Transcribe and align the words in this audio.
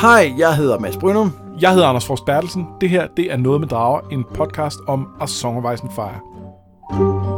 Hej, 0.00 0.34
jeg 0.38 0.56
hedder 0.56 0.78
Mads 0.78 0.96
Brynum. 0.96 1.32
Jeg 1.60 1.72
hedder 1.72 1.86
Anders 1.88 2.06
Forst 2.06 2.24
Bertelsen. 2.24 2.66
Det 2.80 2.90
her, 2.90 3.06
det 3.16 3.32
er 3.32 3.36
Noget 3.36 3.60
med 3.60 3.68
Drager, 3.68 4.00
en 4.12 4.24
podcast 4.34 4.78
om 4.88 5.08
A 5.20 5.26
Song 5.26 5.64
of 5.66 5.74
Ice 5.74 5.84
and 5.84 5.92
Fire. 5.92 7.35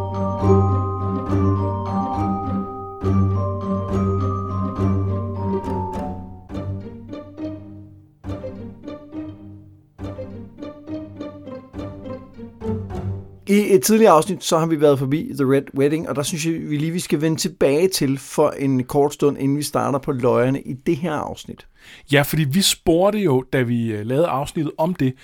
Et 13.78 13.84
tidligere 13.84 14.12
afsnit, 14.12 14.44
så 14.44 14.58
har 14.58 14.66
vi 14.66 14.80
været 14.80 14.98
forbi 14.98 15.30
The 15.34 15.52
Red 15.52 15.62
Wedding, 15.78 16.08
og 16.08 16.16
der 16.16 16.22
synes 16.22 16.46
jeg, 16.46 16.54
vi 16.54 16.76
lige 16.76 16.92
vi 16.92 17.00
skal 17.00 17.20
vende 17.20 17.36
tilbage 17.36 17.88
til 17.88 18.18
for 18.18 18.50
en 18.50 18.84
kort 18.84 19.14
stund, 19.14 19.38
inden 19.38 19.56
vi 19.56 19.62
starter 19.62 19.98
på 19.98 20.12
løjerne 20.12 20.62
i 20.62 20.72
det 20.72 20.96
her 20.96 21.12
afsnit. 21.12 21.66
Ja, 22.12 22.22
fordi 22.22 22.44
vi 22.44 22.62
spurgte 22.62 23.18
jo, 23.18 23.44
da 23.52 23.62
vi 23.62 23.92
øh, 23.92 24.06
lavede 24.06 24.26
afsnittet 24.26 24.72
om 24.78 24.94
det, 24.94 25.14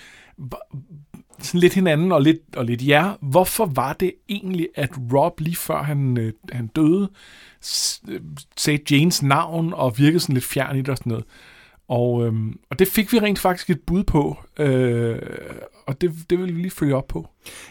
sådan 1.38 1.60
lidt 1.60 1.74
hinanden 1.74 2.12
og 2.12 2.22
lidt, 2.22 2.56
og 2.56 2.64
lidt 2.64 2.88
jer, 2.88 3.12
hvorfor 3.20 3.66
var 3.66 3.92
det 3.92 4.12
egentlig, 4.28 4.68
at 4.74 4.90
Rob 5.12 5.40
lige 5.40 5.56
før 5.56 5.82
han, 5.82 6.18
øh, 6.18 6.32
han 6.52 6.66
døde, 6.66 7.10
øh, 8.08 8.20
sagde 8.56 8.78
Janes 8.90 9.22
navn 9.22 9.72
og 9.72 9.98
virkede 9.98 10.20
sådan 10.20 10.34
lidt 10.34 10.44
fjern 10.44 10.76
i 10.76 10.78
det 10.78 10.88
og 10.88 10.96
sådan 10.96 11.10
noget. 11.10 11.24
Og, 11.88 12.26
øhm, 12.26 12.58
og 12.70 12.78
det 12.78 12.88
fik 12.88 13.12
vi 13.12 13.18
rent 13.18 13.38
faktisk 13.38 13.70
et 13.70 13.80
bud 13.86 14.04
på, 14.04 14.36
øh, 14.58 15.18
og 15.86 16.00
det, 16.00 16.12
det 16.30 16.38
vil 16.38 16.56
vi 16.56 16.60
lige 16.60 16.70
følge 16.70 16.96
op 16.96 17.06
på. 17.08 17.28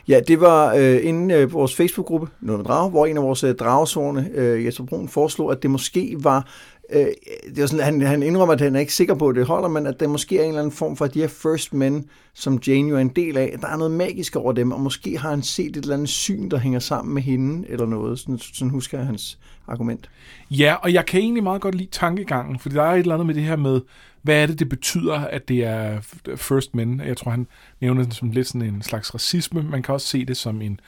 Ja, 0.08 0.20
det 0.28 0.42
var 0.42 0.74
øh, 0.74 1.00
inden 1.04 1.32
øh, 1.32 1.54
vores 1.54 1.76
Facebook-gruppe, 1.76 2.28
Noget 2.42 2.66
Drage, 2.66 2.90
hvor 2.90 3.06
en 3.06 3.18
af 3.18 3.24
vores 3.24 3.44
øh, 3.44 3.56
dragesårene, 3.56 4.30
øh, 4.34 4.66
Jesper 4.66 4.86
Brun, 4.86 5.10
foreslog, 5.10 5.52
at 5.52 5.64
det 5.64 5.72
måske 5.72 6.16
var, 6.20 6.48
øh, 6.90 7.06
det 7.46 7.62
var 7.62 7.66
sådan, 7.66 7.86
han, 7.86 8.02
han 8.02 8.24
indrømmer, 8.24 8.54
at 8.54 8.62
han 8.62 8.76
er 8.76 8.80
ikke 8.80 8.94
sikker 8.94 9.16
på, 9.16 9.28
at 9.28 9.36
det 9.36 9.46
holder, 9.46 9.70
men 9.70 9.88
at 9.88 10.00
der 10.00 10.08
måske 10.08 10.38
er 10.38 10.42
en 10.42 10.48
eller 10.48 10.62
anden 10.62 10.76
form 10.76 10.98
for 10.98 11.08
de 11.08 11.20
her 11.20 11.28
First 11.28 11.74
Men, 11.74 12.06
som 12.34 12.60
Jane 12.68 12.90
jo 12.90 12.96
er 12.96 13.00
en 13.00 13.10
del 13.10 13.38
af, 13.38 13.58
der 13.62 13.68
er 13.68 13.78
noget 13.78 13.92
magisk 13.92 14.36
over 14.36 14.52
dem, 14.52 14.72
og 14.72 14.82
måske 14.82 15.18
har 15.18 15.30
han 15.30 15.42
set 15.42 15.70
et 15.70 15.76
eller 15.76 15.94
andet 15.94 16.10
syn, 16.10 16.50
der 16.50 16.58
hænger 16.58 16.80
sammen 16.80 17.14
med 17.14 17.22
hende, 17.22 17.70
eller 17.70 17.86
noget, 17.86 18.20
sådan, 18.20 18.40
sådan 18.40 18.70
husker 18.70 18.98
jeg 18.98 19.08
hans 19.08 19.40
argument. 19.68 20.10
Ja, 20.52 20.76
og 20.82 20.94
jeg 20.94 21.06
kan 21.06 21.22
egentlig 21.22 21.44
meget 21.44 21.62
godt 21.62 21.76
lide 21.76 21.90
tankegangen, 21.92 22.60
fordi 22.60 22.76
der 22.76 22.84
er 22.84 22.94
et 22.94 23.00
eller 23.00 23.14
andet 23.14 23.26
med 23.26 23.36
det 23.36 23.44
her 23.44 23.56
med, 23.56 23.82
hvad 24.24 24.42
er 24.42 24.46
det, 24.46 24.60
det 24.60 24.70
betyder, 24.70 25.16
at 25.16 25.48
det 25.48 25.64
er 25.64 26.02
first 26.36 26.76
men. 26.76 27.00
Jeg 27.00 27.18
tror, 27.18 27.32
han 27.32 27.48
nævner 27.82 28.04
det 28.04 28.14
som 28.14 28.32
lidt 28.32 28.48
sådan 28.48 28.62
en 28.62 28.82
slags 28.82 29.14
racisme. 29.14 29.64
Man 29.64 29.84
kan 29.84 29.94
også 29.94 30.08
se 30.08 30.26
det 30.26 30.38
som 30.38 30.62
en, 30.62 30.80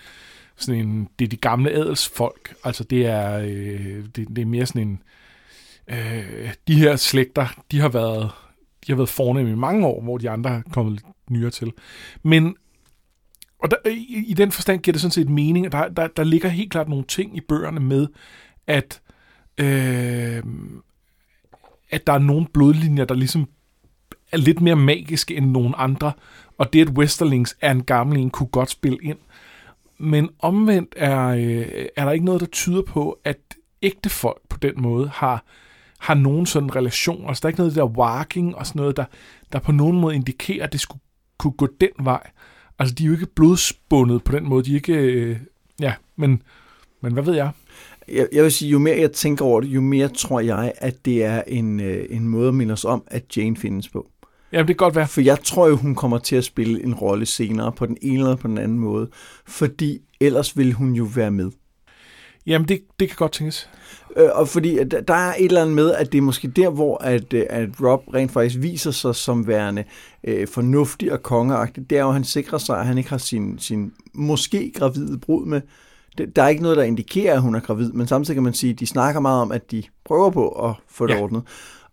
sådan 0.55 0.88
en 0.88 1.09
det 1.19 1.25
er 1.25 1.30
de 1.30 1.38
gamle 1.38 1.72
adelsfolk. 1.72 2.55
Altså 2.64 2.83
det 2.83 3.05
er, 3.05 3.38
øh, 3.38 4.05
det, 4.16 4.27
det 4.36 4.38
er 4.38 4.45
mere 4.45 4.66
sådan 4.66 4.81
en, 4.81 5.02
øh, 5.88 6.53
de 6.67 6.75
her 6.75 6.95
slægter, 6.95 7.47
de 7.72 7.80
har 7.80 7.89
været, 7.89 8.31
de 8.88 8.92
har 8.92 8.95
været 8.95 9.09
fornemme 9.09 9.52
i 9.52 9.55
mange 9.55 9.88
år, 9.88 10.02
hvor 10.02 10.17
de 10.17 10.30
andre 10.30 10.49
er 10.49 10.61
kommet 10.72 10.94
lidt 10.94 11.05
nyere 11.30 11.52
til. 11.52 11.72
Men 12.23 12.55
og 13.59 13.72
der, 13.72 13.77
i, 13.89 14.25
i 14.27 14.33
den 14.33 14.52
forstand 14.52 14.81
giver 14.81 14.94
det 14.94 15.02
sådan 15.02 15.11
set 15.11 15.30
mening, 15.30 15.66
at 15.66 15.72
der, 15.72 15.88
der, 15.88 16.08
der 16.08 16.23
ligger 16.23 16.49
helt 16.49 16.72
klart 16.72 16.89
nogle 16.89 17.05
ting 17.05 17.38
i 17.38 17.42
bøgerne 17.42 17.80
med, 17.80 18.08
at 18.67 19.02
øh, 19.58 20.44
at 21.89 22.08
der 22.08 22.14
er 22.14 22.19
nogle 22.19 22.47
blodlinjer, 22.53 23.05
der 23.05 23.16
ligesom 23.16 23.47
er 24.31 24.38
lidt 24.38 24.61
mere 24.61 24.75
magiske 24.75 25.36
end 25.36 25.52
nogle 25.52 25.75
andre, 25.75 26.11
og 26.58 26.73
det, 26.73 26.81
at 26.81 26.97
Westerlings 26.97 27.58
er 27.61 27.72
en 27.72 27.83
gammel 27.83 28.17
en, 28.17 28.30
kunne 28.30 28.47
godt 28.47 28.69
spille 28.69 28.97
ind. 29.02 29.17
Men 29.97 30.30
omvendt 30.39 30.94
er, 30.97 31.27
øh, 31.27 31.86
er 31.95 32.05
der 32.05 32.11
ikke 32.11 32.25
noget, 32.25 32.42
der 32.42 32.47
tyder 32.47 32.81
på, 32.81 33.19
at 33.23 33.38
ægte 33.81 34.09
folk 34.09 34.42
på 34.50 34.58
den 34.58 34.73
måde 34.81 35.09
har, 35.14 35.44
har 36.00 36.14
nogen 36.14 36.45
sådan 36.45 36.75
relation. 36.75 37.27
Altså, 37.27 37.42
der 37.42 37.45
er 37.45 37.50
ikke 37.50 37.59
noget 37.59 37.75
der 37.75 37.86
walking 37.86 38.55
og 38.55 38.67
sådan 38.67 38.80
noget, 38.80 38.97
der, 38.97 39.05
der 39.53 39.59
på 39.59 39.71
nogen 39.71 39.99
måde 39.99 40.15
indikerer, 40.15 40.64
at 40.64 40.71
det 40.71 40.80
skulle 40.80 41.02
kunne 41.38 41.54
gå 41.54 41.67
den 41.82 42.05
vej. 42.05 42.30
Altså, 42.80 42.95
de 42.95 43.04
er 43.04 43.08
jo 43.08 43.14
ikke 43.14 43.26
blodspundet 43.36 44.23
på 44.23 44.32
den 44.32 44.49
måde. 44.49 44.65
De 44.65 44.71
er 44.71 44.76
ikke... 44.76 44.93
Øh, 44.93 45.38
ja, 45.80 45.93
men, 46.15 46.42
men 47.02 47.14
hvad 47.14 47.23
ved 47.23 47.36
jeg? 47.36 47.52
Jeg, 48.08 48.27
jeg 48.32 48.43
vil 48.43 48.52
sige, 48.52 48.71
jo 48.71 48.80
mere 48.80 48.99
jeg 48.99 49.11
tænker 49.11 49.45
over 49.45 49.61
det, 49.61 49.67
jo 49.67 49.82
mere 49.82 50.08
tror 50.08 50.39
jeg, 50.39 50.73
at 50.77 51.05
det 51.05 51.23
er 51.23 51.42
en, 51.48 51.80
øh, 51.80 52.05
en 52.10 52.27
måde 52.27 52.48
at 52.48 52.54
minde 52.54 52.71
os 52.73 52.86
om, 52.86 53.04
at 53.08 53.38
Jane 53.38 53.58
findes 53.58 53.89
på. 53.89 54.08
Jamen, 54.52 54.67
det 54.67 54.77
kan 54.77 54.86
godt 54.86 54.95
være. 54.95 55.08
For 55.08 55.21
jeg 55.21 55.38
tror 55.43 55.67
jo, 55.67 55.76
hun 55.76 55.95
kommer 55.95 56.17
til 56.17 56.36
at 56.36 56.44
spille 56.44 56.83
en 56.83 56.94
rolle 56.94 57.26
senere 57.26 57.71
på 57.71 57.86
den 57.86 57.98
ene 58.02 58.20
eller 58.20 58.36
på 58.36 58.48
den 58.48 58.58
anden 58.58 58.80
måde. 58.80 59.10
Fordi 59.48 59.99
ellers 60.20 60.58
vil 60.58 60.73
hun 60.73 60.94
jo 60.94 61.04
være 61.15 61.32
med. 61.32 61.52
Jamen, 62.48 62.67
det, 62.67 62.82
det 62.99 63.08
kan 63.08 63.15
godt 63.15 63.32
tænkes. 63.32 63.70
Øh, 64.17 64.30
og 64.33 64.48
fordi 64.48 64.77
at 64.77 64.92
der- 64.92 65.02
der 65.02 65.14
er 65.14 65.33
et 65.39 65.45
eller 65.45 65.61
andet 65.61 65.76
med, 65.76 65.94
at 65.94 66.11
det 66.11 66.17
er 66.17 66.21
måske 66.21 66.48
der, 66.48 66.70
hvor 66.70 66.98
at, 67.04 67.33
øh, 67.33 67.44
at 67.49 67.70
Rob 67.82 68.02
rent 68.14 68.32
faktisk 68.32 68.61
viser 68.61 68.92
sig 68.92 69.15
som 69.15 69.48
værende 69.48 69.83
øh, 70.23 70.48
fornuftig 70.48 71.11
og 71.11 71.23
kongeagtig. 71.23 71.89
Det 71.89 71.98
er 71.98 72.02
jo, 72.02 72.08
at 72.08 72.14
han 72.14 72.23
sikrer 72.23 72.58
sig, 72.58 72.80
at 72.80 72.86
han 72.86 72.98
ikke 72.98 73.10
har 73.10 73.17
sin, 73.17 73.60
sin 73.60 73.92
måske 74.14 74.71
gravide 74.76 75.17
brud 75.20 75.45
med. 75.45 75.61
Der 76.17 76.43
er 76.43 76.48
ikke 76.48 76.61
noget, 76.64 76.77
der 76.77 76.83
indikerer, 76.83 77.33
at 77.33 77.42
hun 77.42 77.55
er 77.55 77.59
gravid, 77.59 77.92
men 77.92 78.08
samtidig 78.08 78.36
kan 78.36 78.43
man 78.43 78.53
sige, 78.53 78.73
at 78.73 78.80
de 78.80 78.87
snakker 78.87 79.21
meget 79.21 79.42
om, 79.42 79.52
at 79.52 79.71
de 79.71 79.83
prøver 80.05 80.30
på 80.30 80.49
at 80.49 80.76
få 80.87 81.08
det 81.08 81.14
Ja. 81.14 81.21
ordnet. 81.21 81.43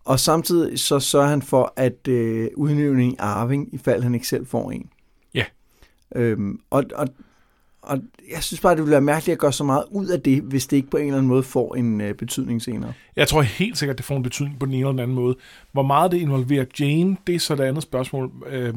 Og 0.05 0.19
samtidig 0.19 0.79
så 0.79 0.99
sørger 0.99 1.27
han 1.27 1.41
for 1.41 1.73
at 1.75 2.07
øh, 2.07 2.49
udnævne 2.55 3.03
en 3.03 3.15
arving, 3.19 3.73
ifald 3.73 4.03
han 4.03 4.13
ikke 4.13 4.27
selv 4.27 4.45
får 4.45 4.71
en. 4.71 4.89
Ja. 5.33 5.43
Øhm, 6.15 6.59
og, 6.69 6.83
og, 6.95 7.07
og 7.81 7.99
jeg 8.31 8.43
synes 8.43 8.61
bare, 8.61 8.75
det 8.75 8.81
ville 8.81 8.91
være 8.91 9.01
mærkeligt 9.01 9.33
at 9.33 9.39
gøre 9.39 9.53
så 9.53 9.63
meget 9.63 9.83
ud 9.91 10.07
af 10.07 10.21
det, 10.21 10.41
hvis 10.41 10.67
det 10.67 10.77
ikke 10.77 10.89
på 10.89 10.97
en 10.97 11.05
eller 11.05 11.17
anden 11.17 11.27
måde 11.27 11.43
får 11.43 11.75
en 11.75 12.01
øh, 12.01 12.13
betydning 12.15 12.61
senere. 12.61 12.93
Jeg 13.15 13.27
tror 13.27 13.41
helt 13.41 13.77
sikkert, 13.77 13.97
det 13.97 14.05
får 14.05 14.15
en 14.17 14.23
betydning 14.23 14.59
på 14.59 14.65
den 14.65 14.73
ene 14.73 14.79
eller 14.81 14.91
den 14.91 14.99
anden 14.99 15.15
måde. 15.15 15.35
Hvor 15.71 15.83
meget 15.83 16.11
det 16.11 16.17
involverer 16.17 16.65
Jane, 16.79 17.17
det 17.27 17.35
er 17.35 17.39
så 17.39 17.55
det 17.55 17.63
andet 17.63 17.83
spørgsmål. 17.83 18.31
Øh, 18.47 18.73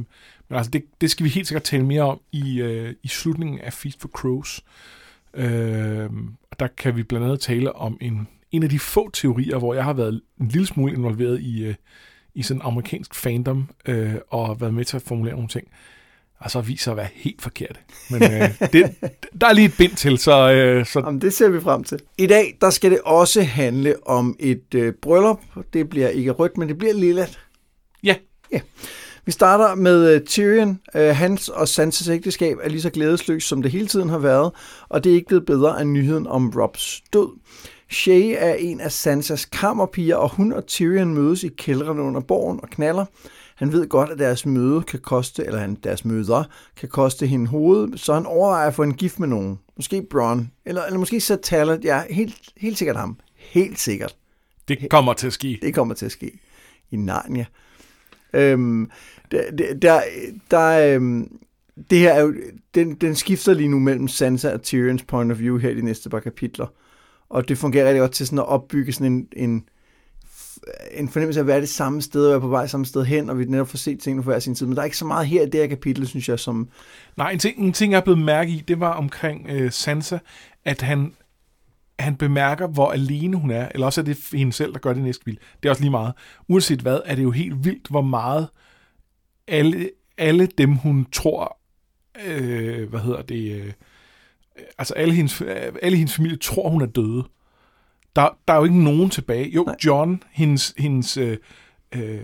men 0.48 0.58
altså, 0.58 0.70
det, 0.70 0.84
det 1.00 1.10
skal 1.10 1.24
vi 1.24 1.30
helt 1.30 1.46
sikkert 1.46 1.62
tale 1.62 1.84
mere 1.86 2.02
om 2.02 2.20
i, 2.32 2.60
øh, 2.60 2.94
i 3.02 3.08
slutningen 3.08 3.60
af 3.60 3.72
Feast 3.72 4.00
for 4.00 4.08
Crows. 4.08 4.60
Øh, 4.60 4.95
der 6.60 6.66
kan 6.76 6.96
vi 6.96 7.02
blandt 7.02 7.24
andet 7.26 7.40
tale 7.40 7.76
om 7.76 7.98
en, 8.00 8.28
en 8.50 8.62
af 8.62 8.68
de 8.68 8.78
få 8.78 9.10
teorier, 9.10 9.58
hvor 9.58 9.74
jeg 9.74 9.84
har 9.84 9.92
været 9.92 10.20
en 10.40 10.48
lille 10.48 10.66
smule 10.66 10.92
involveret 10.92 11.40
i, 11.40 11.64
øh, 11.64 11.74
i 12.34 12.42
sådan 12.42 12.60
amerikansk 12.64 13.14
fandom, 13.14 13.68
øh, 13.88 14.14
og 14.30 14.60
været 14.60 14.74
med 14.74 14.84
til 14.84 14.96
at 14.96 15.02
formulere 15.02 15.34
nogle 15.34 15.48
ting, 15.48 15.68
og 16.38 16.50
så 16.50 16.60
viser 16.60 16.90
at 16.90 16.96
være 16.96 17.08
helt 17.14 17.42
forkerte. 17.42 17.80
Men 18.10 18.22
øh, 18.22 18.60
det, 18.72 18.94
der 19.40 19.46
er 19.46 19.52
lige 19.52 19.66
et 19.66 19.74
bind 19.78 19.92
til, 19.92 20.18
så, 20.18 20.50
øh, 20.50 20.86
så 20.86 21.00
Jamen, 21.00 21.20
det 21.20 21.32
ser 21.32 21.48
vi 21.48 21.60
frem 21.60 21.84
til. 21.84 22.00
I 22.18 22.26
dag, 22.26 22.58
der 22.60 22.70
skal 22.70 22.90
det 22.90 23.00
også 23.04 23.42
handle 23.42 24.06
om 24.06 24.36
et 24.40 24.74
øh, 24.74 24.92
bryllup. 25.02 25.40
Det 25.72 25.88
bliver 25.88 26.08
ikke 26.08 26.30
rødt, 26.30 26.56
men 26.56 26.68
det 26.68 26.78
bliver 26.78 26.94
lilla. 26.94 27.26
ja, 28.52 28.60
Vi 29.26 29.32
starter 29.32 29.74
med 29.74 30.14
øh, 30.14 30.20
Tyrion. 30.20 30.80
Øh, 30.94 31.16
hans 31.16 31.48
og 31.48 31.68
Sansas 31.68 32.08
ægteskab 32.08 32.56
er 32.62 32.68
lige 32.68 32.82
så 32.82 32.90
glædesløst, 32.90 33.48
som 33.48 33.62
det 33.62 33.70
hele 33.70 33.86
tiden 33.86 34.08
har 34.08 34.18
været, 34.18 34.52
og 34.88 35.04
det 35.04 35.10
er 35.10 35.14
ikke 35.14 35.26
blevet 35.26 35.46
bedre 35.46 35.80
af 35.80 35.86
nyheden 35.86 36.26
om 36.26 36.52
Robs 36.56 37.02
død. 37.12 37.28
Shay 37.90 38.34
er 38.38 38.54
en 38.54 38.80
af 38.80 38.92
Sansas 38.92 39.44
kammerpiger, 39.44 40.16
og 40.16 40.30
hun 40.34 40.52
og 40.52 40.66
Tyrion 40.66 41.14
mødes 41.14 41.44
i 41.44 41.48
kældrene 41.48 42.02
under 42.02 42.20
borgen 42.20 42.60
og 42.62 42.68
knaller. 42.68 43.04
Han 43.56 43.72
ved 43.72 43.88
godt, 43.88 44.10
at 44.10 44.18
deres 44.18 44.46
møde 44.46 44.82
kan 44.82 45.00
koste, 45.00 45.44
eller 45.44 45.74
deres 45.84 46.04
møder 46.04 46.44
kan 46.76 46.88
koste 46.88 47.26
hende 47.26 47.46
hovedet, 47.46 48.00
så 48.00 48.14
han 48.14 48.26
overvejer 48.26 48.68
at 48.68 48.74
få 48.74 48.82
en 48.82 48.94
gift 48.94 49.18
med 49.18 49.28
nogen. 49.28 49.58
Måske 49.76 50.06
Bronn, 50.10 50.50
eller, 50.64 50.82
eller 50.82 50.98
måske 50.98 51.20
Sir 51.20 51.36
Talent. 51.36 51.84
Ja, 51.84 52.02
helt, 52.10 52.36
helt 52.56 52.78
sikkert 52.78 52.96
ham. 52.96 53.18
Helt 53.36 53.78
sikkert. 53.78 54.16
det 54.68 54.90
kommer 54.90 55.12
til 55.12 55.26
at 55.26 55.32
ske. 55.32 55.58
Det 55.62 55.74
kommer 55.74 55.94
til 55.94 56.06
at 56.06 56.12
ske 56.12 56.38
i 56.90 56.96
Narnia. 56.96 57.44
Øhm, 58.36 58.90
der, 59.30 59.74
der, 59.82 60.00
der, 60.50 60.94
øhm, 60.94 61.38
det 61.90 61.98
her 61.98 62.12
er 62.12 62.20
jo, 62.20 62.34
den, 62.74 62.94
den 62.94 63.14
skifter 63.14 63.54
lige 63.54 63.68
nu 63.68 63.78
mellem 63.78 64.08
Sansa 64.08 64.52
og 64.52 64.62
Tyrions 64.62 65.02
point 65.02 65.32
of 65.32 65.38
view 65.38 65.58
her 65.58 65.70
i 65.70 65.74
de 65.74 65.82
næste 65.82 66.10
par 66.10 66.20
kapitler. 66.20 66.66
Og 67.28 67.48
det 67.48 67.58
fungerer 67.58 67.86
rigtig 67.86 68.00
godt 68.00 68.12
til 68.12 68.26
sådan 68.26 68.38
at 68.38 68.46
opbygge 68.46 68.92
sådan 68.92 69.12
en, 69.12 69.28
en, 69.36 69.64
en 70.90 71.08
fornemmelse 71.08 71.40
af 71.40 71.42
at 71.42 71.46
være 71.46 71.60
det 71.60 71.68
samme 71.68 72.02
sted, 72.02 72.26
og 72.26 72.30
være 72.30 72.40
på 72.40 72.48
vej 72.48 72.66
samme 72.66 72.86
sted 72.86 73.04
hen, 73.04 73.30
og 73.30 73.38
vi 73.38 73.44
netop 73.44 73.68
får 73.68 73.76
set 73.76 74.00
tingene 74.00 74.22
på 74.22 74.30
hver 74.30 74.38
sin 74.38 74.54
tid. 74.54 74.66
Men 74.66 74.76
der 74.76 74.82
er 74.82 74.84
ikke 74.84 74.96
så 74.96 75.04
meget 75.04 75.26
her 75.26 75.42
i 75.42 75.46
det 75.46 75.60
her 75.60 75.66
kapitel, 75.66 76.06
synes 76.06 76.28
jeg, 76.28 76.38
som... 76.38 76.68
Nej, 77.16 77.30
en 77.30 77.38
ting, 77.38 77.58
en 77.58 77.72
ting 77.72 77.92
jeg 77.92 77.98
er 77.98 78.04
blevet 78.04 78.20
mærke 78.20 78.50
i, 78.50 78.64
det 78.68 78.80
var 78.80 78.92
omkring 78.92 79.46
øh, 79.50 79.72
Sansa, 79.72 80.18
at 80.64 80.82
han, 80.82 81.12
han 81.98 82.16
bemærker, 82.16 82.66
hvor 82.66 82.90
alene 82.90 83.36
hun 83.36 83.50
er, 83.50 83.68
eller 83.74 83.86
også 83.86 84.00
er 84.00 84.04
det 84.04 84.18
hende 84.32 84.52
selv, 84.52 84.72
der 84.72 84.78
gør 84.78 84.92
det 84.92 85.02
næste 85.02 85.24
vildt. 85.24 85.40
Det 85.62 85.68
er 85.68 85.70
også 85.70 85.82
lige 85.82 85.90
meget. 85.90 86.12
Uanset 86.48 86.80
hvad, 86.80 87.00
er 87.04 87.14
det 87.14 87.22
jo 87.22 87.30
helt 87.30 87.64
vildt, 87.64 87.88
hvor 87.88 88.02
meget 88.02 88.48
alle, 89.48 89.90
alle 90.18 90.46
dem, 90.46 90.74
hun 90.74 91.06
tror, 91.12 91.58
øh, 92.26 92.88
hvad 92.90 93.00
hedder 93.00 93.22
det, 93.22 93.60
øh, 93.60 93.72
altså 94.78 94.94
alle 94.94 95.14
hendes, 95.14 95.42
alle 95.82 95.96
hendes 95.98 96.14
familie 96.16 96.36
tror, 96.38 96.68
hun 96.68 96.82
er 96.82 96.86
døde. 96.86 97.24
Der, 98.16 98.38
der 98.48 98.54
er 98.54 98.58
jo 98.58 98.64
ikke 98.64 98.84
nogen 98.84 99.10
tilbage. 99.10 99.48
Jo, 99.50 99.62
Nej. 99.64 99.74
John, 99.86 100.22
hendes, 100.30 100.74
hendes 100.78 101.16
øh, 101.16 101.36
øh, 101.94 102.20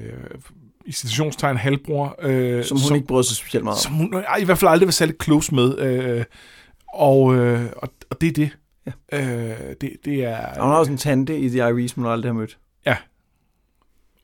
i 0.87 0.93
citationstegn 0.93 1.57
halvbror, 1.57 2.17
øh, 2.23 2.65
Som 2.65 2.77
hun 2.79 2.87
som, 2.89 2.95
ikke 2.95 3.07
bryder 3.07 3.23
sig 3.23 3.37
specielt 3.37 3.65
meget 3.65 3.77
om. 3.77 3.81
som 3.83 3.93
hun 3.93 4.15
ej, 4.15 4.37
i 4.37 4.45
hvert 4.45 4.59
fald 4.59 4.71
aldrig 4.71 4.87
var 4.87 4.93
særlig 4.93 5.15
close 5.23 5.55
med. 5.55 5.79
Øh, 5.79 6.25
og, 6.95 7.35
øh, 7.37 7.71
og, 7.77 7.89
og 8.11 8.21
det 8.21 8.29
er 8.29 8.33
det. 8.33 8.51
Ja. 9.13 9.21
Øh, 9.21 9.75
det, 9.81 9.93
det 10.05 10.25
er, 10.25 10.47
Og 10.47 10.63
hun 10.63 10.71
har 10.71 10.79
også 10.79 10.93
en 10.93 10.99
tante 10.99 11.39
i 11.39 11.49
The 11.49 11.59
Iris, 11.59 11.93
hun 11.93 12.07
aldrig 12.07 12.33
har 12.33 12.39
mødt. 12.39 12.59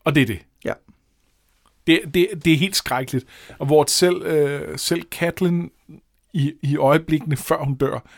og 0.04 0.14
det 0.14 0.22
er 0.22 0.26
det. 0.26 0.38
Det, 1.88 2.00
det, 2.14 2.28
det 2.44 2.52
er 2.52 2.56
helt 2.56 2.76
skrækkeligt. 2.76 3.26
Og 3.58 3.66
hvor 3.66 3.84
selv, 3.88 4.22
øh, 4.22 4.78
selv 4.78 5.02
Catelyn 5.02 5.68
i, 6.32 6.52
i 6.62 6.76
øjeblikkene, 6.76 7.36
før 7.36 7.64
hun 7.64 7.74
dør, 7.74 8.08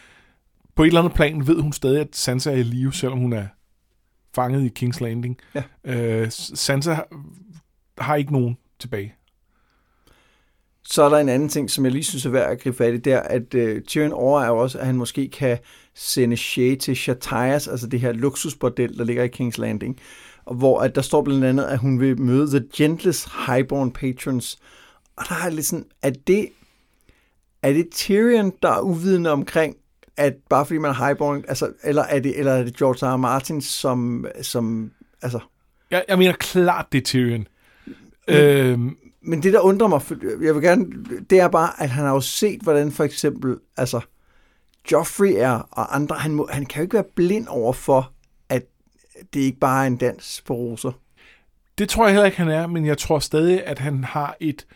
på 0.74 0.82
et 0.82 0.86
eller 0.86 1.00
andet 1.00 1.14
plan 1.14 1.46
ved 1.46 1.60
hun 1.60 1.72
stadig, 1.72 2.00
at 2.00 2.08
Sansa 2.12 2.50
er 2.50 2.56
i 2.56 2.62
live, 2.62 2.92
selvom 2.92 3.18
hun 3.18 3.32
er 3.32 3.46
fanget 4.34 4.64
i 4.64 4.84
King's 4.84 5.00
Landing. 5.00 5.38
Ja. 5.54 5.62
Øh, 5.84 6.30
Sansa 6.30 6.92
har, 6.92 7.08
har 7.98 8.16
ikke 8.16 8.32
nogen 8.32 8.58
tilbage. 8.78 9.14
Så 10.84 11.02
er 11.02 11.08
der 11.08 11.18
en 11.18 11.28
anden 11.28 11.48
ting, 11.48 11.70
som 11.70 11.84
jeg 11.84 11.92
lige 11.92 12.04
synes 12.04 12.26
er 12.26 12.30
værd 12.30 12.50
at 12.50 12.60
gribe 12.60 12.76
fat 12.76 12.94
i, 12.94 12.96
der 12.96 13.20
at 13.20 13.54
uh, 13.54 13.80
Tyrion 13.86 14.12
overvejer 14.12 14.50
også, 14.50 14.78
at 14.78 14.86
han 14.86 14.96
måske 14.96 15.28
kan 15.28 15.58
sende 15.94 16.36
Shay 16.36 16.76
til 16.76 16.96
Shatayas, 16.96 17.68
altså 17.68 17.86
det 17.86 18.00
her 18.00 18.12
luksusbordel, 18.12 18.98
der 18.98 19.04
ligger 19.04 19.24
i 19.24 19.28
King's 19.36 19.60
Landing, 19.60 20.00
hvor 20.52 20.80
at 20.80 20.94
der 20.94 21.02
står 21.02 21.22
blandt 21.22 21.44
andet, 21.44 21.64
at 21.64 21.78
hun 21.78 22.00
vil 22.00 22.20
møde 22.20 22.50
The 22.50 22.68
Gentlest 22.76 23.28
Highborn 23.46 23.90
Patrons. 23.90 24.58
Og 25.16 25.24
der 25.28 25.34
er 25.34 25.50
lidt 25.50 25.66
sådan, 25.66 25.86
at 26.02 26.26
det, 26.26 26.48
er 27.62 27.72
det 27.72 27.88
Tyrion, 27.90 28.52
der 28.62 28.70
er 28.70 28.80
uvidende 28.80 29.30
omkring, 29.30 29.76
at 30.16 30.34
bare 30.48 30.66
fordi 30.66 30.78
man 30.78 30.90
er 30.90 31.06
highborn, 31.06 31.44
altså, 31.48 31.72
eller 31.82 32.02
er 32.02 32.20
det, 32.20 32.38
eller 32.38 32.52
er 32.52 32.64
det 32.64 32.76
George 32.76 33.06
R. 33.06 33.14
R. 33.14 33.16
Martin, 33.16 33.60
som, 33.60 34.26
som 34.42 34.92
altså... 35.22 35.40
Jeg, 35.90 36.04
jeg 36.08 36.18
mener 36.18 36.32
klart, 36.32 36.86
det 36.92 36.98
er 36.98 37.04
Tyrion. 37.04 37.46
Men, 38.28 38.36
øhm, 38.36 38.96
men 39.22 39.42
det, 39.42 39.52
der 39.52 39.60
undrer 39.60 39.88
mig, 39.88 40.02
jeg 40.42 40.54
vil 40.54 40.62
gerne, 40.62 40.86
det 41.30 41.40
er 41.40 41.48
bare, 41.48 41.82
at 41.82 41.90
han 41.90 42.04
har 42.04 42.12
jo 42.12 42.20
set, 42.20 42.60
hvordan 42.60 42.92
for 42.92 43.04
eksempel, 43.04 43.56
altså, 43.76 44.00
Joffrey 44.92 45.32
er, 45.36 45.50
og 45.50 45.96
andre, 45.96 46.16
han, 46.16 46.34
må, 46.34 46.48
han 46.50 46.66
kan 46.66 46.80
jo 46.80 46.82
ikke 46.82 46.94
være 46.94 47.04
blind 47.16 47.46
over 47.48 47.72
for, 47.72 48.12
det 49.34 49.40
ikke 49.40 49.58
bare 49.58 49.82
er 49.82 49.86
en 49.86 49.96
dans 49.96 50.42
på 50.46 50.54
roser. 50.54 50.92
Det 51.78 51.88
tror 51.88 52.04
jeg 52.04 52.12
heller 52.12 52.26
ikke, 52.26 52.38
han 52.38 52.48
er, 52.48 52.66
men 52.66 52.86
jeg 52.86 52.98
tror 52.98 53.18
stadig, 53.18 53.66
at 53.66 53.78
han 53.78 54.04
har 54.04 54.36
et, 54.40 54.66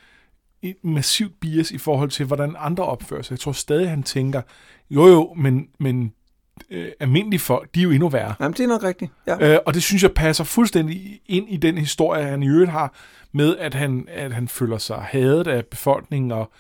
et 0.62 0.76
massivt 0.82 1.40
bias 1.40 1.70
i 1.70 1.78
forhold 1.78 2.10
til, 2.10 2.26
hvordan 2.26 2.54
andre 2.58 2.84
opfører 2.84 3.22
sig. 3.22 3.30
Jeg 3.30 3.40
tror 3.40 3.52
stadig, 3.52 3.90
han 3.90 4.02
tænker, 4.02 4.42
jo 4.90 5.06
jo, 5.06 5.34
men, 5.36 5.68
men 5.78 6.12
øh, 6.70 6.88
almindelige 7.00 7.40
folk, 7.40 7.74
de 7.74 7.80
er 7.80 7.84
jo 7.84 7.90
endnu 7.90 8.08
værre. 8.08 8.34
Jamen, 8.40 8.52
det 8.52 8.60
er 8.60 8.68
nok 8.68 8.82
rigtigt. 8.82 9.12
Ja. 9.26 9.52
Øh, 9.52 9.58
og 9.66 9.74
det 9.74 9.82
synes 9.82 10.02
jeg 10.02 10.12
passer 10.12 10.44
fuldstændig 10.44 11.20
ind 11.26 11.48
i 11.48 11.56
den 11.56 11.78
historie, 11.78 12.24
han 12.24 12.42
i 12.42 12.48
øvrigt 12.48 12.70
har, 12.70 12.94
med 13.32 13.56
at 13.56 13.74
han, 13.74 14.08
at 14.08 14.32
han 14.32 14.48
føler 14.48 14.78
sig 14.78 14.96
hadet 14.96 15.46
af 15.46 15.66
befolkningen, 15.66 16.32
og, 16.32 16.52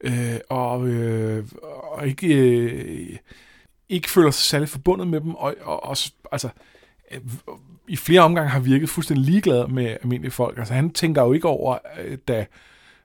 øh, 0.00 0.36
og, 0.48 0.88
øh, 0.88 1.44
og 1.92 2.06
ikke, 2.06 2.26
øh, 2.26 3.16
ikke 3.88 4.10
føler 4.10 4.30
sig 4.30 4.44
særlig 4.44 4.68
forbundet 4.68 5.08
med 5.08 5.20
dem, 5.20 5.34
og, 5.34 5.54
og 5.62 5.84
også, 5.84 6.12
altså, 6.32 6.48
øh, 6.48 6.52
i 7.88 7.96
flere 7.96 8.20
omgange 8.20 8.50
har 8.50 8.60
virket 8.60 8.88
fuldstændig 8.88 9.24
ligeglad 9.24 9.68
med 9.68 9.96
almindelige 10.02 10.30
folk. 10.30 10.58
Altså, 10.58 10.74
han 10.74 10.92
tænker 10.92 11.22
jo 11.22 11.32
ikke 11.32 11.48
over, 11.48 11.78
øh, 12.00 12.18
da 12.28 12.46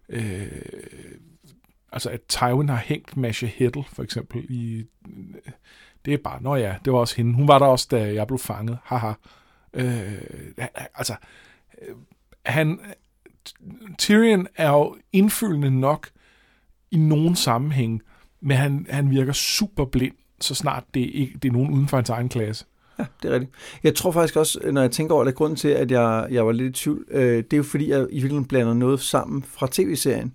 øh, 0.09 0.47
altså 1.91 2.09
at 2.09 2.21
Tywin 2.29 2.69
har 2.69 2.83
hængt 2.85 3.17
Masha 3.17 3.45
Heddle, 3.45 3.83
for 3.93 4.03
eksempel, 4.03 4.45
i... 4.49 4.85
Det 6.05 6.13
er 6.13 6.17
bare, 6.17 6.41
nå 6.41 6.55
ja, 6.55 6.75
det 6.85 6.93
var 6.93 6.99
også 6.99 7.15
hende. 7.15 7.33
Hun 7.33 7.47
var 7.47 7.59
der 7.59 7.65
også, 7.65 7.87
da 7.91 8.13
jeg 8.13 8.27
blev 8.27 8.39
fanget. 8.39 8.77
Haha. 8.83 9.13
Øh, 9.73 10.13
altså, 10.95 11.15
øh, 11.81 11.95
han... 12.45 12.79
Tyrion 13.97 14.47
er 14.55 14.69
jo 14.69 14.97
indfølgende 15.11 15.79
nok 15.79 16.09
i 16.91 16.97
nogen 16.97 17.35
sammenhæng, 17.35 18.01
men 18.41 18.57
han, 18.57 18.87
han 18.89 19.09
virker 19.09 19.33
super 19.33 19.85
blind, 19.85 20.15
så 20.41 20.55
snart 20.55 20.83
det, 20.93 20.99
ikke, 20.99 21.37
det 21.37 21.49
er 21.49 21.53
nogen 21.53 21.73
uden 21.73 21.87
for 21.87 21.97
hans 21.97 22.09
egen 22.09 22.29
klasse. 22.29 22.65
Ja, 22.99 23.05
det 23.23 23.29
er 23.29 23.33
rigtigt. 23.33 23.51
Jeg 23.83 23.95
tror 23.95 24.11
faktisk 24.11 24.35
også, 24.35 24.59
når 24.71 24.81
jeg 24.81 24.91
tænker 24.91 25.15
over 25.15 25.23
det, 25.23 25.35
grunden 25.35 25.55
til, 25.55 25.67
at 25.67 25.91
jeg, 25.91 26.27
jeg 26.31 26.45
var 26.45 26.51
lidt 26.51 26.77
i 26.77 26.81
tvivl, 26.83 27.05
øh, 27.11 27.37
det 27.37 27.53
er 27.53 27.57
jo 27.57 27.63
fordi, 27.63 27.89
jeg 27.89 27.99
i 27.99 28.13
virkeligheden 28.13 28.45
blander 28.45 28.73
noget 28.73 28.99
sammen 28.99 29.43
fra 29.43 29.67
tv-serien, 29.71 30.33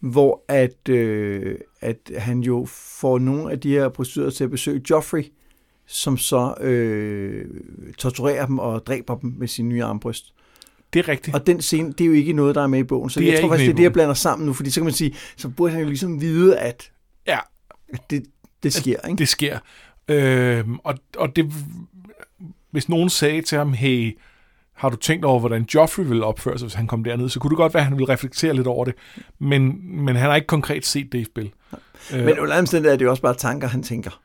hvor 0.00 0.44
at, 0.48 0.88
øh, 0.88 1.54
at 1.80 2.10
han 2.16 2.40
jo 2.40 2.66
får 2.70 3.18
nogle 3.18 3.52
af 3.52 3.60
de 3.60 3.70
her 3.70 3.88
prostituerede 3.88 4.30
til 4.30 4.44
at 4.44 4.50
besøge 4.50 4.82
Joffrey, 4.90 5.24
som 5.86 6.16
så 6.18 6.54
øh, 6.60 7.44
torturerer 7.98 8.46
dem 8.46 8.58
og 8.58 8.86
dræber 8.86 9.18
dem 9.18 9.34
med 9.38 9.48
sin 9.48 9.68
nye 9.68 9.84
armbryst. 9.84 10.34
Det 10.92 10.98
er 10.98 11.08
rigtigt. 11.08 11.36
Og 11.36 11.46
den 11.46 11.62
scene, 11.62 11.92
det 11.92 12.00
er 12.00 12.06
jo 12.06 12.12
ikke 12.12 12.32
noget, 12.32 12.54
der 12.54 12.62
er 12.62 12.66
med 12.66 12.78
i 12.78 12.82
bogen. 12.82 13.10
Så 13.10 13.20
Det 13.20 13.26
jeg 13.26 13.40
tror 13.40 13.48
faktisk, 13.48 13.66
det 13.66 13.72
er 13.72 13.76
det, 13.76 13.82
jeg 13.82 13.92
blander 13.92 14.14
sammen 14.14 14.46
nu, 14.46 14.52
fordi 14.52 14.70
så 14.70 14.80
kan 14.80 14.84
man 14.84 14.92
sige, 14.94 15.14
så 15.36 15.48
burde 15.48 15.72
han 15.72 15.82
jo 15.82 15.88
ligesom 15.88 16.20
vide, 16.20 16.58
at 16.58 16.92
Ja, 17.26 17.38
det, 18.10 18.24
det 18.62 18.72
sker, 18.72 19.06
ikke? 19.08 19.18
det 19.18 19.28
sker. 19.28 19.58
Øhm, 20.08 20.78
og, 20.84 20.94
og 21.16 21.36
det, 21.36 21.52
hvis 22.70 22.88
nogen 22.88 23.08
sagde 23.10 23.42
til 23.42 23.58
ham, 23.58 23.72
hey, 23.72 24.18
har 24.74 24.88
du 24.88 24.96
tænkt 24.96 25.24
over, 25.24 25.40
hvordan 25.40 25.66
Joffrey 25.74 26.04
ville 26.04 26.24
opføre 26.24 26.58
sig, 26.58 26.66
hvis 26.66 26.74
han 26.74 26.86
kom 26.86 27.04
derned, 27.04 27.28
så 27.28 27.40
kunne 27.40 27.50
det 27.50 27.56
godt 27.56 27.74
være, 27.74 27.80
at 27.80 27.84
han 27.88 27.98
ville 27.98 28.12
reflektere 28.12 28.54
lidt 28.54 28.66
over 28.66 28.84
det. 28.84 28.94
Men, 29.38 29.80
men 30.04 30.16
han 30.16 30.28
har 30.28 30.36
ikke 30.36 30.46
konkret 30.46 30.86
set 30.86 31.12
det 31.12 31.18
i 31.18 31.24
spil. 31.24 31.52
Øh, 32.14 32.24
Men 32.24 32.38
under 32.38 32.58
omstændigheder 32.58 32.92
er 32.92 32.98
det 32.98 33.04
jo 33.04 33.10
også 33.10 33.22
bare 33.22 33.34
tanker, 33.34 33.68
han 33.68 33.82
tænker. 33.82 34.20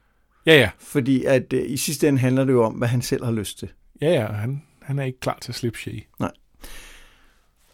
ja, 0.45 0.59
ja. 0.59 0.69
Fordi 0.79 1.23
at 1.23 1.53
øh, 1.53 1.63
i 1.71 1.77
sidste 1.77 2.07
ende 2.07 2.19
handler 2.19 2.45
det 2.45 2.53
jo 2.53 2.63
om, 2.63 2.73
hvad 2.73 2.87
han 2.87 3.01
selv 3.01 3.25
har 3.25 3.31
lyst 3.31 3.59
til. 3.59 3.69
Ja, 4.01 4.11
ja, 4.11 4.25
han, 4.25 4.61
han 4.81 4.99
er 4.99 5.03
ikke 5.03 5.19
klar 5.19 5.37
til 5.41 5.51
at 5.51 5.55
slippe 5.55 5.79
Shay. 5.79 6.03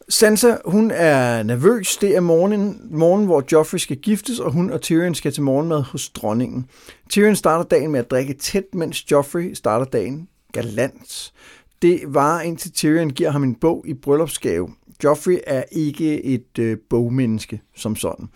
Sansa, 0.10 0.58
hun 0.66 0.92
er 0.92 1.44
nervøs. 1.44 1.98
Det 1.98 2.16
er 2.16 2.20
morgenen, 2.20 2.82
morgen, 2.92 3.26
hvor 3.26 3.44
Joffrey 3.52 3.78
skal 3.78 3.98
giftes, 3.98 4.40
og 4.40 4.52
hun 4.52 4.70
og 4.70 4.82
Tyrion 4.82 5.16
skal 5.16 5.32
til 5.32 5.44
morgenmad 5.44 5.82
hos 5.82 6.10
dronningen. 6.10 6.66
Tyrion 7.10 7.36
starter 7.36 7.64
dagen 7.64 7.92
med 7.92 8.00
at 8.00 8.12
drikke 8.12 8.34
tæt, 8.34 8.64
mens 8.74 9.12
Joffrey 9.12 9.54
starter 9.54 9.86
dagen 9.86 10.28
galant. 10.54 11.34
Det 11.82 12.02
var 12.08 12.42
indtil 12.42 12.72
Tyrion 12.72 13.10
giver 13.10 13.30
ham 13.30 13.44
en 13.44 13.56
bog 13.56 13.86
i 13.88 13.94
bryllupsgave. 13.94 14.70
Joffrey 15.04 15.38
er 15.48 15.64
ikke 15.72 16.24
et 16.24 16.60
øh, 16.60 16.78
bogmenneske 16.90 17.62
som 17.76 17.96
sådan. 17.96 18.30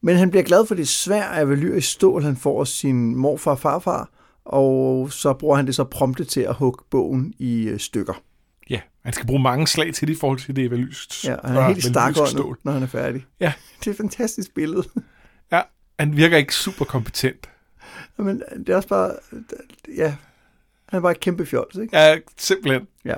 Men 0.00 0.16
han 0.16 0.30
bliver 0.30 0.44
glad 0.44 0.66
for 0.66 0.74
det 0.74 0.88
svær 0.88 1.24
af 1.24 1.48
valyrisk 1.48 1.90
stål, 1.92 2.22
han 2.22 2.36
får 2.36 2.60
af 2.60 2.66
sin 2.66 3.16
morfar 3.16 3.50
og 3.50 3.58
farfar, 3.58 4.10
og 4.44 5.12
så 5.12 5.32
bruger 5.32 5.56
han 5.56 5.66
det 5.66 5.74
så 5.74 5.84
prompte 5.84 6.24
til 6.24 6.40
at 6.40 6.54
hugge 6.54 6.84
bogen 6.90 7.34
i 7.38 7.68
øh, 7.68 7.78
stykker. 7.78 8.22
Han 9.04 9.12
skal 9.12 9.26
bruge 9.26 9.42
mange 9.42 9.66
slag 9.66 9.94
til 9.94 10.08
det 10.08 10.14
i 10.14 10.18
forhold 10.20 10.38
til 10.38 10.56
det 10.56 10.70
valyst. 10.70 11.24
Ja, 11.24 11.36
han 11.44 11.56
er 11.56 11.68
helt 11.68 11.84
stak 11.84 12.14
stål. 12.26 12.58
når 12.62 12.72
han 12.72 12.82
er 12.82 12.86
færdig. 12.86 13.26
Ja. 13.40 13.52
Det 13.80 13.86
er 13.86 13.90
et 13.90 13.96
fantastisk 13.96 14.54
billede. 14.54 14.84
Ja, 15.52 15.60
han 15.98 16.16
virker 16.16 16.36
ikke 16.36 16.54
super 16.54 16.84
kompetent. 16.84 17.50
Men 18.16 18.42
det 18.56 18.68
er 18.68 18.76
også 18.76 18.88
bare, 18.88 19.12
ja, 19.96 20.14
han 20.88 20.96
er 20.96 21.00
bare 21.00 21.12
et 21.12 21.20
kæmpe 21.20 21.46
fjols, 21.46 21.76
ikke? 21.76 21.98
Ja, 21.98 22.16
simpelthen. 22.36 22.86
Ja. 23.04 23.14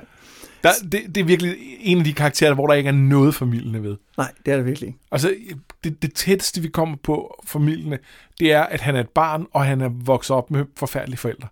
Der, 0.63 0.69
det, 0.91 1.15
det 1.15 1.17
er 1.17 1.23
virkelig 1.25 1.55
en 1.79 1.97
af 1.97 2.03
de 2.03 2.13
karakterer, 2.13 2.53
hvor 2.53 2.67
der 2.67 2.73
ikke 2.73 2.87
er 2.87 2.93
noget 2.93 3.35
familiende 3.35 3.83
ved. 3.83 3.97
Nej, 4.17 4.31
det 4.45 4.51
er 4.51 4.57
det 4.57 4.65
virkelig 4.65 4.87
ikke. 4.87 4.99
Altså, 5.11 5.35
det, 5.83 6.01
det 6.01 6.13
tætteste, 6.13 6.61
vi 6.61 6.67
kommer 6.67 6.97
på 7.03 7.43
familierne, 7.45 7.99
det 8.39 8.51
er, 8.51 8.63
at 8.63 8.81
han 8.81 8.95
er 8.95 8.99
et 8.99 9.09
barn, 9.09 9.45
og 9.51 9.65
han 9.65 9.81
er 9.81 9.89
vokset 9.89 10.35
op 10.35 10.51
med 10.51 10.65
forfærdelige 10.77 11.17
forældre. 11.17 11.47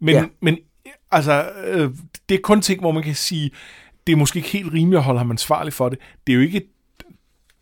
Men, 0.00 0.14
ja. 0.14 0.24
men 0.40 0.58
altså, 1.16 1.50
øh, 1.66 1.90
det 2.28 2.34
er 2.34 2.40
kun 2.42 2.60
ting, 2.60 2.80
hvor 2.80 2.92
man 2.92 3.02
kan 3.02 3.14
sige, 3.14 3.50
det 4.06 4.12
er 4.12 4.16
måske 4.16 4.36
ikke 4.36 4.48
helt 4.48 4.72
rimeligt 4.72 4.98
at 4.98 5.04
holde 5.04 5.18
ham 5.18 5.30
ansvarlig 5.30 5.72
for 5.72 5.88
det. 5.88 5.98
Det 6.26 6.32
er 6.32 6.36
jo 6.36 6.42
ikke 6.42 6.60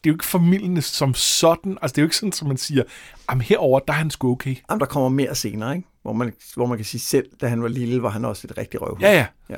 det 0.04 0.10
er 0.10 0.12
jo 0.12 0.14
ikke 0.14 0.24
familien 0.24 0.82
som 0.82 1.14
sådan. 1.14 1.78
Altså, 1.82 1.92
det 1.92 1.98
er 1.98 2.02
jo 2.02 2.06
ikke 2.06 2.16
sådan, 2.16 2.32
som 2.32 2.48
man 2.48 2.56
siger, 2.56 2.82
jamen 3.30 3.42
herover 3.42 3.78
der 3.78 3.92
er 3.92 3.96
han 3.96 4.10
sgu 4.10 4.32
okay. 4.32 4.56
Jamen, 4.70 4.80
der 4.80 4.86
kommer 4.86 5.08
mere 5.08 5.34
senere, 5.34 5.76
ikke? 5.76 5.88
Hvor 6.02 6.12
man, 6.12 6.32
hvor 6.54 6.66
man 6.66 6.78
kan 6.78 6.84
sige 6.84 7.00
selv, 7.00 7.26
da 7.40 7.46
han 7.46 7.62
var 7.62 7.68
lille, 7.68 8.02
var 8.02 8.08
han 8.08 8.24
også 8.24 8.46
et 8.50 8.58
rigtig 8.58 8.82
røvhul. 8.82 9.00
Ja, 9.00 9.26
ja. 9.50 9.56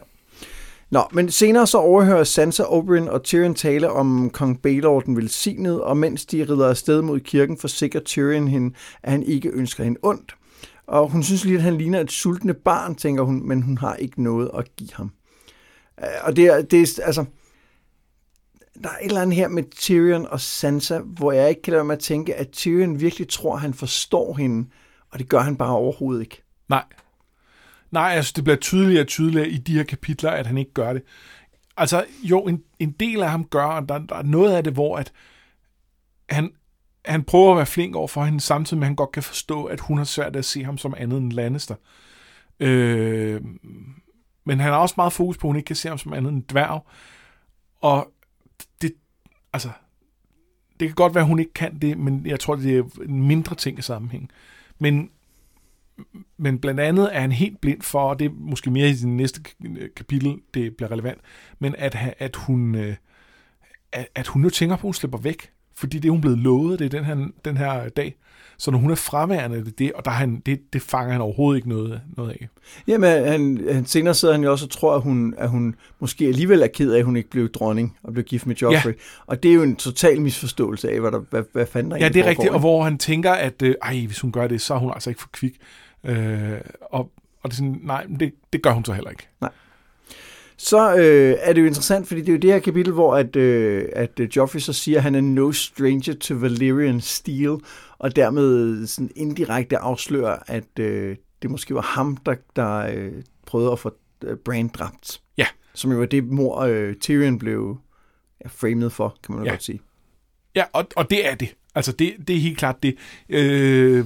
Nå, 0.90 1.02
men 1.12 1.30
senere 1.30 1.66
så 1.66 1.78
overhører 1.78 2.24
Sansa, 2.24 2.62
Oberyn 2.62 3.08
og 3.08 3.22
Tyrion 3.22 3.54
tale 3.54 3.90
om 3.90 4.30
kong 4.30 4.62
Baelor 4.62 5.00
den 5.00 5.16
velsignede, 5.16 5.84
og 5.84 5.96
mens 5.96 6.26
de 6.26 6.42
rider 6.44 6.68
afsted 6.68 7.02
mod 7.02 7.20
kirken, 7.20 7.58
forsikrer 7.58 8.00
Tyrion 8.00 8.48
hende, 8.48 8.74
at 9.02 9.10
han 9.10 9.22
ikke 9.22 9.48
ønsker 9.48 9.84
hende 9.84 9.98
ondt. 10.02 10.35
Og 10.86 11.08
hun 11.08 11.22
synes 11.22 11.44
lige, 11.44 11.56
at 11.56 11.62
han 11.62 11.78
ligner 11.78 12.00
et 12.00 12.12
sultne 12.12 12.54
barn, 12.54 12.94
tænker 12.94 13.22
hun, 13.22 13.48
men 13.48 13.62
hun 13.62 13.78
har 13.78 13.94
ikke 13.94 14.22
noget 14.22 14.50
at 14.54 14.76
give 14.76 14.90
ham. 14.92 15.12
Øh, 16.00 16.08
og 16.22 16.36
det 16.36 16.46
er, 16.46 16.62
det 16.62 16.80
er 16.98 17.04
altså... 17.04 17.24
Der 18.82 18.88
er 18.88 18.98
et 18.98 19.06
eller 19.06 19.22
andet 19.22 19.36
her 19.36 19.48
med 19.48 19.62
Tyrion 19.76 20.26
og 20.26 20.40
Sansa, 20.40 20.98
hvor 20.98 21.32
jeg 21.32 21.48
ikke 21.48 21.62
kan 21.62 21.72
lade 21.72 21.84
mig 21.84 21.94
at 21.94 21.98
tænke, 21.98 22.34
at 22.34 22.50
Tyrion 22.50 23.00
virkelig 23.00 23.28
tror, 23.28 23.54
at 23.54 23.60
han 23.60 23.74
forstår 23.74 24.34
hende, 24.34 24.68
og 25.10 25.18
det 25.18 25.28
gør 25.28 25.40
han 25.40 25.56
bare 25.56 25.70
overhovedet 25.72 26.22
ikke. 26.22 26.42
Nej. 26.68 26.84
Nej, 27.90 28.12
altså 28.16 28.32
det 28.36 28.44
bliver 28.44 28.56
tydeligere 28.56 29.02
og 29.02 29.06
tydeligere 29.06 29.48
i 29.48 29.58
de 29.58 29.72
her 29.72 29.82
kapitler, 29.82 30.30
at 30.30 30.46
han 30.46 30.58
ikke 30.58 30.72
gør 30.72 30.92
det. 30.92 31.02
Altså 31.76 32.04
jo, 32.22 32.40
en, 32.40 32.62
en 32.78 32.90
del 32.90 33.22
af 33.22 33.30
ham 33.30 33.44
gør, 33.44 33.64
og 33.64 33.88
der, 33.88 33.98
der 33.98 34.16
er 34.16 34.22
noget 34.22 34.52
af 34.52 34.64
det, 34.64 34.72
hvor 34.72 34.96
at 34.96 35.12
han, 36.28 36.50
han 37.06 37.22
prøver 37.22 37.50
at 37.50 37.56
være 37.56 37.66
flink 37.66 37.96
over 37.96 38.08
for 38.08 38.24
hende, 38.24 38.40
samtidig 38.40 38.78
med 38.78 38.86
at 38.86 38.88
han 38.88 38.96
godt 38.96 39.12
kan 39.12 39.22
forstå, 39.22 39.64
at 39.64 39.80
hun 39.80 39.98
har 39.98 40.04
svært 40.04 40.36
at 40.36 40.44
se 40.44 40.64
ham 40.64 40.78
som 40.78 40.94
andet 40.96 41.18
end 41.18 41.32
Lannister. 41.32 41.74
Øh, 42.60 43.40
men 44.44 44.60
han 44.60 44.72
har 44.72 44.78
også 44.78 44.94
meget 44.96 45.12
fokus 45.12 45.38
på, 45.38 45.46
at 45.46 45.48
hun 45.48 45.56
ikke 45.56 45.66
kan 45.66 45.76
se 45.76 45.88
ham 45.88 45.98
som 45.98 46.12
andet 46.12 46.28
end 46.28 46.36
en 46.36 46.44
dværg. 46.50 46.86
Og 47.80 48.12
det, 48.82 48.92
altså, 49.52 49.70
det 50.80 50.88
kan 50.88 50.94
godt 50.94 51.14
være, 51.14 51.22
at 51.22 51.28
hun 51.28 51.38
ikke 51.38 51.52
kan 51.52 51.78
det, 51.78 51.98
men 51.98 52.26
jeg 52.26 52.40
tror, 52.40 52.56
det 52.56 52.78
er 52.78 52.82
en 53.08 53.26
mindre 53.28 53.56
ting 53.56 53.78
i 53.78 53.82
sammenhæng. 53.82 54.30
Men 54.78 55.10
men 56.36 56.58
blandt 56.58 56.80
andet 56.80 57.16
er 57.16 57.20
han 57.20 57.32
helt 57.32 57.60
blind 57.60 57.82
for, 57.82 58.00
og 58.00 58.18
det 58.18 58.24
er 58.24 58.30
måske 58.34 58.70
mere 58.70 58.88
i 58.88 58.94
den 58.94 59.16
næste 59.16 59.40
kapitel, 59.96 60.40
det 60.54 60.76
bliver 60.76 60.90
relevant, 60.90 61.20
men 61.58 61.74
at, 61.78 61.96
at 62.18 62.36
hun, 62.36 62.74
øh, 62.74 62.96
at, 63.92 64.08
at 64.14 64.26
hun 64.26 64.42
nu 64.42 64.50
tænker 64.50 64.76
på, 64.76 64.80
at 64.80 64.82
hun 64.82 64.94
slipper 64.94 65.18
væk. 65.18 65.52
Fordi 65.78 65.98
det 65.98 66.08
er 66.08 66.12
hun 66.12 66.20
blevet 66.20 66.38
lovet, 66.38 66.78
det 66.78 66.84
er 66.84 66.88
den 66.88 67.04
her, 67.04 67.28
den 67.44 67.56
her 67.56 67.88
dag. 67.88 68.14
Så 68.58 68.70
når 68.70 68.78
hun 68.78 68.90
er 68.90 68.94
fraværende, 68.94 69.64
det, 69.64 69.78
det 69.78 69.92
og 69.92 70.04
der 70.04 70.10
er 70.10 70.14
han, 70.14 70.42
det, 70.46 70.72
det 70.72 70.82
fanger 70.82 71.12
han 71.12 71.20
overhovedet 71.20 71.58
ikke 71.58 71.68
noget, 71.68 72.00
noget 72.16 72.30
af. 72.30 72.48
Jamen, 72.86 73.24
han, 73.24 73.60
han, 73.72 73.86
senere 73.86 74.14
sidder 74.14 74.34
han 74.34 74.42
jo 74.42 74.50
også 74.50 74.64
og 74.64 74.70
tror, 74.70 74.94
at 74.94 75.02
hun, 75.02 75.34
at 75.38 75.48
hun 75.48 75.74
måske 76.00 76.26
alligevel 76.26 76.62
er 76.62 76.66
ked 76.66 76.92
af, 76.92 76.98
at 76.98 77.04
hun 77.04 77.16
ikke 77.16 77.30
blev 77.30 77.52
dronning 77.52 77.96
og 78.02 78.12
blev 78.12 78.24
gift 78.24 78.46
med 78.46 78.56
Joffrey. 78.56 78.90
Ja. 78.90 78.96
Og 79.26 79.42
det 79.42 79.50
er 79.50 79.54
jo 79.54 79.62
en 79.62 79.76
total 79.76 80.20
misforståelse 80.20 80.90
af, 80.90 81.00
hvad, 81.00 81.12
der, 81.12 81.18
hvad, 81.18 81.42
hvad 81.52 81.66
fanden 81.66 81.90
der 81.90 81.98
Ja, 81.98 82.08
det 82.08 82.16
er 82.16 82.26
rigtigt, 82.26 82.50
og 82.50 82.60
hvor 82.60 82.84
han 82.84 82.98
tænker, 82.98 83.32
at 83.32 83.62
øh, 83.62 83.74
ej, 83.82 84.06
hvis 84.06 84.20
hun 84.20 84.32
gør 84.32 84.46
det, 84.46 84.60
så 84.60 84.74
er 84.74 84.78
hun 84.78 84.90
altså 84.94 85.10
ikke 85.10 85.20
for 85.20 85.30
kvik. 85.32 85.56
Øh, 86.04 86.52
og, 86.80 87.10
og 87.42 87.50
det 87.50 87.50
er 87.50 87.56
sådan, 87.56 87.80
nej, 87.82 88.06
det, 88.20 88.32
det 88.52 88.62
gør 88.62 88.70
hun 88.70 88.84
så 88.84 88.92
heller 88.92 89.10
ikke. 89.10 89.28
Nej. 89.40 89.50
Så 90.58 90.96
øh, 90.96 91.36
er 91.40 91.52
det 91.52 91.60
jo 91.60 91.66
interessant, 91.66 92.08
fordi 92.08 92.20
det 92.20 92.28
er 92.28 92.32
jo 92.32 92.38
det 92.38 92.52
her 92.52 92.58
kapitel, 92.58 92.92
hvor 92.92 93.16
at, 93.16 93.36
øh, 93.36 93.88
at 93.92 94.20
øh, 94.20 94.28
Joffrey 94.36 94.60
så 94.60 94.72
siger, 94.72 94.98
at 94.98 95.02
han 95.02 95.14
er 95.14 95.20
no 95.20 95.52
stranger 95.52 96.14
to 96.14 96.34
Valyrian 96.34 97.00
steel, 97.00 97.56
og 97.98 98.16
dermed 98.16 98.86
sådan 98.86 99.10
indirekte 99.16 99.78
afslører, 99.78 100.38
at 100.46 100.78
øh, 100.78 101.16
det 101.42 101.50
måske 101.50 101.74
var 101.74 101.80
ham, 101.80 102.16
der, 102.16 102.34
der 102.56 102.76
øh, 102.76 103.12
prøvede 103.46 103.72
at 103.72 103.78
få 103.78 103.94
øh, 104.24 104.36
Bran 104.36 104.68
dræbt. 104.68 105.20
Ja. 105.38 105.46
Som 105.74 105.92
jo 105.92 105.98
var 105.98 106.06
det 106.06 106.24
mor 106.24 106.60
øh, 106.60 106.94
Tyrion 106.94 107.38
blev 107.38 107.78
ja, 108.44 108.48
framed 108.48 108.90
for, 108.90 109.16
kan 109.22 109.34
man 109.34 109.44
ja. 109.44 109.50
godt 109.50 109.62
sige. 109.62 109.80
Ja, 110.54 110.64
og, 110.72 110.86
og 110.96 111.10
det 111.10 111.26
er 111.26 111.34
det. 111.34 111.54
Altså, 111.74 111.92
det, 111.92 112.14
det 112.28 112.36
er 112.36 112.40
helt 112.40 112.58
klart 112.58 112.82
det. 112.82 112.96
Øh, 113.28 114.04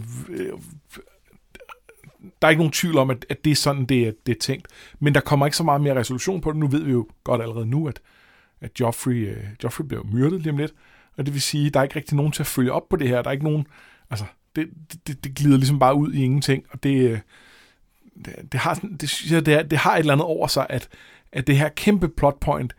der 2.43 2.49
er 2.49 2.51
ikke 2.51 2.61
nogen 2.61 2.73
tvivl 2.73 2.99
om, 2.99 3.11
at, 3.11 3.27
at 3.29 3.45
det 3.45 3.51
er 3.51 3.55
sådan, 3.55 3.85
det 3.85 4.09
er, 4.09 4.13
det 4.27 4.37
er 4.37 4.41
tænkt. 4.41 4.69
Men 4.99 5.15
der 5.15 5.21
kommer 5.21 5.47
ikke 5.47 5.57
så 5.57 5.65
meget 5.65 5.81
mere 5.81 5.97
resolution 5.97 6.41
på 6.41 6.53
det. 6.53 6.59
Nu 6.59 6.67
ved 6.67 6.83
vi 6.83 6.91
jo 6.91 7.07
godt 7.25 7.43
allerede 7.43 7.67
nu, 7.67 7.89
at, 7.89 8.01
at 8.61 8.81
Joffrey, 8.81 9.31
uh, 9.31 9.37
Joffrey 9.65 9.85
bliver 9.87 10.03
myrdet 10.13 10.43
lige 10.43 10.53
om 10.53 10.59
lidt. 10.59 10.75
Og 11.17 11.27
det 11.27 11.35
vil 11.35 11.43
sige, 11.43 11.67
at 11.67 11.75
der 11.75 11.81
er 11.81 11.85
ikke 11.85 11.97
rigtig 11.97 12.17
nogen 12.17 12.33
til 12.33 12.43
at 12.43 12.47
følge 12.47 12.73
op 12.73 12.89
på 12.89 12.97
det 12.97 13.09
her. 13.09 13.23
Der 13.23 13.29
er 13.29 13.33
ikke 13.33 13.45
nogen... 13.45 13.67
Altså, 14.11 14.25
det, 14.57 14.69
det, 15.07 15.25
det 15.25 15.35
glider 15.35 15.57
ligesom 15.57 15.79
bare 15.79 15.95
ud 15.95 16.13
i 16.13 16.23
ingenting. 16.23 16.65
Og 16.71 16.83
det, 16.83 17.11
øh, 17.11 17.19
det, 18.25 18.53
det, 18.53 18.61
har, 18.61 18.75
det, 19.01 19.11
synes 19.11 19.33
jeg, 19.33 19.47
det, 19.47 19.55
er, 19.55 19.63
det 19.63 19.79
har 19.79 19.95
et 19.95 19.99
eller 19.99 20.13
andet 20.13 20.27
over 20.27 20.47
sig, 20.47 20.67
at, 20.69 20.89
at 21.33 21.47
det 21.47 21.57
her 21.57 21.69
kæmpe 21.69 22.09
plotpoint, 22.09 22.75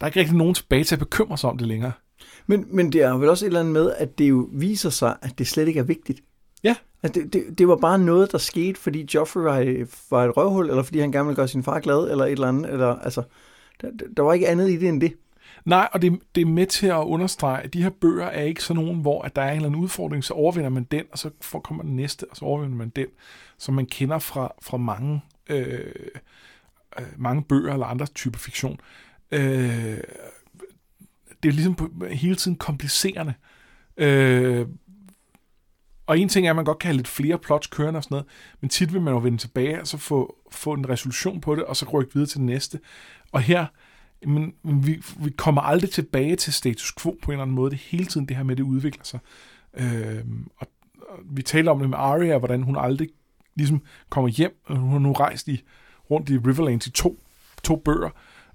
der 0.00 0.06
er 0.06 0.06
ikke 0.06 0.20
rigtig 0.20 0.36
nogen 0.36 0.54
tilbage 0.54 0.84
til 0.84 0.94
at 0.94 0.98
bekymre 0.98 1.38
sig 1.38 1.50
om 1.50 1.58
det 1.58 1.68
længere. 1.68 1.92
Men, 2.46 2.66
men 2.70 2.92
det 2.92 3.02
er 3.02 3.12
vel 3.16 3.28
også 3.28 3.44
et 3.44 3.46
eller 3.46 3.60
andet 3.60 3.72
med, 3.72 3.92
at 3.96 4.18
det 4.18 4.28
jo 4.28 4.48
viser 4.52 4.90
sig, 4.90 5.16
at 5.22 5.38
det 5.38 5.46
slet 5.46 5.68
ikke 5.68 5.80
er 5.80 5.84
vigtigt. 5.84 6.20
Altså, 7.02 7.20
det, 7.20 7.32
det, 7.32 7.58
det 7.58 7.68
var 7.68 7.76
bare 7.76 7.98
noget, 7.98 8.32
der 8.32 8.38
skete, 8.38 8.80
fordi 8.80 9.08
Joffrey 9.14 9.42
var, 9.42 9.58
et, 9.58 9.88
var 10.10 10.24
et 10.24 10.36
røvhul, 10.36 10.70
eller 10.70 10.82
fordi 10.82 10.98
han 10.98 11.12
gerne 11.12 11.26
ville 11.26 11.36
gøre 11.36 11.48
sin 11.48 11.62
far 11.62 11.80
glad, 11.80 12.10
eller 12.10 12.24
et 12.24 12.32
eller 12.32 12.48
andet. 12.48 12.72
Eller, 12.72 12.94
altså, 12.94 13.22
der, 13.80 13.90
der 14.16 14.22
var 14.22 14.32
ikke 14.32 14.48
andet 14.48 14.70
i 14.70 14.76
det 14.76 14.88
end 14.88 15.00
det. 15.00 15.16
Nej, 15.64 15.88
og 15.92 16.02
det, 16.02 16.20
det 16.34 16.40
er 16.40 16.46
med 16.46 16.66
til 16.66 16.86
at 16.86 17.04
understrege, 17.04 17.62
at 17.62 17.74
de 17.74 17.82
her 17.82 17.90
bøger 17.90 18.26
er 18.26 18.42
ikke 18.42 18.64
sådan 18.64 18.84
nogen, 18.84 19.00
hvor 19.00 19.22
at 19.22 19.36
der 19.36 19.42
er 19.42 19.50
en 19.50 19.56
eller 19.56 19.68
anden 19.68 19.82
udfordring, 19.82 20.24
så 20.24 20.34
overvinder 20.34 20.70
man 20.70 20.84
den, 20.84 21.04
og 21.12 21.18
så 21.18 21.30
får, 21.40 21.60
kommer 21.60 21.82
den 21.82 21.96
næste, 21.96 22.26
og 22.30 22.36
så 22.36 22.44
overvinder 22.44 22.76
man 22.76 22.88
den, 22.88 23.06
som 23.58 23.74
man 23.74 23.86
kender 23.86 24.18
fra, 24.18 24.54
fra 24.62 24.76
mange, 24.76 25.20
øh, 25.48 25.94
øh, 26.98 27.06
mange 27.16 27.42
bøger 27.42 27.72
eller 27.72 27.86
andre 27.86 28.06
typer 28.06 28.38
fiktion. 28.38 28.80
Øh, 29.30 29.98
det 31.42 31.48
er 31.48 31.52
ligesom 31.52 31.74
på, 31.74 31.90
hele 32.10 32.36
tiden 32.36 32.56
komplicerende. 32.56 33.34
Øh, 33.96 34.66
og 36.06 36.18
en 36.18 36.28
ting 36.28 36.46
er, 36.46 36.50
at 36.50 36.56
man 36.56 36.64
godt 36.64 36.78
kan 36.78 36.88
have 36.88 36.96
lidt 36.96 37.08
flere 37.08 37.38
plots 37.38 37.66
kørende 37.66 37.98
og 37.98 38.04
sådan 38.04 38.14
noget, 38.14 38.26
men 38.60 38.70
tit 38.70 38.92
vil 38.92 39.00
man 39.00 39.14
jo 39.14 39.20
vende 39.20 39.38
tilbage 39.38 39.80
og 39.80 39.86
så 39.86 39.98
få, 39.98 40.36
få 40.50 40.72
en 40.72 40.88
resolution 40.88 41.40
på 41.40 41.54
det, 41.54 41.64
og 41.64 41.76
så 41.76 41.86
rykke 41.92 42.14
videre 42.14 42.28
til 42.28 42.38
det 42.38 42.46
næste. 42.46 42.80
Og 43.32 43.40
her, 43.40 43.66
men, 44.26 44.54
vi, 44.62 45.02
vi 45.18 45.30
kommer 45.30 45.62
aldrig 45.62 45.90
tilbage 45.90 46.36
til 46.36 46.52
status 46.52 46.94
quo 47.02 47.18
på 47.22 47.30
en 47.30 47.32
eller 47.32 47.42
anden 47.42 47.56
måde. 47.56 47.70
Det 47.70 47.76
er 47.76 47.88
hele 47.90 48.06
tiden 48.06 48.26
det 48.26 48.36
her 48.36 48.44
med, 48.44 48.54
at 48.54 48.58
det 48.58 48.64
udvikler 48.64 49.04
sig. 49.04 49.20
Øh, 49.74 50.24
og, 50.56 50.66
og 51.08 51.18
vi 51.24 51.42
taler 51.42 51.70
om 51.70 51.78
det 51.78 51.90
med 51.90 51.98
Arya, 51.98 52.38
hvordan 52.38 52.62
hun 52.62 52.76
aldrig 52.76 53.08
ligesom 53.54 53.82
kommer 54.08 54.28
hjem, 54.28 54.62
og 54.66 54.76
hun 54.76 54.90
har 54.90 54.98
nu 54.98 55.12
rejst 55.12 55.48
i, 55.48 55.62
rundt 56.10 56.30
i 56.30 56.38
Riverlands 56.38 56.86
i 56.86 56.90
to, 56.90 57.22
to 57.62 57.76
bøger, 57.76 58.10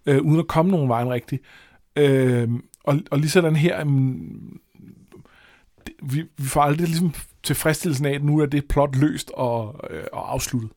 øh, 0.05 0.21
uden 0.21 0.39
at 0.39 0.47
komme 0.47 0.71
nogen 0.71 0.89
vejen 0.89 1.09
rigtig. 1.09 1.39
Øh, 1.95 2.49
og, 2.83 2.99
og 3.11 3.19
lige 3.19 3.29
sådan 3.29 3.55
her, 3.55 3.81
um, 3.81 4.59
det, 5.87 5.95
vi, 6.01 6.25
vi 6.37 6.43
får 6.43 6.61
aldrig 6.61 6.87
ligesom 6.87 7.13
tilfredsstillelsen 7.47 8.05
af, 8.05 8.13
at 8.13 8.23
nu 8.23 8.39
er 8.39 8.45
det 8.45 8.67
plot 8.67 8.95
løst 8.95 9.31
og, 9.33 9.75
øh, 9.89 10.03
og 10.13 10.33
afsluttet. 10.33 10.69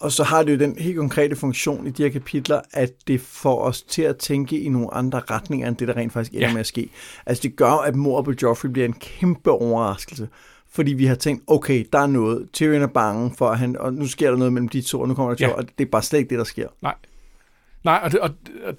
Og 0.00 0.12
så 0.12 0.24
har 0.24 0.42
det 0.42 0.52
jo 0.52 0.58
den 0.58 0.78
helt 0.78 0.96
konkrete 0.96 1.36
funktion 1.36 1.86
i 1.86 1.90
de 1.90 2.02
her 2.02 2.10
kapitler, 2.10 2.60
at 2.72 2.90
det 3.06 3.20
får 3.20 3.62
os 3.62 3.82
til 3.82 4.02
at 4.02 4.16
tænke 4.16 4.60
i 4.60 4.68
nogle 4.68 4.94
andre 4.94 5.20
retninger, 5.30 5.68
end 5.68 5.76
det, 5.76 5.88
der 5.88 5.96
rent 5.96 6.12
faktisk 6.12 6.32
ender 6.32 6.46
ja. 6.46 6.52
med 6.52 6.60
at 6.60 6.66
ske. 6.66 6.90
Altså 7.26 7.42
det 7.42 7.56
gør, 7.56 7.72
at 7.72 7.94
mor 7.94 8.22
på 8.22 8.32
Joffrey 8.42 8.70
bliver 8.70 8.86
en 8.86 8.92
kæmpe 8.92 9.50
overraskelse. 9.50 10.28
Fordi 10.70 10.92
vi 10.92 11.06
har 11.06 11.14
tænkt, 11.14 11.44
okay, 11.46 11.84
der 11.92 11.98
er 11.98 12.06
noget. 12.06 12.48
Tyrion 12.52 12.82
er 12.82 12.86
bange 12.86 13.34
for, 13.38 13.48
at 13.48 13.58
han, 13.58 13.76
og 13.76 13.94
nu 13.94 14.06
sker 14.06 14.30
der 14.30 14.36
noget 14.36 14.52
mellem 14.52 14.68
de 14.68 14.80
to, 14.80 15.00
og 15.00 15.08
nu 15.08 15.14
kommer 15.14 15.34
der 15.34 15.46
to, 15.46 15.50
ja. 15.50 15.56
og 15.56 15.64
det 15.78 15.86
er 15.86 15.90
bare 15.90 16.02
slet 16.02 16.18
ikke 16.18 16.30
det, 16.30 16.38
der 16.38 16.44
sker. 16.44 16.68
Nej. 16.82 16.94
Nej, 17.84 18.00
og 18.02 18.12
det, 18.12 18.20
og 18.20 18.30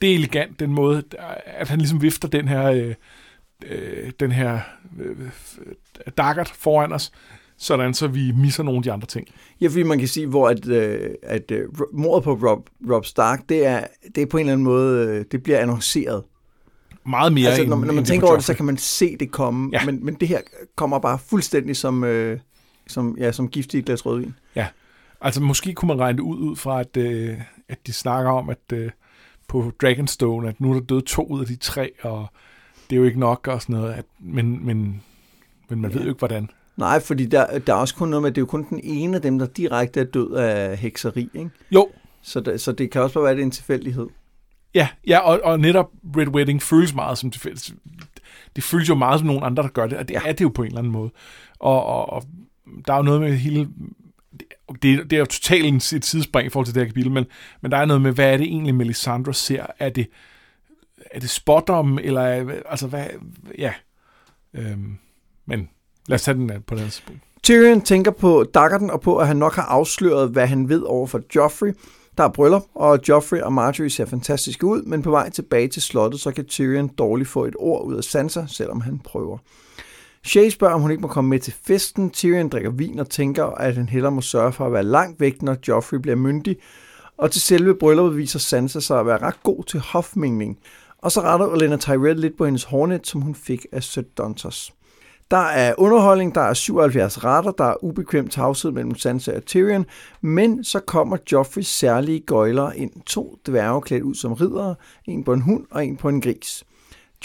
det 0.01 0.12
er 0.12 0.16
elegant, 0.16 0.60
den 0.60 0.74
måde, 0.74 1.04
at 1.46 1.70
han 1.70 1.80
ligesom 1.80 2.01
vifter 2.01 2.28
den 2.28 2.48
her, 2.48 2.72
øh, 2.72 2.96
øh, 3.66 4.12
den 4.20 4.32
her 4.32 4.60
øh, 5.00 5.18
daggert 6.18 6.50
foran 6.50 6.94
os, 6.94 7.12
sådan 7.58 7.94
så 7.94 8.08
vi 8.08 8.32
misser 8.32 8.63
nogle 8.63 8.78
af 8.78 8.84
de 8.84 8.92
andre 8.92 9.08
ting. 9.08 9.28
Ja, 9.62 9.68
fordi 9.68 9.84
man 9.84 10.00
kan 10.00 10.08
sige, 10.08 10.28
hvor 10.28 10.50
at, 10.50 10.68
øh, 10.68 11.10
at 11.24 11.51
øh, 11.51 11.70
mordet 11.94 12.24
på 12.24 12.34
Rob, 12.34 12.70
Rob 12.92 13.06
Stark, 13.06 13.50
det 13.50 13.66
er, 13.66 13.88
det 14.16 14.22
er 14.22 14.25
på 14.25 14.38
en 14.38 14.42
eller 14.42 14.54
anden 14.54 14.63
måde, 14.63 15.08
øh, 15.08 15.25
det 15.32 15.44
bliver 15.44 15.60
annonceret. 15.60 16.24
Meget 17.06 17.34
mere 17.34 17.48
altså, 17.48 17.62
end, 17.62 17.70
når, 17.70 17.78
når 17.78 17.86
man 17.86 17.98
end 17.98 18.06
tænker 18.06 18.28
over 18.28 18.36
det, 18.36 18.46
så 18.46 18.54
kan 18.54 18.66
man 18.66 18.78
se 18.78 19.18
det 19.18 19.32
komme, 19.32 19.70
Ja. 19.74 19.86
men, 19.86 20.06
men 20.06 20.13
det 20.13 20.28
her 20.28 20.39
kommer 20.75 21.00
bare 21.00 21.20
fuldstændig 21.20 21.78
som, 21.78 22.04
øh, 22.04 22.39
som, 22.88 23.16
ja, 23.20 23.32
som 23.32 23.48
gift 23.48 23.74
i 23.74 23.78
et 23.78 23.86
glas 23.86 24.06
rødvin. 24.06 24.34
Ja, 24.56 24.68
altså 25.22 25.42
måske 25.42 25.74
kunne 25.74 25.88
man 25.88 26.00
regne 26.00 26.18
det 26.18 26.24
ud, 26.24 26.38
ud 26.38 26.56
fra, 26.56 26.80
at, 26.80 26.98
øh, 26.98 27.38
at 27.70 27.88
de 27.88 27.94
snakker 27.94 28.32
om, 28.32 28.50
at 28.50 28.74
øh, 28.74 28.92
på 29.48 29.72
Dragonstone, 29.82 30.50
at 30.50 30.62
nu 30.62 30.70
er 30.70 30.74
der 30.74 30.82
døde 30.82 31.01
to 31.01 31.25
ud 31.28 31.42
af 31.42 31.46
de 31.48 31.56
tre, 31.56 31.92
og 32.01 32.28
det 32.89 32.96
er 32.96 33.00
jo 33.00 33.03
ikke 33.03 33.19
nok 33.19 33.48
og 33.48 33.62
sådan 33.62 33.75
noget, 33.75 33.93
at, 33.93 34.05
men, 34.19 34.65
men, 34.65 35.03
men 35.69 35.81
man 35.81 35.91
ja. 35.91 35.98
ved 35.98 36.03
jo 36.03 36.10
ikke, 36.10 36.19
hvordan. 36.19 36.50
Nej, 36.77 37.00
fordi 37.00 37.25
der, 37.25 37.60
der 37.60 37.74
er 37.74 37.77
også 37.77 37.96
kun 37.96 38.10
noget 38.10 38.22
med, 38.22 38.29
at 38.29 38.36
det 38.36 38.41
er 38.41 38.43
jo 38.43 38.46
kun 38.46 38.65
den 38.69 38.79
ene 38.84 39.15
af 39.15 39.22
dem, 39.22 39.39
der 39.39 39.46
direkte 39.46 40.00
er 40.00 40.03
død 40.03 40.34
af 40.34 40.77
hekseri, 40.77 41.29
ikke? 41.34 41.50
Jo, 41.72 41.89
Så, 42.22 42.39
der, 42.39 42.58
så 42.58 42.72
det 42.72 42.91
kan 42.91 43.01
også 43.01 43.13
bare 43.13 43.24
være, 43.24 43.31
at 43.31 43.38
det 43.38 43.41
er 43.41 43.46
en 43.46 43.51
tilfældighed. 43.51 44.08
ja, 44.74 44.88
ja 45.08 45.19
og, 45.19 45.39
og 45.43 45.60
netop 45.60 45.91
Red 46.17 46.27
Wedding 46.27 46.62
føles 46.62 46.93
meget 46.96 47.17
som 47.17 47.31
tilfældigt. 47.31 47.74
Det 48.55 48.63
føles 48.63 48.89
jo 48.89 48.96
meget 48.96 49.19
som 49.19 49.27
nogle 49.27 49.43
andre, 49.43 49.63
der 49.63 49.69
gør 49.69 49.88
det, 49.88 49.98
og 49.98 50.08
det 50.08 50.13
ja. 50.13 50.22
er 50.25 50.31
det 50.31 50.41
jo 50.41 50.50
på 50.50 50.62
en 50.62 50.67
eller 50.67 50.79
anden 50.79 50.93
måde. 50.93 51.12
Og, 51.60 51.86
og, 51.86 52.10
og 52.10 52.24
der 52.88 52.93
er 52.93 52.98
jo 52.98 53.03
noget 53.03 53.22
med 53.22 53.34
hele... 53.34 53.69
Det, 54.81 54.84
det 54.84 55.13
er 55.13 55.19
jo 55.19 55.25
totalt 55.25 55.93
et 55.93 56.05
sidespring 56.05 56.48
i 56.48 56.50
forhold 56.50 56.65
til 56.65 56.75
det 56.75 56.81
her 56.81 56.88
kapitel, 56.88 57.12
men, 57.12 57.25
men 57.62 57.72
der 57.72 57.77
er 57.77 57.86
noget 57.86 58.01
med, 58.01 58.12
hvad 58.12 58.34
er 58.34 58.38
det 58.38 58.46
egentlig, 58.46 58.75
Melisandre 58.75 59.34
ser? 59.34 59.65
Er 59.79 59.89
det, 59.89 60.08
er 61.12 61.20
det 61.20 61.30
spottom, 61.30 62.00
eller 62.01 62.51
altså 62.66 62.88
hvad... 62.88 63.06
Ja. 63.58 63.74
Øhm, 64.54 64.98
men 65.46 65.70
lad 66.08 66.16
os 66.16 66.24
tage 66.24 66.36
den 66.36 66.51
øh, 66.51 66.60
på 66.68 66.75
den 66.75 66.84
tidspunkt. 66.84 67.22
Tyrion 67.44 67.82
tænker 67.82 68.12
på 68.12 68.46
Daggerton 68.54 68.89
og 68.89 69.01
på, 69.01 69.18
at 69.18 69.28
han 69.28 69.38
nok 69.38 69.56
har 69.56 69.63
afsløret, 69.63 70.30
hvad 70.30 70.48
han 70.48 70.70
ved 70.70 70.82
over 70.82 71.08
for 71.08 71.22
Joffrey. 71.36 71.74
Der 72.18 72.24
er 72.24 72.30
bryllup, 72.30 72.63
og 72.75 73.00
Joffrey 73.10 73.42
og 73.42 73.54
Marjorie 73.54 73.89
ser 73.89 74.06
fantastiske 74.06 74.66
ud, 74.66 74.82
men 74.82 75.01
på 75.01 75.12
vej 75.12 75.30
tilbage 75.30 75.68
til 75.68 75.82
slottet, 75.82 76.20
så 76.20 76.32
kan 76.32 76.46
Tyrion 76.46 76.88
dårligt 76.88 77.30
få 77.30 77.46
et 77.46 77.56
ord 77.60 77.86
ud 77.86 77.96
af 77.96 78.04
Sansa, 78.04 78.46
selvom 78.48 78.82
han 78.82 79.00
prøver. 79.00 79.38
Shay 80.24 80.50
spørger, 80.50 80.74
om 80.74 80.82
hun 80.82 80.92
ikke 80.92 81.01
må 81.01 81.08
komme 81.08 81.30
med 81.30 81.39
til 81.39 81.54
festen. 81.63 82.10
Tyrion 82.10 82.50
drikker 82.50 82.70
vin 82.70 83.00
og 83.00 83.10
tænker, 83.10 83.46
at 83.46 83.75
han 83.75 83.89
hellere 83.89 84.12
må 84.12 84.22
sørge 84.22 84.51
for 84.51 84.66
at 84.66 84.74
være 84.74 84.84
langt 84.84 85.20
væk, 85.20 85.42
når 85.42 85.58
Joffrey 85.68 85.98
bliver 85.98 86.16
myndig. 86.16 86.58
Og 87.18 87.32
til 87.32 87.42
selve 87.42 87.75
brylluppet 87.75 88.18
viser 88.18 88.39
Sansa 88.39 88.80
sig 88.80 89.00
at 89.00 89.06
være 89.06 89.22
ret 89.22 89.44
god 89.44 89.63
til 89.63 89.80
hofmingning, 89.80 90.58
og 91.01 91.12
så 91.12 91.22
retter 91.22 91.48
Olena 91.48 91.77
Tyrell 91.77 92.20
lidt 92.20 92.38
på 92.38 92.46
hendes 92.46 92.63
hornet, 92.63 93.08
som 93.08 93.22
hun 93.22 93.36
fik 93.36 93.65
af 93.72 93.84
Sir 93.84 94.01
Dontos. 94.01 94.74
Der 95.32 95.38
er 95.38 95.74
underholdning, 95.77 96.36
der 96.36 96.41
er 96.41 96.53
77 96.53 97.24
retter, 97.24 97.51
der 97.51 97.63
er 97.63 97.84
ubekvem 97.84 98.27
tavshed 98.27 98.72
mellem 98.72 98.96
Sansa 98.96 99.36
og 99.36 99.46
Tyrion, 99.46 99.86
men 100.22 100.63
så 100.63 100.79
kommer 100.79 101.18
Joffreys 101.32 101.68
særlige 101.68 102.20
gøjler 102.20 102.72
ind. 102.72 102.91
To 103.06 103.38
dværge 103.48 103.82
klædt 103.82 104.03
ud 104.03 104.15
som 104.15 104.34
riddere, 104.34 104.75
en 105.06 105.24
på 105.24 105.34
en 105.34 105.41
hund 105.41 105.65
og 105.72 105.86
en 105.86 105.98
på 105.98 106.10
en 106.10 106.22
gris. 106.22 106.63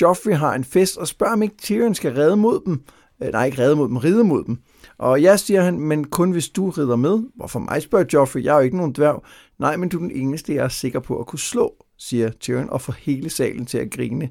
Joffrey 0.00 0.34
har 0.34 0.54
en 0.54 0.64
fest 0.64 0.96
og 0.96 1.08
spørger, 1.08 1.32
om 1.32 1.42
ikke 1.42 1.56
Tyrion 1.56 1.94
skal 1.94 2.14
redde 2.14 2.36
mod 2.36 2.60
dem. 2.66 2.82
Øh, 3.22 3.32
nej, 3.32 3.46
ikke 3.46 3.62
redde 3.62 3.76
mod 3.76 3.88
dem, 3.88 3.96
ride 3.96 4.24
mod 4.24 4.44
dem. 4.44 4.58
Og 4.98 5.20
ja, 5.20 5.36
siger 5.36 5.62
han, 5.62 5.80
men 5.80 6.04
kun 6.04 6.30
hvis 6.30 6.48
du 6.48 6.70
rider 6.70 6.96
med. 6.96 7.22
Hvorfor 7.36 7.58
mig, 7.58 7.82
spørger 7.82 8.04
Joffrey. 8.12 8.44
Jeg 8.44 8.52
er 8.52 8.56
jo 8.56 8.64
ikke 8.64 8.76
nogen 8.76 8.92
dværg. 8.92 9.22
Nej, 9.58 9.76
men 9.76 9.88
du 9.88 9.96
er 9.96 10.00
den 10.00 10.10
eneste, 10.10 10.54
jeg 10.54 10.64
er 10.64 10.68
sikker 10.68 11.00
på 11.00 11.18
at 11.20 11.26
kunne 11.26 11.38
slå, 11.38 11.74
siger 11.98 12.30
Tyrion 12.40 12.70
og 12.70 12.80
får 12.80 12.94
hele 12.98 13.30
salen 13.30 13.66
til 13.66 13.78
at 13.78 13.90
grine. 13.90 14.28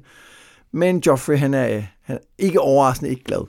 Men 0.72 1.02
Joffrey, 1.06 1.38
han 1.38 1.54
er, 1.54 1.82
han 2.02 2.16
er 2.16 2.20
ikke 2.38 2.60
overraskende 2.60 3.10
ikke 3.10 3.24
glad. 3.24 3.46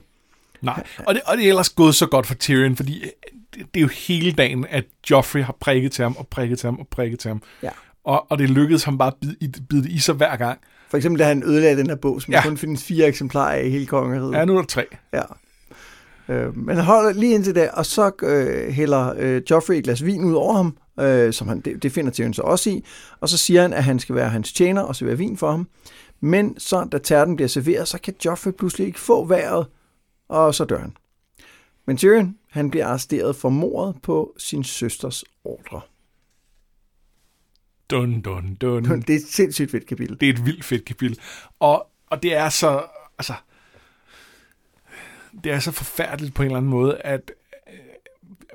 Nej, 0.62 0.82
og 1.06 1.14
det, 1.14 1.22
og 1.26 1.36
det 1.36 1.44
er 1.44 1.48
ellers 1.48 1.68
gået 1.70 1.94
så 1.94 2.06
godt 2.06 2.26
for 2.26 2.34
Tyrion, 2.34 2.76
fordi 2.76 3.02
øh, 3.02 3.08
det, 3.54 3.66
det 3.74 3.80
er 3.80 3.82
jo 3.82 3.88
hele 4.06 4.32
dagen, 4.32 4.66
at 4.70 4.84
Joffrey 5.10 5.42
har 5.42 5.56
prikket 5.60 5.92
til 5.92 6.02
ham, 6.02 6.16
og 6.16 6.28
prikket 6.28 6.58
til 6.58 6.66
ham, 6.66 6.78
og 6.78 6.88
prikket 6.88 7.18
til 7.18 7.28
ham. 7.28 7.42
Ja. 7.62 7.70
Og, 8.04 8.26
og 8.30 8.38
det 8.38 8.50
lykkedes 8.50 8.84
ham 8.84 8.98
bare 8.98 9.08
at 9.08 9.14
bide, 9.20 9.36
i- 9.40 9.52
bide 9.68 9.82
det 9.82 9.90
i 9.90 9.98
sig 9.98 10.14
hver 10.14 10.36
gang. 10.36 10.58
For 10.88 10.96
eksempel, 10.96 11.18
da 11.20 11.24
han 11.24 11.42
ødelagde 11.46 11.76
den 11.76 11.86
her 11.86 11.96
bog, 11.96 12.22
som 12.22 12.32
ja. 12.34 12.42
kun 12.42 12.56
findes 12.56 12.84
fire 12.84 13.06
eksemplarer 13.06 13.52
af 13.58 13.64
i 13.64 13.70
hele 13.70 13.86
kongeriget. 13.86 14.32
Ja, 14.34 14.44
nu 14.44 14.56
er 14.56 14.60
der 14.60 14.66
tre. 14.66 14.84
Ja. 15.12 15.22
Øh, 16.28 16.56
men 16.56 16.76
han 16.76 16.84
holder 16.84 17.12
lige 17.12 17.34
indtil 17.34 17.54
det, 17.54 17.70
og 17.70 17.86
så 17.86 18.10
øh, 18.22 18.72
hælder 18.72 19.14
øh, 19.18 19.42
Joffrey 19.50 19.74
et 19.74 19.84
glas 19.84 20.04
vin 20.04 20.24
ud 20.24 20.34
over 20.34 20.56
ham, 20.56 20.76
øh, 21.00 21.32
som 21.32 21.48
han, 21.48 21.60
det, 21.60 21.82
det 21.82 21.92
finder 21.92 22.12
Tyrion 22.12 22.34
så 22.34 22.42
også 22.42 22.70
i, 22.70 22.84
og 23.20 23.28
så 23.28 23.38
siger 23.38 23.62
han, 23.62 23.72
at 23.72 23.84
han 23.84 23.98
skal 23.98 24.14
være 24.14 24.28
hans 24.28 24.52
tjener 24.52 24.82
og 24.82 24.96
servere 24.96 25.18
vin 25.18 25.36
for 25.36 25.50
ham. 25.50 25.68
Men 26.20 26.58
så, 26.58 26.84
da 26.92 26.98
tærten 26.98 27.36
bliver 27.36 27.48
serveret, 27.48 27.88
så 27.88 27.98
kan 27.98 28.14
Joffrey 28.24 28.52
pludselig 28.52 28.86
ikke 28.86 29.00
få 29.00 29.24
vejret, 29.24 29.66
og 30.28 30.54
så 30.54 30.64
dør 30.64 30.78
han. 30.78 30.96
Men 31.86 31.96
Tyrion, 31.96 32.38
han 32.50 32.70
bliver 32.70 32.86
arresteret 32.86 33.36
for 33.36 33.48
mordet 33.48 34.02
på 34.02 34.34
sin 34.38 34.64
søsters 34.64 35.24
ordre. 35.44 35.80
Dun, 37.90 38.20
dun, 38.20 38.54
dun. 38.54 38.84
Det 38.84 39.10
er 39.10 39.16
et 39.16 39.26
sindssygt 39.26 39.70
fedt 39.70 39.86
kapitel. 39.86 40.20
Det 40.20 40.28
er 40.28 40.32
et 40.32 40.46
vildt 40.46 40.64
fedt 40.64 40.84
kapitel. 40.84 41.18
Og, 41.58 41.90
og 42.06 42.22
det 42.22 42.34
er 42.34 42.48
så, 42.48 42.86
altså, 43.18 43.34
det 45.44 45.52
er 45.52 45.58
så 45.58 45.72
forfærdeligt 45.72 46.34
på 46.34 46.42
en 46.42 46.46
eller 46.46 46.56
anden 46.56 46.70
måde, 46.70 46.98
at 46.98 47.32
øh, 47.68 47.78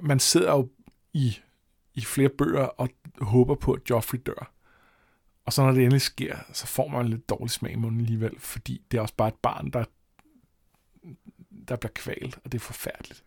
man 0.01 0.19
sidder 0.19 0.51
jo 0.51 0.69
i, 1.13 1.38
i 1.95 2.01
flere 2.01 2.29
bøger 2.29 2.63
og 2.63 2.89
håber 3.21 3.55
på, 3.55 3.74
at 3.74 3.81
Joffrey 3.89 4.19
dør. 4.25 4.51
Og 5.45 5.53
så 5.53 5.62
når 5.63 5.71
det 5.71 5.83
endelig 5.83 6.01
sker, 6.01 6.36
så 6.53 6.67
får 6.67 6.88
man 6.88 7.07
lidt 7.07 7.29
dårlig 7.29 7.50
smag 7.51 7.71
i 7.71 7.75
munden 7.75 8.01
alligevel, 8.01 8.31
fordi 8.39 8.81
det 8.91 8.98
er 8.98 9.01
også 9.01 9.13
bare 9.17 9.27
et 9.27 9.33
barn, 9.41 9.69
der, 9.69 9.83
der 11.67 11.75
bliver 11.75 11.91
kvalt, 11.95 12.36
og 12.45 12.51
det 12.51 12.57
er 12.57 12.60
forfærdeligt. 12.63 13.24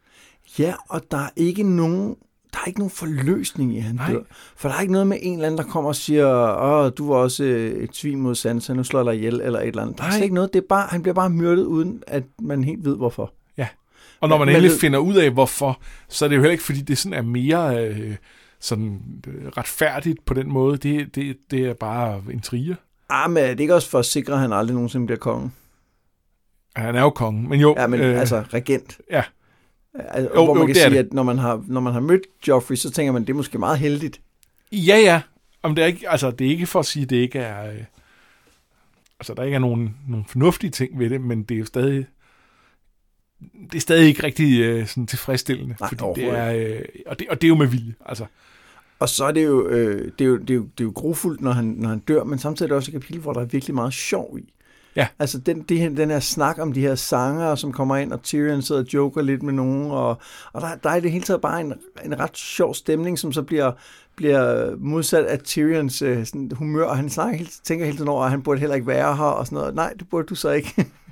Ja, 0.58 0.74
og 0.88 1.02
der 1.10 1.18
er 1.18 1.30
ikke 1.36 1.62
nogen, 1.62 2.16
der 2.52 2.58
er 2.60 2.66
ikke 2.66 2.78
nogen 2.80 2.90
forløsning 2.90 3.76
i 3.76 3.78
han 3.78 3.94
Nej. 3.94 4.10
dør. 4.12 4.22
For 4.56 4.68
der 4.68 4.76
er 4.76 4.80
ikke 4.80 4.92
noget 4.92 5.06
med 5.06 5.18
en 5.22 5.32
eller 5.34 5.46
anden, 5.46 5.58
der 5.58 5.64
kommer 5.70 5.88
og 5.88 5.96
siger, 5.96 6.56
åh, 6.62 6.92
du 6.98 7.08
var 7.08 7.16
også 7.16 7.44
øh, 7.44 7.82
et 7.82 7.96
svin 7.96 8.20
mod 8.20 8.34
Sansa, 8.34 8.72
nu 8.74 8.84
slår 8.84 9.00
jeg 9.00 9.06
dig 9.06 9.14
ihjel, 9.16 9.40
eller 9.40 9.60
et 9.60 9.66
eller 9.68 9.82
andet. 9.82 9.98
Der 9.98 10.04
er 10.04 10.08
Nej. 10.08 10.20
ikke 10.22 10.34
noget, 10.34 10.52
det 10.52 10.62
er 10.62 10.66
bare, 10.68 10.86
han 10.90 11.02
bliver 11.02 11.14
bare 11.14 11.30
myrdet, 11.30 11.64
uden 11.64 12.02
at 12.06 12.24
man 12.42 12.64
helt 12.64 12.84
ved, 12.84 12.96
hvorfor. 12.96 13.32
Og 14.20 14.28
når 14.28 14.38
man 14.38 14.46
Men 14.46 14.56
endelig 14.56 14.70
ved- 14.70 14.78
finder 14.78 14.98
ud 14.98 15.14
af, 15.14 15.30
hvorfor, 15.30 15.80
så 16.08 16.24
er 16.24 16.28
det 16.28 16.36
jo 16.36 16.40
heller 16.40 16.52
ikke, 16.52 16.64
fordi 16.64 16.80
det 16.80 16.98
sådan 16.98 17.18
er 17.18 17.22
mere 17.22 17.88
øh, 17.88 18.16
sådan 18.64 19.00
øh, 19.26 19.48
retfærdigt 19.48 20.24
på 20.24 20.34
den 20.34 20.48
måde. 20.52 20.76
Det, 20.76 21.14
det, 21.14 21.36
det 21.50 21.66
er 21.66 21.74
bare 21.74 22.22
intriger. 22.32 22.74
Ah, 23.08 23.30
men 23.30 23.44
er 23.44 23.48
det 23.48 23.60
ikke 23.60 23.74
også 23.74 23.90
for 23.90 23.98
at 23.98 24.06
sikre, 24.06 24.32
at 24.34 24.40
han 24.40 24.52
aldrig 24.52 24.74
nogensinde 24.74 25.06
bliver 25.06 25.18
konge? 25.18 25.50
Han 26.76 26.96
er 26.96 27.00
jo 27.00 27.10
kongen, 27.10 27.48
men 27.48 27.60
jo. 27.60 27.74
Ja, 27.78 27.86
men 27.86 28.00
øh, 28.00 28.20
altså 28.20 28.40
regent. 28.40 29.00
Ja. 29.10 29.22
Altså, 29.94 30.30
Jo, 30.34 30.44
hvor 30.44 30.54
man 30.54 30.60
jo, 30.60 30.66
kan 30.66 30.74
sige, 30.74 30.90
det. 30.90 30.96
at 30.96 31.12
når 31.12 31.22
man, 31.22 31.38
har, 31.38 31.64
når 31.66 31.80
man 31.80 31.92
har 31.92 32.00
mødt 32.00 32.22
Joffrey, 32.48 32.76
så 32.76 32.90
tænker 32.90 33.12
man, 33.12 33.22
det 33.22 33.30
er 33.30 33.34
måske 33.34 33.58
meget 33.58 33.78
heldigt. 33.78 34.20
Ja, 34.72 34.96
ja. 34.96 35.20
Om 35.62 35.74
det, 35.74 35.82
er 35.82 35.86
ikke, 35.86 36.10
altså, 36.10 36.30
det 36.30 36.46
er 36.46 36.50
ikke 36.50 36.66
for 36.66 36.78
at 36.80 36.86
sige, 36.86 37.02
at 37.02 37.10
det 37.10 37.16
ikke 37.16 37.38
er... 37.38 37.70
Øh, 37.70 37.84
altså, 39.20 39.34
der 39.34 39.42
ikke 39.42 39.54
er 39.54 39.58
nogen, 39.58 39.96
nogen 40.08 40.24
fornuftige 40.28 40.70
ting 40.70 40.98
ved 40.98 41.10
det, 41.10 41.20
men 41.20 41.42
det 41.42 41.54
er 41.54 41.58
jo 41.58 41.64
stadig... 41.64 42.06
Det 43.70 43.74
er 43.76 43.80
stadig 43.80 44.08
ikke 44.08 44.22
rigtig 44.22 44.60
øh, 44.60 44.86
sådan 44.86 45.06
tilfredsstillende. 45.06 45.76
Nej, 45.80 45.88
fordi 45.88 46.20
det 46.20 46.24
er, 46.38 46.52
øh, 46.52 46.82
og, 47.06 47.18
det, 47.18 47.28
og 47.28 47.40
det 47.40 47.46
er 47.46 47.48
jo 47.48 47.54
med 47.54 47.66
vilje. 47.66 47.94
Altså, 48.06 48.24
Og 48.98 49.08
så 49.08 49.24
er 49.24 49.32
det 49.32 49.44
jo, 49.44 49.68
øh, 49.68 50.12
det 50.18 50.24
er 50.24 50.28
jo, 50.28 50.36
det 50.36 50.50
er 50.50 50.54
jo, 50.54 50.62
det 50.62 50.80
er 50.80 50.84
jo 50.84 50.92
grofuldt, 50.94 51.40
når 51.40 51.52
han, 51.52 51.64
når 51.64 51.88
han 51.88 51.98
dør, 51.98 52.24
men 52.24 52.38
samtidig 52.38 52.66
er 52.66 52.68
det 52.68 52.76
også 52.76 52.90
et 52.90 52.92
kapitel, 52.92 53.20
hvor 53.20 53.32
der 53.32 53.40
er 53.40 53.44
virkelig 53.44 53.74
meget 53.74 53.92
sjov 53.92 54.38
i. 54.38 54.52
Ja. 54.96 55.06
Altså 55.18 55.38
den, 55.38 55.62
det 55.62 55.78
her, 55.78 55.88
den 55.88 56.10
her 56.10 56.20
snak 56.20 56.58
om 56.58 56.72
de 56.72 56.80
her 56.80 56.94
sanger, 56.94 57.54
som 57.54 57.72
kommer 57.72 57.96
ind, 57.96 58.12
og 58.12 58.22
Tyrion 58.22 58.62
sidder 58.62 58.80
og 58.80 58.94
joker 58.94 59.22
lidt 59.22 59.42
med 59.42 59.52
nogen, 59.52 59.90
og, 59.90 60.18
og 60.52 60.60
der, 60.60 60.74
der 60.82 60.90
er 60.90 61.00
det 61.00 61.12
hele 61.12 61.24
taget 61.24 61.40
bare 61.40 61.60
en, 61.60 61.72
en 62.04 62.20
ret 62.20 62.36
sjov 62.36 62.74
stemning, 62.74 63.18
som 63.18 63.32
så 63.32 63.42
bliver, 63.42 63.72
bliver 64.16 64.76
modsat 64.78 65.24
af 65.24 65.38
Tyrions 65.38 66.02
øh, 66.02 66.26
sådan, 66.26 66.52
humør, 66.54 66.84
og 66.84 66.96
han 66.96 67.10
snakker 67.10 67.36
helt, 67.36 67.52
tænker 67.64 67.84
hele 67.84 67.96
tiden 67.96 68.08
over, 68.08 68.24
at 68.24 68.30
han 68.30 68.42
burde 68.42 68.60
heller 68.60 68.74
ikke 68.74 68.86
være 68.86 69.16
her, 69.16 69.24
og 69.24 69.46
sådan 69.46 69.56
noget. 69.56 69.74
Nej, 69.74 69.92
det 69.98 70.08
burde 70.08 70.26
du 70.26 70.34
så 70.34 70.50
ikke. 70.50 70.74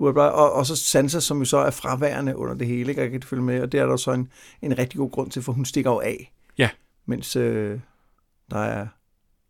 og, 0.00 0.52
og 0.52 0.66
så 0.66 0.76
Sansa, 0.76 1.20
som 1.20 1.38
jo 1.38 1.44
så 1.44 1.56
er 1.56 1.70
fraværende 1.70 2.36
under 2.36 2.54
det 2.54 2.66
hele, 2.66 2.90
ikke? 2.90 3.02
jeg 3.02 3.10
kan 3.10 3.22
følge 3.22 3.42
med, 3.42 3.60
og 3.60 3.72
det 3.72 3.80
er 3.80 3.86
der 3.86 3.96
så 3.96 4.12
en, 4.12 4.30
en 4.62 4.78
rigtig 4.78 4.98
god 4.98 5.10
grund 5.10 5.30
til, 5.30 5.42
for 5.42 5.52
hun 5.52 5.64
stikker 5.64 5.90
jo 5.90 6.00
af. 6.00 6.32
Ja. 6.58 6.70
Mens 7.06 7.36
øh, 7.36 7.80
der 8.50 8.58
er 8.58 8.86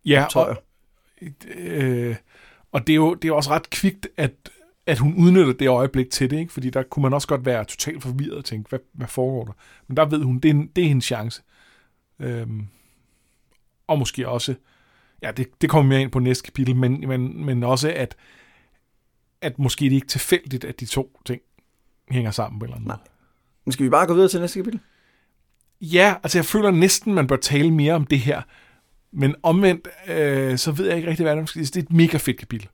ja, 0.07 0.27
tøjer. 0.31 0.55
og, 0.55 1.29
øh, 1.57 2.17
og 2.73 2.87
det 2.87 2.93
er 2.93 2.97
jo 2.97 3.15
det 3.15 3.29
er 3.29 3.33
også 3.33 3.51
ret 3.51 3.71
kvikt, 3.71 4.09
at, 4.17 4.33
at 4.87 4.99
hun 4.99 5.15
udnytter 5.15 5.53
det 5.53 5.69
øjeblik 5.69 6.11
til 6.11 6.31
det, 6.31 6.39
ikke? 6.39 6.53
fordi 6.53 6.71
der 6.71 6.83
kunne 6.83 7.03
man 7.03 7.15
også 7.15 7.29
godt 7.29 7.47
være 7.47 7.65
totalt 7.65 8.03
forvirret 8.03 8.39
og 8.39 8.45
tænke, 8.45 8.69
hvad, 8.69 8.79
hvad 8.93 9.09
foregår 9.09 9.45
der? 9.45 9.53
Men 9.87 9.97
der 9.97 10.05
ved 10.05 10.23
hun, 10.23 10.39
det 10.39 10.51
er, 10.51 10.67
det 10.77 10.85
er 10.85 10.89
hendes 10.89 11.05
chance. 11.05 11.43
Øhm, 12.21 12.67
og 13.87 13.99
måske 13.99 14.29
også, 14.29 14.55
ja, 15.23 15.31
det, 15.31 15.47
det 15.61 15.71
kommer 15.71 15.89
mere 15.89 16.01
ind 16.01 16.11
på 16.11 16.19
næste 16.19 16.45
kapitel, 16.45 16.77
men, 16.77 17.09
men, 17.09 17.45
men 17.45 17.63
også, 17.63 17.93
at, 17.97 18.17
at 19.45 19.59
måske 19.59 19.85
det 19.85 19.93
ikke 19.93 20.05
er 20.05 20.09
tilfældigt, 20.09 20.65
at 20.65 20.81
de 20.81 20.87
to 20.87 21.21
ting 21.27 21.41
hænger 22.11 22.31
sammen 22.31 22.59
på 22.59 22.65
en 22.65 22.69
eller 22.69 22.77
anden 22.77 22.89
Nej. 22.89 22.97
måde. 22.97 23.09
Men 23.65 23.73
skal 23.73 23.85
vi 23.85 23.91
bare 23.91 24.07
gå 24.07 24.15
videre 24.15 24.29
til 24.29 24.41
næste 24.41 24.59
kapitel? 24.59 24.81
Ja, 25.81 26.15
altså 26.23 26.39
jeg 26.39 26.45
føler 26.45 26.71
næsten, 26.71 27.15
man 27.15 27.27
bør 27.27 27.37
tale 27.37 27.71
mere 27.71 27.93
om 27.95 28.05
det 28.07 28.19
her. 28.19 28.43
Men 29.13 29.35
omvendt, 29.43 29.89
øh, 30.09 30.59
så 30.59 30.73
ved 30.73 30.87
jeg 30.87 30.97
ikke 30.97 31.09
rigtig, 31.11 31.25
hvad 31.25 31.37
det 31.37 31.43
er. 31.43 31.47
Det 31.55 31.77
er 31.77 31.81
et 31.81 31.93
mega 31.93 32.17
fedt 32.17 32.39
kapitel. 32.39 32.69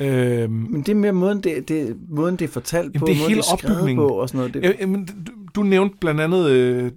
Øhm, 0.00 0.52
Men 0.52 0.80
det 0.82 0.88
er 0.88 0.94
mere 0.94 1.12
måden, 1.12 1.40
det, 1.42 1.68
det, 1.68 1.96
måden, 2.08 2.36
det 2.36 2.44
er 2.44 2.48
fortalt 2.52 2.94
Jamen, 2.94 3.00
på, 3.00 3.06
det 3.06 3.12
er 3.12 3.16
måden, 3.16 3.28
hele 3.28 3.42
det 3.42 3.48
er 3.48 3.52
opbygningen. 3.52 3.96
på 3.96 4.08
og 4.08 4.28
sådan 4.28 4.38
noget. 4.38 4.54
Det, 4.54 4.62
Ja, 4.62 4.72
jamen, 4.80 5.04
du, 5.06 5.32
du 5.54 5.62
nævnte 5.62 5.96
blandt 6.00 6.20
andet, 6.20 6.50
øh, 6.50 6.92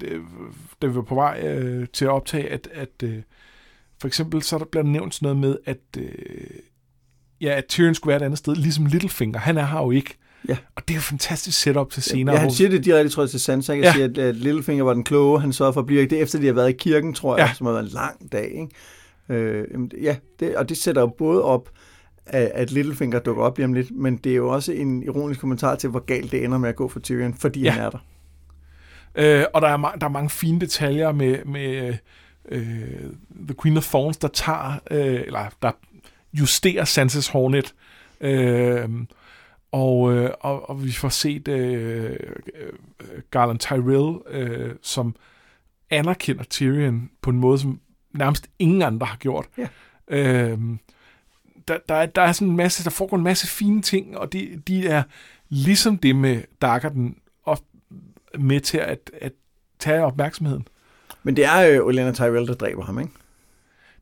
da 0.81 0.87
vi 0.87 0.95
var 0.95 1.01
på 1.01 1.15
vej 1.15 1.41
øh, 1.47 1.87
til 1.93 2.05
at 2.05 2.11
optage, 2.11 2.49
at, 2.49 2.67
at 2.73 3.03
øh, 3.03 3.21
for 3.99 4.07
eksempel 4.07 4.41
så 4.43 4.55
er 4.55 4.57
der 4.57 4.65
blandt 4.65 4.89
nævnt 4.89 5.15
sådan 5.15 5.25
noget 5.25 5.37
med, 5.37 5.57
at, 5.65 6.01
øh, 6.03 6.47
ja, 7.41 7.49
at 7.57 7.65
Tyrion 7.65 7.95
skulle 7.95 8.09
være 8.11 8.21
et 8.21 8.25
andet 8.25 8.37
sted, 8.39 8.55
ligesom 8.55 8.85
Littlefinger. 8.85 9.39
Han 9.39 9.57
er 9.57 9.65
her 9.65 9.79
jo 9.79 9.91
ikke. 9.91 10.17
Ja. 10.47 10.57
Og 10.75 10.81
det 10.87 10.93
er 10.93 10.95
jo 10.95 10.99
et 10.99 11.03
fantastisk 11.03 11.61
setup 11.61 11.91
til 11.91 12.03
senere. 12.03 12.35
ja, 12.35 12.41
han 12.41 12.51
siger 12.51 12.69
det 12.69 12.85
direkte, 12.85 13.09
tror 13.09 13.23
jeg, 13.23 13.29
til 13.29 13.39
Sansa. 13.39 13.73
Jeg 13.73 13.81
Ja. 13.83 13.91
siger, 13.93 14.05
at, 14.05 14.17
at 14.17 14.35
Littlefinger 14.35 14.83
var 14.83 14.93
den 14.93 15.03
kloge. 15.03 15.41
Han 15.41 15.53
sørgede 15.53 15.73
for 15.73 15.79
at 15.81 15.85
blive. 15.87 16.01
Det 16.05 16.17
er 16.17 16.21
efter, 16.23 16.39
de 16.39 16.45
har 16.45 16.53
været 16.53 16.69
i 16.69 16.73
kirken, 16.73 17.13
tror 17.13 17.37
jeg, 17.37 17.47
Ja. 17.47 17.53
som 17.53 17.65
har 17.65 17.73
været 17.73 17.83
en 17.85 17.91
lang 17.93 18.31
dag. 18.31 18.51
Ikke? 19.29 19.41
Øh, 19.41 19.65
ja, 20.03 20.15
det, 20.39 20.55
og 20.55 20.69
det 20.69 20.77
sætter 20.77 21.01
jo 21.01 21.07
både 21.07 21.43
op, 21.43 21.69
at, 22.25 22.71
Littlefinger 22.71 23.19
dukker 23.19 23.43
op 23.43 23.57
lige 23.57 23.65
om 23.65 23.73
lidt, 23.73 23.91
men 23.91 24.17
det 24.17 24.31
er 24.31 24.35
jo 24.35 24.49
også 24.49 24.71
en 24.71 25.03
ironisk 25.03 25.39
kommentar 25.39 25.75
til, 25.75 25.89
hvor 25.89 25.99
galt 26.05 26.31
det 26.31 26.43
ender 26.43 26.57
med 26.57 26.69
at 26.69 26.75
gå 26.75 26.87
for 26.87 26.99
Tyrion, 26.99 27.33
fordi 27.33 27.59
Ja. 27.61 27.65
ja. 27.65 27.71
han 27.71 27.83
er 27.83 27.89
der. 27.89 27.99
Øh, 29.15 29.45
og 29.53 29.61
der 29.61 29.67
er, 29.67 29.77
ma- 29.77 29.97
der 29.99 30.05
er 30.05 30.11
mange 30.11 30.29
fine 30.29 30.59
detaljer 30.59 31.11
med, 31.11 31.45
med 31.45 31.93
øh, 32.49 32.63
The 33.47 33.55
Queen 33.61 33.77
of 33.77 33.85
Thorns, 33.87 34.17
der 34.17 34.27
tager, 34.27 34.79
øh, 34.91 35.21
eller 35.25 35.45
der 35.61 35.71
justerer 36.39 36.85
Sansas 36.85 37.27
Hornet. 37.27 37.75
Øh, 38.21 38.89
og, 39.71 40.13
øh, 40.13 40.31
og, 40.39 40.69
og 40.69 40.83
vi 40.83 40.91
får 40.91 41.09
set 41.09 41.47
øh, 41.47 42.11
øh, 42.55 42.73
Garland 43.31 43.59
Tyrell, 43.59 44.17
øh, 44.29 44.75
som 44.81 45.15
anerkender 45.89 46.43
Tyrion 46.43 47.09
på 47.21 47.29
en 47.29 47.37
måde, 47.37 47.59
som 47.59 47.79
nærmest 48.13 48.47
ingen 48.59 48.81
andre 48.81 49.05
har 49.05 49.17
gjort. 49.17 49.45
Ja. 49.57 49.67
Øh, 50.07 50.59
der, 51.67 51.77
der, 51.89 51.95
er, 51.95 52.05
der 52.05 52.21
er 52.21 52.31
sådan 52.31 52.47
en 52.47 52.55
masse, 52.55 52.83
der 52.83 52.89
foregår 52.89 53.17
en 53.17 53.23
masse 53.23 53.47
fine 53.47 53.81
ting, 53.81 54.17
og 54.17 54.33
de, 54.33 54.61
de 54.67 54.87
er 54.87 55.03
ligesom 55.49 55.97
det 55.97 56.15
med 56.15 56.41
Daggerden, 56.61 57.17
og 57.43 57.57
med 58.39 58.59
til 58.59 58.77
at, 58.77 59.11
at 59.21 59.33
tage 59.79 60.03
opmærksomheden. 60.03 60.67
Men 61.23 61.35
det 61.35 61.45
er 61.45 61.59
jo 61.59 61.87
Olenna 61.87 62.11
Tyrell, 62.11 62.47
der 62.47 62.53
dræber 62.53 62.83
ham, 62.83 62.99
ikke? 62.99 63.11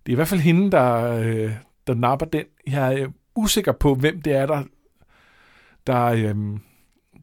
Det 0.06 0.12
er 0.12 0.14
i 0.14 0.16
hvert 0.16 0.28
fald 0.28 0.40
hende, 0.40 0.72
der, 0.72 1.12
øh, 1.12 1.52
der 1.88 1.94
napper 1.94 2.26
den. 2.26 2.46
Jeg 2.68 2.94
er 2.94 3.04
øh, 3.04 3.10
usikker 3.36 3.72
på, 3.72 3.96
hvem 3.96 4.22
det 4.22 4.34
er, 4.34 4.46
der, 4.46 4.64
der, 5.88 6.04
øh, 6.06 6.36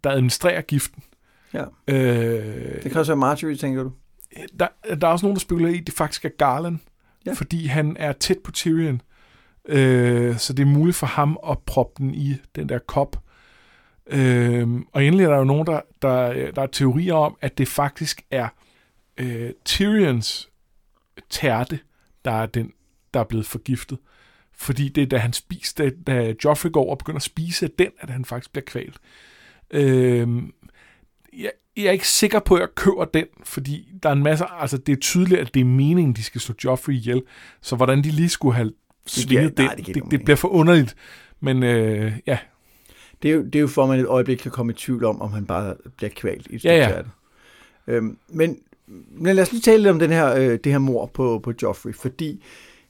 der 0.04 0.10
administrerer 0.10 0.60
giften. 0.60 1.02
Ja. 1.54 1.64
Øh, 1.88 2.82
Det 2.82 2.90
kan 2.90 2.96
også 2.96 3.12
være 3.12 3.16
Marjorie, 3.16 3.56
tænker 3.56 3.82
du? 3.82 3.92
der, 4.58 4.68
der 5.00 5.06
er 5.06 5.12
også 5.12 5.26
nogen, 5.26 5.36
der 5.36 5.40
spekulerer 5.40 5.74
i, 5.74 5.78
at 5.78 5.86
det 5.86 5.94
faktisk 5.94 6.24
er 6.24 6.28
Garland, 6.38 6.78
ja. 7.26 7.30
Ja. 7.30 7.34
fordi 7.34 7.66
han 7.66 7.96
er 7.98 8.12
tæt 8.12 8.38
på 8.44 8.52
Tyrion. 8.52 9.02
Øh, 9.68 10.38
så 10.38 10.52
det 10.52 10.62
er 10.62 10.66
muligt 10.66 10.96
for 10.96 11.06
ham 11.06 11.38
at 11.50 11.58
proppe 11.58 12.02
den 12.02 12.14
i 12.14 12.36
den 12.56 12.68
der 12.68 12.78
kop. 12.78 13.16
Øh, 14.06 14.68
og 14.92 15.04
endelig 15.04 15.24
er 15.24 15.30
der 15.30 15.38
jo 15.38 15.44
nogen, 15.44 15.66
der, 15.66 15.80
der, 16.02 16.50
der 16.50 16.62
er 16.62 16.66
teorier 16.66 17.14
om, 17.14 17.36
at 17.40 17.58
det 17.58 17.68
faktisk 17.68 18.22
er 18.30 18.48
øh, 19.18 19.50
Tyrions 19.64 20.48
tærte, 21.30 21.78
der 22.24 22.30
er 22.32 22.46
den, 22.46 22.72
der 23.14 23.20
er 23.20 23.24
blevet 23.24 23.46
forgiftet. 23.46 23.98
Fordi 24.56 24.88
det 24.88 25.02
er, 25.02 25.06
da 25.06 25.16
han 25.16 25.32
spiser, 25.32 25.74
da, 25.84 25.90
da 26.06 26.34
Joffrey 26.44 26.70
går 26.72 26.90
og 26.90 26.98
begynder 26.98 27.16
at 27.16 27.22
spise 27.22 27.68
den, 27.78 27.88
at 27.98 28.10
han 28.10 28.24
faktisk 28.24 28.52
bliver 28.52 28.64
kvalt. 28.64 28.96
Øh, 29.70 30.28
jeg, 31.38 31.50
jeg 31.76 31.84
er 31.84 31.90
ikke 31.90 32.08
sikker 32.08 32.38
på, 32.40 32.54
at 32.54 32.60
jeg 32.60 32.68
køber 32.74 33.04
den, 33.04 33.26
fordi 33.44 33.88
der 34.02 34.08
er 34.08 34.12
en 34.12 34.22
masse, 34.22 34.44
altså 34.60 34.76
det 34.78 34.92
er 34.92 34.96
tydeligt, 34.96 35.40
at 35.40 35.54
det 35.54 35.60
er 35.60 35.64
meningen, 35.64 36.14
de 36.14 36.22
skal 36.22 36.40
slå 36.40 36.54
Joffrey 36.64 36.94
ihjel, 36.94 37.22
så 37.60 37.76
hvordan 37.76 38.04
de 38.04 38.10
lige 38.10 38.28
skulle 38.28 38.54
have 38.54 38.72
svinget 39.06 39.58
nej, 39.58 39.74
det 39.74 39.84
giver 39.84 39.94
det, 39.94 40.04
det, 40.04 40.10
det 40.10 40.24
bliver 40.24 40.36
for 40.36 40.48
underligt. 40.48 40.96
Men 41.40 41.62
øh, 41.62 42.12
ja, 42.26 42.38
Det 43.22 43.30
er, 43.30 43.34
jo, 43.34 43.44
det 43.44 43.54
er 43.54 43.60
jo 43.60 43.66
for, 43.66 43.82
at 43.82 43.88
man 43.88 44.00
et 44.00 44.06
øjeblik 44.06 44.38
kan 44.38 44.50
komme 44.50 44.72
i 44.72 44.76
tvivl 44.76 45.04
om, 45.04 45.22
om 45.22 45.32
han 45.32 45.46
bare 45.46 45.74
bliver 45.96 46.10
kvalt 46.16 46.46
i 46.50 46.54
et 46.54 46.64
Ja, 46.64 46.76
ja. 46.76 47.02
Øhm, 47.86 48.18
men, 48.28 48.58
men 49.10 49.36
lad 49.36 49.42
os 49.42 49.52
lige 49.52 49.62
tale 49.62 49.82
lidt 49.82 49.90
om 49.90 49.98
den 49.98 50.10
her, 50.10 50.34
øh, 50.34 50.58
det 50.64 50.72
her 50.72 50.78
mor 50.78 51.06
på, 51.06 51.40
på 51.44 51.52
Joffrey, 51.62 51.94
fordi 51.94 52.42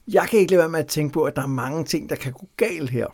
Jeg 0.09 0.27
kan 0.31 0.39
ikke 0.39 0.51
lade 0.51 0.59
være 0.59 0.69
med 0.69 0.81
at 0.81 0.87
tænke 0.87 1.13
på, 1.13 1.23
at 1.25 1.37
der 1.37 1.43
er 1.43 1.47
mange 1.47 1.85
ting, 1.85 2.11
der 2.11 2.17
kan 2.17 2.33
gå 2.33 2.49
galt 2.57 2.91
her. 2.91 3.07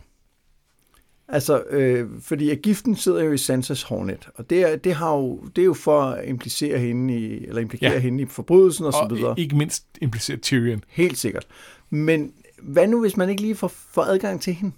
Altså, 1.27 1.63
øh, 1.69 2.09
fordi 2.21 2.49
at 2.49 2.61
giften 2.61 2.95
sidder 2.95 3.23
jo 3.23 3.31
i 3.31 3.37
Sansas 3.37 3.83
hornet, 3.83 4.29
og 4.35 4.49
det 4.49 4.61
er, 4.71 4.75
det, 4.75 4.93
har 4.93 5.15
jo, 5.15 5.39
det 5.55 5.61
er 5.61 5.65
jo 5.65 5.73
for 5.73 6.01
at 6.01 6.27
implicere 6.27 6.79
hende 6.79 7.19
i, 7.19 7.45
eller 7.45 7.61
implikere 7.61 7.91
ja. 7.91 7.99
hende 7.99 8.23
i 8.23 8.25
forbrydelsen 8.25 8.85
og, 8.85 8.93
Og 8.93 9.09
så 9.09 9.15
videre. 9.15 9.39
ikke 9.39 9.55
mindst 9.55 9.85
implicere 10.01 10.37
Tyrion. 10.37 10.83
Helt 10.87 11.17
sikkert. 11.17 11.47
Men 11.89 12.33
hvad 12.61 12.87
nu, 12.87 13.01
hvis 13.01 13.17
man 13.17 13.29
ikke 13.29 13.41
lige 13.41 13.55
får, 13.55 13.67
får 13.67 14.01
adgang 14.03 14.41
til 14.41 14.53
hende 14.53 14.75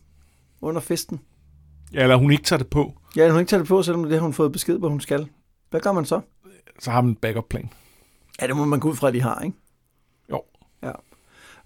under 0.62 0.82
festen? 0.82 1.19
Ja, 1.93 2.04
eller 2.04 2.15
hun 2.15 2.32
ikke 2.32 2.43
tager 2.43 2.58
det 2.58 2.67
på, 2.67 2.93
Ja, 3.15 3.30
hun 3.32 3.39
ikke 3.39 3.50
tager 3.50 3.62
det 3.62 3.67
på, 3.67 3.84
selvom 3.84 4.04
det 4.04 4.13
har 4.13 4.19
hun 4.19 4.34
fået 4.34 4.52
besked 4.52 4.80
på, 4.80 4.89
hun 4.89 5.02
skal. 5.02 5.28
Hvad 5.69 5.82
gør 5.82 5.91
man 5.91 6.06
så? 6.06 6.21
så 6.80 6.91
har 6.91 7.02
man 7.02 7.10
en 7.10 7.15
backup 7.15 7.50
plan. 7.50 7.69
Ja, 8.41 8.47
det 8.47 8.56
må 8.56 8.65
man 8.65 8.80
gå 8.80 8.89
ud 8.89 8.95
fra, 8.95 9.08
at 9.08 9.13
de 9.13 9.21
har, 9.21 9.41
ikke? 9.41 9.58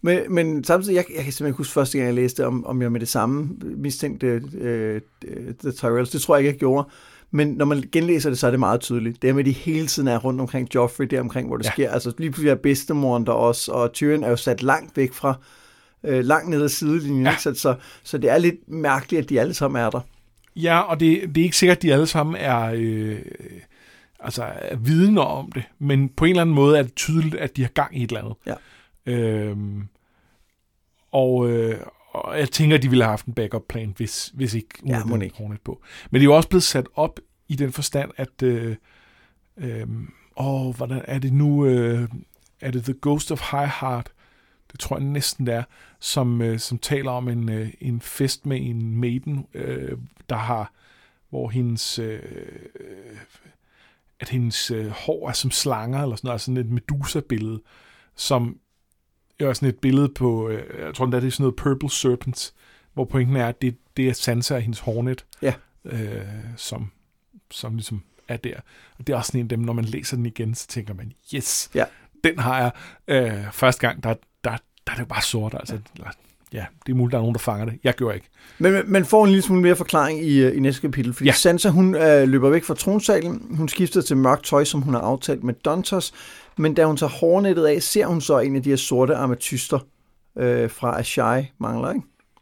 Men, 0.05 0.19
men 0.29 0.63
samtidig, 0.63 0.95
jeg, 0.95 1.05
jeg 1.15 1.23
kan 1.23 1.33
simpelthen 1.33 1.47
ikke 1.47 1.57
huske 1.57 1.73
første 1.73 1.97
gang, 1.97 2.07
jeg 2.07 2.15
læste, 2.15 2.45
om, 2.47 2.65
om 2.65 2.81
jeg 2.81 2.91
med 2.91 2.99
det 2.99 3.07
samme 3.07 3.49
mistænkte 3.77 4.41
øh, 4.57 5.01
The 5.59 5.71
Tyrells. 5.71 6.09
Det 6.09 6.21
tror 6.21 6.35
jeg 6.35 6.39
ikke, 6.39 6.51
jeg 6.51 6.59
gjorde. 6.59 6.87
Men 7.31 7.47
når 7.47 7.65
man 7.65 7.83
genlæser 7.91 8.29
det, 8.29 8.39
så 8.39 8.47
er 8.47 8.51
det 8.51 8.59
meget 8.59 8.81
tydeligt. 8.81 9.21
Det 9.21 9.29
er 9.29 9.33
med, 9.33 9.39
at 9.39 9.45
de 9.45 9.51
hele 9.51 9.87
tiden 9.87 10.07
er 10.07 10.17
rundt 10.17 10.41
omkring 10.41 10.75
Joffrey, 10.75 11.05
der 11.05 11.19
omkring, 11.19 11.47
hvor 11.47 11.57
det 11.57 11.65
Ja. 11.65 11.71
sker. 11.71 11.91
Altså 11.91 12.13
lige 12.17 12.31
pludselig 12.31 12.51
er 12.51 12.55
bedstemoren 12.55 13.25
der 13.25 13.31
også, 13.31 13.71
og 13.71 13.93
Tyrion 13.93 14.23
er 14.23 14.29
jo 14.29 14.35
sat 14.35 14.63
langt 14.63 14.97
væk 14.97 15.13
fra, 15.13 15.33
øh, 16.03 16.25
langt 16.25 16.49
ned 16.49 16.63
ad 16.63 16.69
sidelinjen. 16.69 17.23
Ja. 17.23 17.29
Ja. 17.31 17.37
Så, 17.37 17.53
så, 17.53 17.75
så 18.03 18.17
det 18.17 18.29
er 18.31 18.37
lidt 18.37 18.69
mærkeligt, 18.69 19.23
at 19.23 19.29
de 19.29 19.39
alle 19.39 19.53
sammen 19.53 19.81
er 19.81 19.89
der. 19.89 19.99
Ja, 20.55 20.79
og 20.79 20.99
det, 20.99 21.21
det 21.35 21.37
er 21.41 21.43
ikke 21.45 21.57
sikkert, 21.57 21.77
at 21.77 21.81
de 21.83 21.93
alle 21.93 22.07
sammen 22.07 22.35
er, 22.39 22.71
øh, 22.75 23.19
altså, 24.19 24.43
er 24.61 24.75
vidne 24.75 25.21
om 25.21 25.51
det, 25.51 25.63
men 25.79 26.09
på 26.09 26.25
en 26.25 26.29
eller 26.29 26.41
anden 26.41 26.55
måde 26.55 26.77
er 26.77 26.83
det 26.83 26.95
tydeligt, 26.95 27.35
at 27.35 27.57
de 27.57 27.61
har 27.61 27.69
gang 27.69 27.97
i 27.99 28.03
et 28.03 28.09
eller 28.11 28.21
andet. 28.21 28.35
Ja. 28.45 28.53
Øhm, 29.07 29.81
og, 31.15 31.49
øh, 31.49 31.79
og 32.11 32.39
jeg 32.39 32.49
tænker, 32.49 32.77
at 32.77 32.83
de 32.83 32.89
ville 32.89 33.03
have 33.03 33.09
haft 33.09 33.25
en 33.25 33.33
backup 33.33 33.63
plan, 33.69 33.93
hvis, 33.97 34.31
hvis 34.33 34.53
ikke 34.53 34.69
hun 34.81 34.89
Ja, 34.89 34.99
havde 34.99 35.25
ikke. 35.25 35.37
Hornet 35.37 35.61
på. 35.61 35.81
Men 36.11 36.19
det 36.19 36.21
er 36.21 36.31
jo 36.31 36.35
også 36.35 36.49
blevet 36.49 36.63
sat 36.63 36.87
op 36.95 37.19
i 37.47 37.55
den 37.55 37.71
forstand, 37.71 38.11
at 38.17 38.43
øh, 38.43 38.75
øh, 39.57 39.87
åh, 40.37 40.75
hvordan 40.75 41.01
er 41.05 41.19
det 41.19 41.33
nu, 41.33 41.65
øh, 41.65 42.09
er 42.61 42.71
det 42.71 42.83
The 42.83 42.95
Ghost 43.01 43.31
of 43.31 43.51
High 43.51 43.71
Heart, 43.81 44.11
det 44.71 44.79
tror 44.79 44.97
jeg 44.97 45.05
næsten 45.05 45.45
det 45.47 45.53
er, 45.53 45.63
som, 45.99 46.41
øh, 46.41 46.59
som 46.59 46.77
taler 46.77 47.11
om 47.11 47.27
en, 47.29 47.49
øh, 47.49 47.69
en 47.81 48.01
fest 48.01 48.45
med 48.45 48.57
en 48.61 48.95
maiden, 48.95 49.45
øh, 49.53 49.97
der 50.29 50.35
har, 50.35 50.73
hvor 51.29 51.49
hendes, 51.49 51.99
øh, 51.99 52.19
at 54.19 54.29
hendes 54.29 54.71
øh, 54.71 54.87
hår 54.87 55.29
er 55.29 55.33
som 55.33 55.51
slanger, 55.51 56.01
eller 56.01 56.15
sådan 56.15 56.27
noget, 56.27 56.33
altså 56.33 56.45
sådan 56.45 56.57
et 56.57 56.71
Medusa-billede, 56.71 57.61
som 58.15 58.59
er 59.39 59.53
sådan 59.53 59.69
et 59.69 59.79
billede 59.79 60.09
på, 60.09 60.49
øh, 60.49 60.79
jeg 60.85 60.93
tror, 60.95 61.05
det 61.05 61.13
er 61.23 61.29
sådan 61.29 61.43
noget 61.43 61.55
Purple 61.55 61.89
Serpents, 61.91 62.53
hvor 62.93 63.05
pointen 63.05 63.35
er, 63.35 63.47
at 63.47 63.61
det, 63.61 63.75
det 63.97 64.07
er 64.09 64.13
Sansa 64.13 64.55
og 64.55 64.61
hendes 64.61 64.79
hornet, 64.79 65.25
Ja. 65.41 65.53
øh, 65.85 66.21
som, 66.57 66.91
som 67.51 67.75
ligesom 67.75 68.03
er 68.27 68.37
der. 68.37 68.55
Og 68.97 69.07
det 69.07 69.13
er 69.13 69.17
også 69.17 69.27
sådan 69.27 69.39
en 69.39 69.45
af 69.45 69.49
dem, 69.49 69.59
når 69.59 69.73
man 69.73 69.85
læser 69.85 70.15
den 70.17 70.25
igen, 70.25 70.55
så 70.55 70.67
tænker 70.67 70.93
man, 70.93 71.13
yes, 71.35 71.69
Ja. 71.75 71.85
den 72.23 72.39
har 72.39 72.57
jeg. 72.59 72.71
Øh, 73.07 73.51
første 73.51 73.87
gang, 73.87 74.03
der, 74.03 74.13
der, 74.43 74.49
der 74.87 74.91
er 74.91 74.95
det 74.95 74.99
jo 74.99 75.05
bare 75.05 75.21
sort, 75.21 75.53
altså. 75.59 75.79
Ja. 75.99 76.03
Ja, 76.53 76.65
det 76.85 76.91
er 76.91 76.95
muligt, 76.95 77.11
der 77.11 77.17
er 77.17 77.21
nogen, 77.21 77.33
der 77.35 77.39
fanger 77.39 77.65
det. 77.65 77.73
Jeg 77.83 77.93
gjorde 77.93 78.15
ikke. 78.15 78.29
Men 78.59 78.73
man- 78.85 79.05
får 79.05 79.23
en 79.23 79.29
lille 79.29 79.41
smule 79.41 79.61
mere 79.61 79.75
forklaring 79.75 80.23
i, 80.25 80.37
øh, 80.43 80.57
i 80.57 80.59
næste 80.59 80.81
kapitel, 80.81 81.13
fordi 81.13 81.25
Ja. 81.29 81.33
Sansa 81.33 81.69
hun 81.69 81.95
øh, 81.95 82.27
løber 82.27 82.49
væk 82.49 82.63
fra 82.63 82.73
tronsalen. 82.73 83.47
Hun 83.57 83.67
skifter 83.69 84.01
til 84.01 84.17
mørkt 84.17 84.45
tøj, 84.45 84.63
som 84.63 84.81
hun 84.81 84.93
har 84.93 85.01
aftalt 85.01 85.43
med 85.43 85.53
Dontos. 85.53 86.13
Men 86.57 86.73
da 86.73 86.85
hun 86.85 86.97
tager 86.97 87.09
hårnettet 87.09 87.65
af, 87.65 87.81
ser 87.81 88.05
hun 88.05 88.21
så 88.21 88.39
en 88.39 88.55
af 88.55 88.63
de 88.63 88.69
her 88.69 88.75
sorte 88.77 89.15
ametyster 89.15 89.79
øh, 90.37 90.69
fra 90.69 90.99
Ashai, 90.99 91.51
mangler, 91.59 91.89
ikke? 91.89 92.01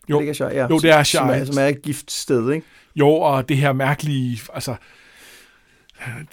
Jo. 0.09 0.15
Det 0.15 0.15
er 0.15 0.19
ikke 0.21 0.29
Ashai, 0.29 0.53
ja. 0.55 0.67
Jo, 0.69 0.79
det 0.79 0.89
er 0.91 1.03
Som 1.03 1.29
er, 1.29 1.33
Ashai. 1.33 1.45
som 1.45 1.57
er 1.57 1.67
et 1.67 1.81
giftsted, 1.81 2.51
ikke? 2.51 2.67
Jo, 2.95 3.09
og 3.09 3.49
det 3.49 3.57
her 3.57 3.73
mærkelige, 3.73 4.41
altså, 4.53 4.75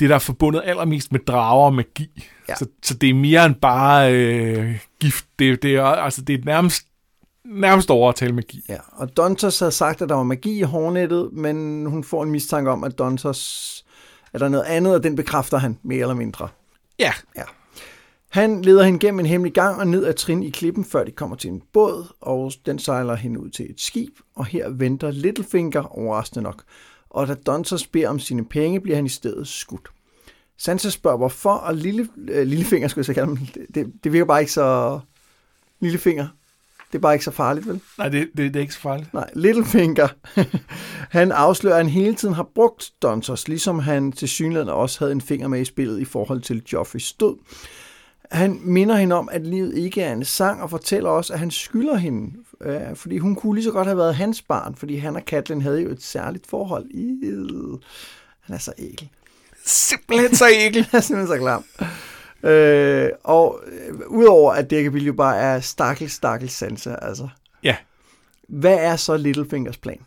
det 0.01 0.09
der 0.09 0.15
er 0.15 0.19
forbundet 0.19 0.63
allermest 0.65 1.13
med 1.13 1.21
drager 1.27 1.65
og 1.65 1.75
magi. 1.75 2.29
Ja. 2.49 2.55
Så, 2.55 2.67
så 2.83 2.95
det 2.95 3.11
er 3.11 3.15
mere 3.15 3.47
end 3.47 3.55
bare 3.55 4.15
øh, 4.15 4.79
gift. 5.01 5.27
Det, 5.39 5.63
det, 5.63 5.75
er, 5.75 5.85
altså, 5.85 6.23
det 6.23 6.35
er 6.41 6.45
nærmest, 6.45 6.87
nærmest 7.51 7.91
over 7.91 8.09
at 8.09 8.15
tale 8.15 8.33
magi. 8.33 8.65
Ja, 8.69 8.79
og 8.93 9.17
Dontos 9.17 9.59
havde 9.59 9.73
sagt, 9.73 10.03
at 10.03 10.09
der 10.09 10.15
var 10.15 10.23
magi 10.23 10.59
i 10.59 10.63
hårnettet, 10.63 11.33
men 11.33 11.87
hun 11.87 12.05
får 12.05 12.23
en 12.23 12.31
mistanke 12.31 12.71
om, 12.71 12.85
at 12.85 12.99
Dontos 12.99 13.85
er 14.33 14.39
der 14.39 14.49
noget 14.49 14.65
andet, 14.65 14.95
og 14.95 15.03
den 15.03 15.17
bekræfter 15.17 15.59
han 15.59 15.79
mere 15.83 16.01
eller 16.01 16.15
mindre. 16.15 16.49
Ja. 16.99 17.13
Han 18.31 18.63
leder 18.63 18.83
hende 18.83 18.99
gennem 18.99 19.21
en 19.21 19.27
hemmelig 19.27 19.55
gang 19.55 19.81
og 19.81 19.87
ned 19.87 20.05
ad 20.05 20.15
trin 20.15 20.43
i 20.43 20.51
klippen, 20.51 20.85
før 20.85 21.05
de 21.05 21.11
kommer 21.11 21.37
til 21.37 21.51
en 21.51 21.63
båd, 21.73 22.07
og 22.21 22.53
den 22.67 22.79
sejler 22.79 23.15
hende 23.15 23.41
ud 23.41 23.51
til 23.51 23.71
et 23.71 23.81
skib, 23.81 24.19
og 24.35 24.47
her 24.47 24.69
venter 24.69 25.11
Littlefinger 25.11 25.99
overraskende 25.99 26.43
nok. 26.43 26.63
Og 27.11 27.29
da 27.29 27.35
Dontos 27.35 27.87
beder 27.87 28.09
om 28.09 28.19
sine 28.19 28.45
penge, 28.45 28.81
bliver 28.81 28.97
han 28.97 29.07
i 29.07 29.09
stedet 29.09 29.49
skudt. 29.49 29.89
Sansa 30.59 30.91
spørger 30.91 31.17
hvorfor, 31.17 31.53
og 31.53 31.75
Lille, 31.75 32.09
øh, 32.29 32.47
Lillefinger, 32.47 32.89
skulle 32.89 33.01
jeg 33.01 33.07
så 33.07 33.15
kalde 33.15 33.27
ham, 33.27 33.47
det, 33.47 33.67
det, 33.75 33.93
det 34.05 34.13
virker 34.13 34.25
bare 34.25 34.41
ikke 34.41 34.53
så... 34.53 35.01
Lillefinger, 35.81 36.29
det 36.93 36.99
er 36.99 37.03
bare 37.03 37.15
ikke 37.15 37.25
så 37.25 37.31
farligt, 37.31 37.69
vel? 37.69 37.81
Nej, 37.99 38.09
det, 38.09 38.29
det, 38.37 38.55
det 38.55 38.57
er 38.57 38.61
ikke 38.61 38.75
så 38.75 38.81
farligt. 38.81 39.15
Nej, 39.15 39.31
Littlefinger. 39.35 40.09
han 41.19 41.33
afslører, 41.33 41.75
at 41.75 41.85
han 41.85 41.93
hele 41.93 42.15
tiden 42.15 42.35
har 42.35 42.49
brugt 42.55 42.91
Dontos, 43.03 43.49
ligesom 43.49 43.79
han 43.79 44.13
til 44.13 44.29
synligheden 44.29 44.69
også 44.69 44.99
havde 44.99 45.13
en 45.13 45.21
finger 45.21 45.49
med 45.49 45.61
i 45.61 45.65
spillet 45.65 46.01
i 46.01 46.05
forhold 46.05 46.41
til 46.41 46.63
Joffreys 46.73 47.13
død. 47.13 47.37
Han 48.31 48.61
minder 48.63 48.97
hende 48.97 49.17
om, 49.17 49.29
at 49.33 49.47
livet 49.47 49.77
ikke 49.77 50.03
er 50.03 50.13
en 50.13 50.25
sang, 50.25 50.63
og 50.63 50.71
fortæller 50.71 51.11
også, 51.11 51.33
at 51.33 51.39
han 51.39 51.51
skylder 51.51 51.97
hende, 51.97 52.33
øh, 52.61 52.81
fordi 52.95 53.19
hun 53.19 53.35
kunne 53.35 53.55
lige 53.55 53.65
så 53.65 53.71
godt 53.71 53.87
have 53.87 53.99
været 53.99 54.15
hans 54.15 54.43
barn, 54.43 54.75
fordi 54.75 54.97
han 54.97 55.17
og 55.17 55.23
Catelyn 55.27 55.61
havde 55.61 55.83
jo 55.83 55.91
et 55.91 56.03
særligt 56.03 56.47
forhold. 56.47 56.87
Ih, 56.91 57.81
Han 58.41 58.55
er 58.55 58.59
så 58.59 58.73
ækel. 58.79 59.09
Simpelthen 59.65 60.35
så 60.35 60.49
ægel. 60.49 60.83
Han 60.91 60.99
er 60.99 61.01
simpelthen 61.01 61.37
så 61.37 61.43
klam. 61.43 61.65
Øh, 62.43 63.11
og 63.25 63.61
øh, 63.67 64.01
udover 64.09 64.53
at 64.53 64.71
det 64.71 65.07
jo 65.07 65.13
bare 65.13 65.37
er 65.37 65.61
stakkel, 65.61 66.11
stakkel 66.11 66.51
Sansa, 66.51 66.95
altså. 67.03 67.29
Ja. 67.63 67.77
Hvad 68.49 68.75
er 68.75 68.97
så 68.97 69.17
Littlefingers 69.17 69.77
plan? 69.77 70.01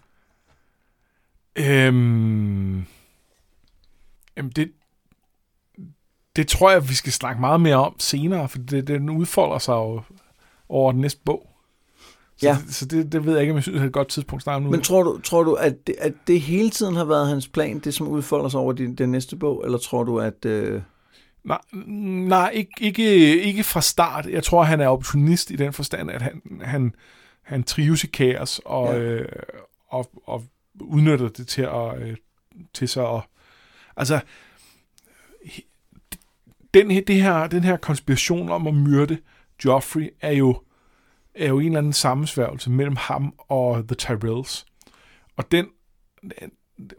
Øhm, 1.56 2.86
jamen 4.38 4.52
det, 4.56 4.72
det 6.36 6.48
tror 6.48 6.72
jeg, 6.72 6.90
vi 6.90 6.94
skal 6.94 7.12
snakke 7.14 7.42
meget 7.42 7.62
mere 7.62 7.76
om 7.76 7.96
senere, 8.00 8.50
for 8.50 8.58
det, 8.58 8.88
den 8.88 9.10
udfolder 9.10 9.58
sig 9.58 9.74
jo 9.74 10.02
over 10.70 10.92
den 10.92 11.02
næste 11.02 11.22
bog. 11.26 11.50
Så, 12.38 12.48
Ja. 12.48 12.58
det, 12.66 12.76
så 12.76 12.86
det, 12.86 13.12
det 13.12 13.26
ved 13.26 13.34
jeg 13.34 13.42
ikke, 13.42 13.52
om 13.52 13.56
jeg 13.58 13.64
synes 13.64 13.82
er 13.82 13.86
et 13.86 13.94
godt 13.94 14.08
tidspunkt 14.08 14.40
at 14.42 14.44
snakke 14.44 14.64
nu. 14.66 14.72
Men 14.72 14.82
tror 14.82 15.04
du, 15.04 15.20
tror 15.22 15.44
du 15.44 15.54
at, 15.54 15.88
det, 15.88 15.96
at 16.00 16.14
det 16.28 16.42
hele 16.42 16.70
tiden 16.70 16.96
har 16.96 17.06
været 17.06 17.28
hans 17.28 17.48
plan, 17.48 17.80
det 17.80 17.94
som 17.94 18.08
udfolder 18.08 18.50
sig 18.50 18.60
over 18.60 18.74
den, 18.74 18.96
den 18.96 19.12
næste 19.12 19.36
bog, 19.36 19.62
eller 19.66 19.78
tror 19.78 20.04
du, 20.04 20.20
at... 20.20 20.46
Øh, 20.46 20.82
Nej, 21.44 21.62
nej 22.28 22.50
ikke, 22.54 22.72
ikke, 22.80 23.42
ikke 23.42 23.64
fra 23.64 23.82
start. 23.82 24.26
Jeg 24.26 24.44
tror, 24.44 24.64
han 24.64 24.82
er 24.82 24.88
opportunist 24.88 25.52
i 25.52 25.56
den 25.56 25.74
forstand, 25.74 26.12
at 26.12 26.22
han, 26.22 26.42
han, 26.62 26.96
han 27.42 27.64
trives 27.64 28.04
i 28.04 28.08
kaos 28.08 28.62
og, 28.66 28.94
Ja. 28.94 29.00
øh, 29.00 29.28
og, 29.88 30.12
og 30.26 30.44
udnytter 30.80 31.30
det 31.30 31.48
til 31.48 31.62
at 31.62 32.02
øh, 32.02 32.18
til 32.74 32.90
så 32.90 33.16
at, 33.16 33.22
altså 33.98 34.20
den 36.74 36.92
her, 36.92 37.02
det 37.02 37.22
her, 37.22 37.48
den 37.48 37.64
her 37.64 37.78
konspiration 37.78 38.50
om 38.50 38.68
at 38.68 38.74
myrde 38.74 39.18
Joffrey 39.66 40.10
er 40.22 40.32
jo, 40.32 40.62
er 41.36 41.48
jo 41.48 41.60
en 41.60 41.66
eller 41.66 41.78
anden 41.78 41.94
sammensværgelse 41.94 42.70
mellem 42.70 42.96
ham 42.96 43.34
og 43.38 43.88
The 43.88 43.96
Tyrells. 43.96 44.66
Og 45.38 45.52
den, 45.52 45.68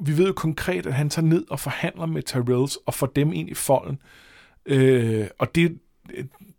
vi 0.00 0.16
ved 0.16 0.26
jo 0.26 0.32
konkret, 0.32 0.86
at 0.86 0.94
han 0.94 1.10
tager 1.10 1.26
ned 1.26 1.44
og 1.50 1.60
forhandler 1.60 2.06
med 2.06 2.22
Tyrells 2.22 2.76
og 2.86 2.94
får 2.94 3.06
dem 3.06 3.32
ind 3.32 3.50
i 3.50 3.54
folden. 3.54 3.98
Øh, 4.66 5.26
og 5.38 5.54
det, 5.54 5.78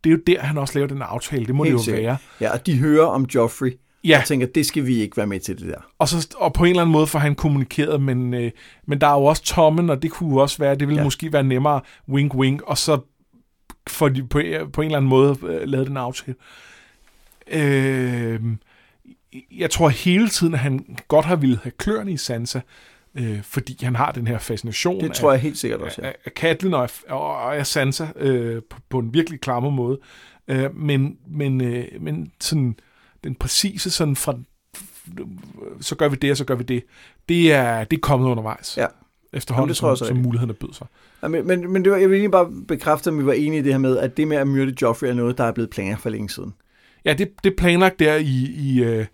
det 0.04 0.10
er 0.10 0.10
jo 0.10 0.20
der, 0.28 0.40
han 0.42 0.58
også 0.58 0.74
laver 0.74 0.88
den 0.88 1.02
aftale. 1.02 1.46
Det 1.46 1.56
må 1.56 1.64
Helt 1.64 1.74
det 1.74 1.80
jo 1.80 1.84
sikkert. 1.84 2.04
være. 2.04 2.18
ja, 2.42 2.54
og 2.54 2.66
de 2.66 2.78
hører 2.78 3.06
om 3.06 3.26
Joffrey, 3.36 3.78
Ja, 4.04 4.20
og 4.20 4.26
tænker, 4.26 4.48
det 4.48 4.66
skal 4.66 4.86
vi 4.86 4.96
ikke 4.96 5.18
være 5.18 5.28
med 5.28 5.40
til 5.40 5.58
det 5.60 5.68
der. 5.68 5.82
og, 6.00 6.08
så, 6.08 6.36
og 6.38 6.54
på 6.54 6.64
en 6.64 6.70
eller 6.70 6.82
anden 6.82 6.92
måde 6.92 7.08
får 7.08 7.20
han 7.20 7.36
kommunikeret, 7.36 8.02
men, 8.02 8.34
øh, 8.34 8.52
men 8.88 9.02
der 9.02 9.08
er 9.08 9.12
jo 9.14 9.24
også 9.26 9.44
Tommen, 9.44 9.90
og 9.90 10.02
det 10.02 10.12
kunne 10.12 10.30
jo 10.30 10.36
også 10.38 10.58
være, 10.58 10.72
det 10.76 10.80
ville 10.88 10.94
Ja. 10.96 11.02
ja. 11.02 11.04
måske 11.04 11.34
være 11.34 11.44
nemmere 11.44 11.82
wink 12.10 12.36
wink, 12.36 12.62
og 12.62 12.78
så 12.78 13.00
får 13.90 14.10
de 14.10 14.24
på, 14.24 14.42
på 14.74 14.82
en 14.82 14.86
eller 14.86 14.98
anden 14.98 15.10
måde 15.10 15.38
øh, 15.44 15.62
lavet 15.68 15.88
den 15.88 15.98
aftale. 15.98 16.36
Øh, 17.52 18.40
jeg 19.52 19.70
tror 19.72 19.90
hele 19.90 20.30
tiden, 20.30 20.54
at 20.54 20.60
han 20.60 20.98
godt 21.08 21.26
har 21.26 21.36
ville 21.36 21.60
have 21.64 21.72
kløerne 21.78 22.12
i 22.12 22.18
Sansa, 22.18 22.60
øh, 23.16 23.44
fordi 23.44 23.78
han 23.82 23.96
har 23.96 24.12
den 24.12 24.28
her 24.28 24.38
fascination 24.38 25.02
Det 25.02 25.14
tror 25.14 25.32
jeg 25.32 25.42
helt 25.42 25.58
sikkert 25.58 25.82
også, 25.82 26.02
ja. 26.02 26.08
af, 26.08 26.16
af 26.26 26.32
Catelyn 26.32 26.74
og, 26.74 26.84
af- 26.84 27.04
og, 27.10 27.56
af 27.58 27.68
Sansa 27.68 28.08
øh, 28.16 28.62
på, 28.70 28.78
på 28.90 29.00
en 29.00 29.14
virkelig 29.14 29.42
klammer 29.42 29.70
måde. 29.70 30.00
Øh, 30.48 30.76
men, 30.76 31.18
men, 31.28 31.62
øh, 31.62 31.86
men 32.00 32.32
sådan 32.42 32.76
den 33.24 33.36
præcise 33.36 33.90
sådan 33.92 34.16
fra 34.16 34.38
så 35.82 35.96
gør 35.96 36.08
vi 36.08 36.16
det, 36.16 36.32
og 36.32 36.38
så 36.38 36.46
gør 36.46 36.56
vi 36.56 36.64
det. 36.64 36.84
Det 37.30 37.54
er, 37.54 37.84
det 37.84 37.98
er 37.98 38.02
kommet 38.02 38.28
undervejs. 38.28 38.78
Ja. 38.78 38.86
Efterhånden, 39.34 39.64
Jamen, 39.64 39.70
det 39.70 39.78
tror 39.78 39.90
jeg 39.90 39.98
som, 39.98 40.08
som 40.08 40.18
mulighederne 40.18 40.54
bød 40.54 40.74
sig. 40.74 40.88
Ja, 41.24 41.28
Men, 41.28 41.48
men, 41.48 41.72
men 41.74 41.84
det 41.84 41.92
var, 41.92 41.98
jeg 41.98 42.10
vil 42.10 42.20
lige 42.20 42.32
bare 42.32 42.52
bekræfte, 42.68 43.10
at 43.10 43.18
vi 43.18 43.26
var 43.26 43.34
enige 43.34 43.60
i 43.60 43.64
det 43.64 43.74
her 43.74 43.80
med, 43.80 43.98
at 43.98 44.18
det 44.18 44.28
med 44.28 44.38
at 44.38 44.48
myrde 44.48 44.76
Joffrey 44.82 45.08
er 45.08 45.14
noget, 45.14 45.38
der 45.38 45.44
er 45.44 45.52
blevet 45.52 45.70
planlagt 45.70 46.02
for 46.02 46.10
længe 46.10 46.30
siden. 46.30 46.54
Ja, 47.06 47.14
det, 47.14 47.32
det 47.44 47.52
er 47.52 47.56
planlagt 47.58 48.00
der 48.00 48.16
i, 48.16 48.52
i, 48.58 48.84
øh, 48.84 49.06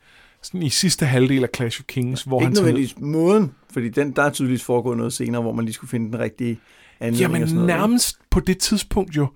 sådan 0.43 0.63
i 0.63 0.69
sidste 0.69 1.05
halvdel 1.05 1.43
af 1.43 1.49
Clash 1.55 1.81
of 1.81 1.85
Kings, 1.85 2.23
hvor 2.23 2.39
Ikke 2.41 2.45
han 2.45 2.55
tager 2.55 2.65
ned- 2.65 2.71
nødvendigvis 2.73 2.99
måden, 2.99 3.51
fordi 3.73 3.89
den, 3.89 4.11
der 4.11 4.23
er 4.23 4.29
tydeligvis 4.29 4.63
foregået 4.63 4.97
noget 4.97 5.13
senere, 5.13 5.41
hvor 5.41 5.51
man 5.53 5.65
lige 5.65 5.73
skulle 5.73 5.89
finde 5.91 6.11
den 6.11 6.19
rigtige 6.19 6.59
anledning 6.99 7.25
og 7.33 7.39
Jamen 7.39 7.47
sådan 7.47 7.55
noget. 7.61 7.69
ikke? 7.69 7.79
nærmest 7.79 8.17
på 8.29 8.39
det 8.39 8.57
tidspunkt 8.57 9.15
jo, 9.17 9.27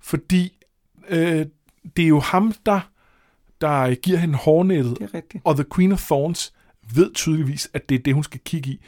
fordi 0.00 0.52
øh, 1.08 1.46
det 1.96 2.04
er 2.04 2.08
jo 2.08 2.20
ham, 2.20 2.54
der, 2.66 2.80
der 3.60 3.94
giver 3.94 4.18
hende 4.18 4.34
hårnettet, 4.34 4.98
Det 4.98 5.04
er 5.10 5.14
rigtigt. 5.14 5.42
og 5.46 5.54
The 5.56 5.64
Queen 5.74 5.92
of 5.92 6.02
Thorns 6.06 6.52
ved 6.94 7.10
tydeligvis, 7.14 7.70
at 7.74 7.88
det 7.88 7.94
er 7.94 7.98
det, 8.02 8.14
hun 8.14 8.24
skal 8.24 8.40
kigge 8.44 8.70
i. 8.70 8.80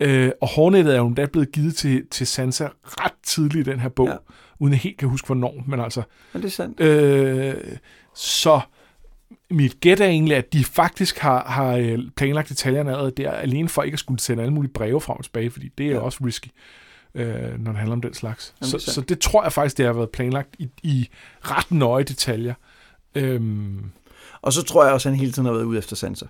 Øh, 0.00 0.30
og 0.40 0.48
hårnettet 0.48 0.94
er 0.94 0.98
jo 0.98 1.06
endda 1.06 1.26
blevet 1.26 1.52
givet 1.52 1.76
til, 1.76 2.06
til 2.10 2.26
Sansa 2.26 2.68
ret 2.84 3.12
tidligt 3.22 3.68
i 3.68 3.70
den 3.70 3.80
her 3.80 3.88
bog, 3.88 4.08
Ja. 4.08 4.16
uden 4.58 4.72
jeg 4.72 4.80
helt 4.80 4.98
kan 4.98 5.08
huske, 5.08 5.26
hvornår, 5.26 5.64
men 5.66 5.80
altså... 5.80 6.02
Men 6.32 6.42
det 6.42 6.48
er 6.48 6.52
sandt. 6.52 6.80
Øh, 6.80 7.54
så 8.14 8.60
mit 9.50 9.80
gæt 9.80 10.00
er 10.00 10.06
egentlig, 10.06 10.36
at 10.36 10.52
de 10.52 10.64
faktisk 10.64 11.18
har, 11.18 11.44
har 11.44 11.76
øh, 11.76 11.98
planlagt 12.16 12.48
detaljerne 12.48 12.90
allerede 12.90 13.10
der, 13.16 13.30
alene 13.30 13.68
for 13.68 13.82
ikke 13.82 13.94
at 13.94 13.98
skulle 13.98 14.20
sende 14.20 14.42
alle 14.42 14.54
mulige 14.54 14.72
breve 14.72 15.00
frem 15.00 15.16
og 15.16 15.24
tilbage, 15.24 15.50
fordi 15.50 15.68
det 15.78 15.86
er 15.86 15.90
Ja. 15.90 15.98
også 15.98 16.18
risky, 16.24 16.48
øh, 17.14 17.58
når 17.58 17.70
det 17.72 17.76
handler 17.78 17.92
om 17.92 18.00
den 18.00 18.14
slags. 18.14 18.54
Jamen, 18.60 18.70
så, 18.70 18.76
det 18.76 18.82
sandt. 18.82 18.94
så 18.94 19.00
det 19.00 19.18
tror 19.18 19.42
jeg 19.42 19.52
faktisk, 19.52 19.78
det 19.78 19.86
har 19.86 19.92
været 19.92 20.10
planlagt 20.10 20.56
i, 20.58 20.68
i 20.82 21.08
ret 21.40 21.70
nøje 21.70 22.04
detaljer. 22.04 22.54
Øhm, 23.14 23.84
Og 24.42 24.52
så 24.52 24.62
tror 24.62 24.84
jeg 24.84 24.92
også, 24.92 25.08
at 25.08 25.12
han 25.12 25.20
hele 25.20 25.32
tiden 25.32 25.46
har 25.46 25.52
været 25.52 25.64
ude 25.64 25.78
efter 25.78 25.96
Sansa. 25.96 26.26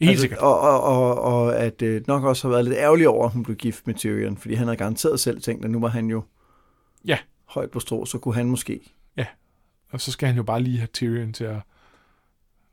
helt 0.00 0.10
altså, 0.10 0.20
sikkert. 0.20 0.38
Og, 0.40 0.60
og, 0.60 0.82
og, 0.82 1.20
og 1.20 1.56
at 1.56 1.82
øh, 1.82 2.02
nok 2.06 2.24
også 2.24 2.48
har 2.48 2.50
været 2.52 2.64
lidt 2.64 2.76
ærgerlig 2.76 3.08
over, 3.08 3.26
at 3.26 3.32
hun 3.32 3.42
blev 3.42 3.56
gift 3.56 3.86
med 3.86 3.94
Tyrion, 3.94 4.36
fordi 4.36 4.54
han 4.54 4.66
havde 4.66 4.76
garanteret 4.76 5.20
selv 5.20 5.40
tænkt, 5.42 5.64
at 5.64 5.70
nu 5.70 5.80
var 5.80 5.88
han 5.88 6.06
jo 6.06 6.22
Ja. 7.04 7.18
højt 7.48 7.70
på 7.70 7.80
strå, 7.80 8.04
så 8.04 8.18
kunne 8.18 8.34
han 8.34 8.46
måske. 8.46 8.92
Og 9.94 10.00
så 10.00 10.12
skal 10.12 10.26
han 10.26 10.36
jo 10.36 10.42
bare 10.42 10.62
lige 10.62 10.78
have 10.78 10.86
Tyrion 10.86 11.32
til 11.32 11.44
at, 11.44 11.60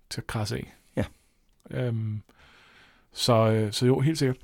til 0.10 0.22
at 0.22 0.28
krasse 0.28 0.56
af. 0.56 0.74
Ja. 0.96 1.04
Øhm, 1.72 2.22
så, 3.14 3.34
øh, 3.34 3.74
så 3.74 3.86
jo, 3.86 4.00
helt 4.00 4.18
sikkert. 4.18 4.38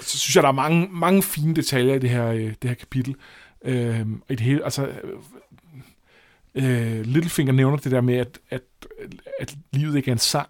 Så 0.00 0.18
synes 0.18 0.36
jeg, 0.36 0.42
der 0.42 0.48
er 0.48 0.52
mange, 0.52 0.88
mange 0.90 1.22
fine 1.22 1.54
detaljer 1.54 1.94
i 1.94 1.98
det 1.98 2.10
her, 2.10 2.26
øh, 2.26 2.54
det 2.62 2.70
her 2.70 2.74
kapitel. 2.74 3.16
Øhm, 3.64 4.22
i 4.30 4.34
det 4.34 4.40
hele, 4.40 4.64
altså, 4.64 4.92
øh, 6.54 7.00
Littlefinger 7.00 7.52
nævner 7.52 7.76
det 7.76 7.92
der 7.92 8.00
med, 8.00 8.14
at, 8.14 8.38
at, 8.50 8.62
at 9.40 9.56
livet 9.72 9.96
ikke 9.96 10.08
er 10.08 10.12
en 10.12 10.18
sang. 10.18 10.48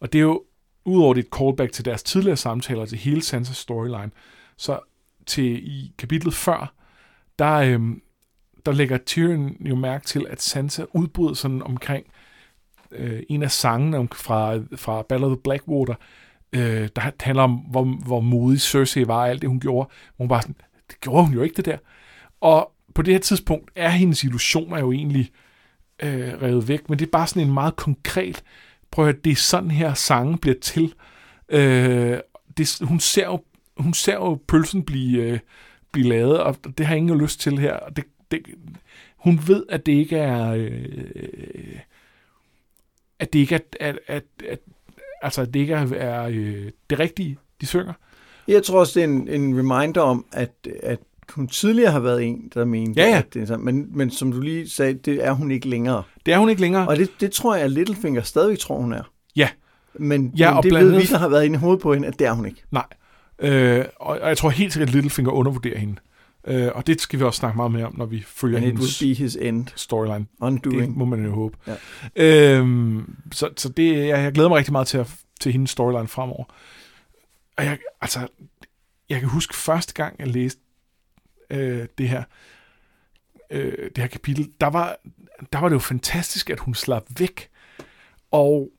Og 0.00 0.12
det 0.12 0.18
er 0.18 0.22
jo, 0.22 0.44
udover 0.84 1.14
det 1.14 1.24
et 1.24 1.38
callback 1.38 1.72
til 1.72 1.84
deres 1.84 2.02
tidligere 2.02 2.36
samtaler, 2.36 2.86
til 2.86 2.98
hele 2.98 3.22
Sansas 3.22 3.56
storyline, 3.56 4.10
så 4.56 4.78
til 5.26 5.68
i 5.68 5.92
kapitlet 5.98 6.34
før, 6.34 6.74
der, 7.38 7.54
øhm, 7.54 8.02
der 8.66 8.72
lægger 8.72 8.98
Tyrion 8.98 9.56
jo 9.60 9.74
mærke 9.74 10.04
til, 10.04 10.26
at 10.28 10.42
Sansa 10.42 10.84
udbryder 10.94 11.34
sådan 11.34 11.62
omkring 11.62 12.06
øh, 12.90 13.22
en 13.28 13.42
af 13.42 13.50
sangene 13.50 13.98
om, 13.98 14.08
fra, 14.08 14.58
fra 14.76 15.02
Battle 15.02 15.26
of 15.26 15.30
the 15.30 15.42
Blackwater, 15.42 15.94
øh, 16.52 16.88
der 16.96 17.10
handler 17.20 17.42
om, 17.42 17.52
hvor, 17.52 17.84
hvor 17.84 18.20
modig 18.20 18.60
Cersei 18.60 19.06
var, 19.06 19.16
og 19.16 19.28
alt 19.28 19.42
det, 19.42 19.48
hun 19.48 19.60
gjorde. 19.60 19.88
Hun 20.18 20.30
var 20.30 20.40
sådan, 20.40 20.56
det 20.88 21.00
gjorde 21.00 21.24
hun 21.24 21.34
jo 21.34 21.42
ikke, 21.42 21.56
det 21.56 21.64
der. 21.64 21.78
Og 22.40 22.72
på 22.94 23.02
det 23.02 23.14
her 23.14 23.20
tidspunkt 23.20 23.70
er 23.74 23.88
hendes 23.88 24.24
illusioner 24.24 24.78
jo 24.78 24.92
egentlig 24.92 25.30
øh, 26.02 26.42
revet 26.42 26.68
væk, 26.68 26.88
men 26.88 26.98
det 26.98 27.06
er 27.06 27.10
bare 27.10 27.26
sådan 27.26 27.42
en 27.42 27.54
meget 27.54 27.76
konkret, 27.76 28.42
prøv 28.90 29.04
at 29.04 29.12
høre, 29.12 29.20
det 29.24 29.30
er 29.30 29.36
sådan 29.36 29.70
her 29.70 29.94
sange 29.94 30.38
bliver 30.38 30.56
til. 30.60 30.94
Øh, 31.48 32.18
det, 32.56 32.78
hun, 32.82 33.00
ser 33.00 33.24
jo, 33.24 33.44
hun 33.76 33.94
ser 33.94 34.14
jo 34.14 34.40
pølsen 34.48 34.82
blive, 34.82 35.22
øh, 35.22 35.38
blive 35.92 36.08
lavet, 36.08 36.40
og 36.40 36.56
det 36.78 36.86
har 36.86 36.94
ingen 36.94 37.18
lyst 37.18 37.40
til 37.40 37.58
her. 37.58 37.72
Og 37.72 37.96
det, 37.96 38.04
det, 38.30 38.40
hun 39.16 39.40
ved, 39.46 39.64
at 39.68 39.86
det 39.86 39.92
ikke 39.92 40.16
er... 40.16 40.52
Øh, 40.52 41.78
at 43.18 43.32
det 43.32 43.38
ikke 43.38 43.54
er... 43.54 43.58
At, 43.80 43.98
at, 44.06 44.24
at, 44.48 44.58
altså, 45.22 45.42
at 45.42 45.54
det 45.54 45.60
ikke 45.60 45.74
er, 45.74 45.86
er 45.92 46.26
øh, 46.32 46.70
det 46.90 46.98
rigtige, 46.98 47.38
de 47.60 47.66
synger. 47.66 47.92
Jeg 48.48 48.62
tror 48.62 48.80
også, 48.80 49.00
det 49.00 49.04
er 49.04 49.08
en, 49.08 49.28
en 49.28 49.58
reminder 49.58 50.00
om, 50.00 50.24
at, 50.32 50.50
at 50.82 50.98
hun 51.30 51.48
tidligere 51.48 51.92
har 51.92 52.00
været 52.00 52.22
en, 52.22 52.50
der 52.54 52.64
mente, 52.64 53.00
Ja, 53.00 53.08
ja. 53.08 53.18
at 53.18 53.34
det 53.34 53.42
er 53.42 53.46
sådan. 53.46 53.64
Men, 53.64 53.88
men 53.96 54.10
som 54.10 54.32
du 54.32 54.40
lige 54.40 54.68
sagde, 54.70 54.94
det 54.94 55.24
er 55.26 55.32
hun 55.32 55.50
ikke 55.50 55.68
længere. 55.68 56.02
Det 56.26 56.34
er 56.34 56.38
hun 56.38 56.48
ikke 56.48 56.60
længere. 56.60 56.88
Og 56.88 56.96
det, 56.96 57.10
det 57.20 57.32
tror 57.32 57.54
jeg, 57.54 57.64
at 57.64 57.70
Littlefinger 57.70 58.22
stadigvæk 58.22 58.58
tror, 58.58 58.76
hun 58.80 58.92
er. 58.92 59.02
Ja. 59.36 59.48
Men, 59.94 60.32
Ja, 60.36 60.50
men 60.50 60.56
og 60.56 60.62
det 60.62 60.70
blandt 60.70 60.92
ved 60.92 61.00
vi, 61.00 61.06
der 61.06 61.18
har 61.18 61.28
været 61.28 61.44
inde 61.44 61.56
i 61.56 61.58
hovedet 61.58 61.82
på 61.82 61.94
hende, 61.94 62.08
at 62.08 62.18
det 62.18 62.26
er 62.26 62.32
hun 62.32 62.46
ikke. 62.46 62.62
Nej. 62.70 62.84
Øh, 63.38 63.84
og, 63.96 64.18
og 64.20 64.28
jeg 64.28 64.36
tror 64.38 64.50
helt 64.50 64.72
sikkert, 64.72 64.88
at 64.88 64.94
Littlefinger 64.94 65.32
undervurderer 65.32 65.78
hende. 65.78 65.96
Øh, 66.44 66.70
og 66.74 66.86
det 66.86 67.00
skal 67.00 67.18
vi 67.18 67.24
også 67.24 67.38
snakke 67.38 67.56
meget 67.56 67.72
mere 67.72 67.86
om, 67.86 67.94
når 67.98 68.06
vi 68.06 68.22
følger 68.26 68.56
And 68.58 68.66
it 68.66 68.72
hendes 68.72 69.02
will 69.02 69.10
be 69.14 69.18
his 69.22 69.36
end. 69.36 69.66
storyline. 69.76 70.18
Det 70.18 70.26
Undoing. 70.40 70.98
må 70.98 71.04
man 71.04 71.24
jo 71.24 71.34
håbe. 71.34 71.58
Ja. 71.66 72.56
Øhm, 72.56 73.16
så 73.32 73.50
så 73.56 73.68
det, 73.68 73.96
jeg, 73.96 74.08
jeg 74.08 74.32
glæder 74.32 74.48
mig 74.48 74.58
rigtig 74.58 74.72
meget 74.72 74.86
til, 74.86 74.98
at, 74.98 75.14
til 75.40 75.52
hendes 75.52 75.70
storyline 75.70 76.08
fremover. 76.08 76.44
Og 77.56 77.64
jeg, 77.64 77.78
altså, 78.00 78.28
jeg 79.08 79.20
kan 79.20 79.28
huske 79.28 79.56
første 79.56 79.94
gang, 79.94 80.16
jeg 80.18 80.28
læste 80.28 80.60
øh, 81.50 81.86
det 81.98 82.08
her 82.08 82.22
øh, 83.50 83.72
det 83.96 83.98
her 83.98 84.06
kapitel, 84.06 84.52
der 84.60 84.66
var, 84.66 84.96
der 85.52 85.58
var 85.58 85.68
det 85.68 85.74
jo 85.74 85.78
fantastisk, 85.80 86.50
at 86.50 86.60
hun 86.60 86.74
slap 86.74 87.04
væk. 87.18 87.48
Og 88.30 88.70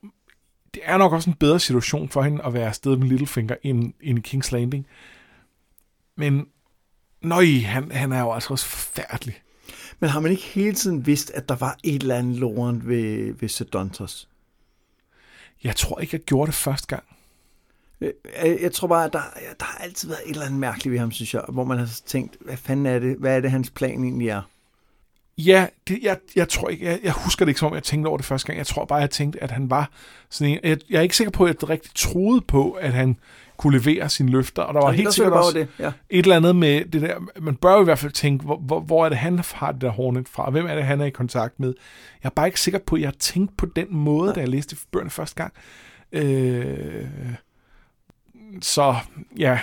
det 0.74 0.82
er 0.84 0.98
nok 0.98 1.12
også 1.12 1.30
en 1.30 1.36
bedre 1.36 1.60
situation 1.60 2.08
for 2.08 2.22
hende 2.22 2.44
at 2.44 2.52
være 2.54 2.66
afsted 2.68 2.96
med 2.96 3.08
Littlefinger 3.08 3.56
end, 3.62 3.92
end 4.00 4.18
i 4.18 4.36
King's 4.36 4.52
Landing. 4.52 4.86
Men 6.16 6.46
nøj, 7.24 7.46
han, 7.46 7.90
han 7.90 8.12
er 8.12 8.20
jo 8.20 8.32
altså 8.32 8.52
også 8.52 8.66
forfærdelig. 8.66 9.42
Men 10.00 10.10
har 10.10 10.20
man 10.20 10.30
ikke 10.30 10.42
hele 10.42 10.74
tiden 10.74 11.06
vidst, 11.06 11.30
at 11.30 11.48
der 11.48 11.56
var 11.56 11.78
et 11.82 12.02
eller 12.02 12.16
andet 12.16 12.36
loren 12.36 12.88
ved, 12.88 13.34
ved 13.40 13.48
Sedontos? 13.48 14.28
Jeg 15.64 15.76
tror 15.76 16.00
ikke, 16.00 16.16
jeg 16.16 16.20
gjorde 16.24 16.46
det 16.46 16.54
første 16.54 16.86
gang. 16.86 17.04
Øh, 18.00 18.12
Jeg, 18.42 18.58
jeg 18.60 18.72
tror 18.72 18.88
bare, 18.88 19.04
at 19.04 19.12
der, 19.12 19.22
der 19.60 19.64
har 19.64 19.78
altid 19.78 20.08
været 20.08 20.20
et 20.24 20.30
eller 20.30 20.46
andet 20.46 20.60
mærkeligt 20.60 20.92
ved 20.92 20.98
ham, 20.98 21.12
synes 21.12 21.34
jeg, 21.34 21.44
hvor 21.48 21.64
man 21.64 21.78
har 21.78 21.90
tænkt, 22.06 22.36
hvad 22.40 22.56
fanden 22.56 22.86
er 22.86 22.98
det, 22.98 23.16
hvad 23.16 23.36
er 23.36 23.40
det, 23.40 23.50
hans 23.50 23.70
plan 23.70 24.04
egentlig 24.04 24.28
er? 24.28 24.42
Ja, 25.38 25.66
det, 25.88 25.98
jeg, 26.02 26.18
jeg 26.36 26.48
tror 26.48 26.68
ikke, 26.68 26.84
jeg, 26.84 26.98
jeg 27.02 27.12
husker 27.12 27.44
det 27.44 27.50
ikke 27.50 27.58
som 27.58 27.68
om, 27.68 27.74
jeg 27.74 27.82
tænkte 27.82 28.08
over 28.08 28.16
det 28.16 28.26
første 28.26 28.46
gang. 28.46 28.58
Jeg 28.58 28.66
tror 28.66 28.84
bare, 28.84 28.98
jeg 28.98 29.10
tænkte, 29.10 29.42
at 29.42 29.50
han 29.50 29.70
var 29.70 29.90
sådan 30.30 30.52
en... 30.52 30.58
Jeg, 30.62 30.78
jeg 30.90 30.98
er 30.98 31.02
ikke 31.02 31.16
sikker 31.16 31.30
på, 31.30 31.44
at 31.44 31.56
jeg 31.60 31.68
rigtig 31.68 31.90
troede 31.94 32.40
på, 32.40 32.70
at 32.70 32.92
han 32.92 33.16
kunne 33.56 33.78
levere 33.78 34.08
sine 34.08 34.30
løfter. 34.30 34.62
Og 34.62 34.74
der 34.74 34.80
var 34.80 34.86
Og 34.86 34.94
helt 34.94 35.14
sikkert 35.14 35.32
også 35.32 35.58
det, 35.58 35.68
ja. 35.78 35.92
et 36.10 36.22
eller 36.22 36.36
andet 36.36 36.56
med 36.56 36.84
det 36.84 37.02
der... 37.02 37.14
Man 37.40 37.56
bør 37.56 37.74
jo 37.74 37.80
i 37.80 37.84
hvert 37.84 37.98
fald 37.98 38.12
tænke, 38.12 38.44
hvor, 38.44 38.56
hvor, 38.56 38.80
hvor 38.80 39.04
er 39.04 39.08
det, 39.08 39.18
han 39.18 39.40
har 39.54 39.72
det 39.72 39.80
der 39.80 39.90
hornet 39.90 40.28
fra? 40.28 40.50
Hvem 40.50 40.66
er 40.66 40.74
det, 40.74 40.84
han 40.84 41.00
er 41.00 41.04
i 41.04 41.10
kontakt 41.10 41.60
med? 41.60 41.74
Jeg 42.22 42.28
er 42.28 42.34
bare 42.34 42.46
ikke 42.46 42.60
sikker 42.60 42.80
på, 42.86 42.94
at 42.94 43.00
jeg 43.00 43.08
har 43.08 43.16
tænkt 43.18 43.56
på 43.56 43.66
den 43.66 43.86
måde, 43.90 44.26
Nej. 44.26 44.34
da 44.34 44.40
jeg 44.40 44.48
læste 44.48 44.76
bøgerne 44.92 45.10
første 45.10 45.36
gang. 45.36 45.52
Øh, 46.12 47.06
så 48.60 48.96
ja, 49.38 49.58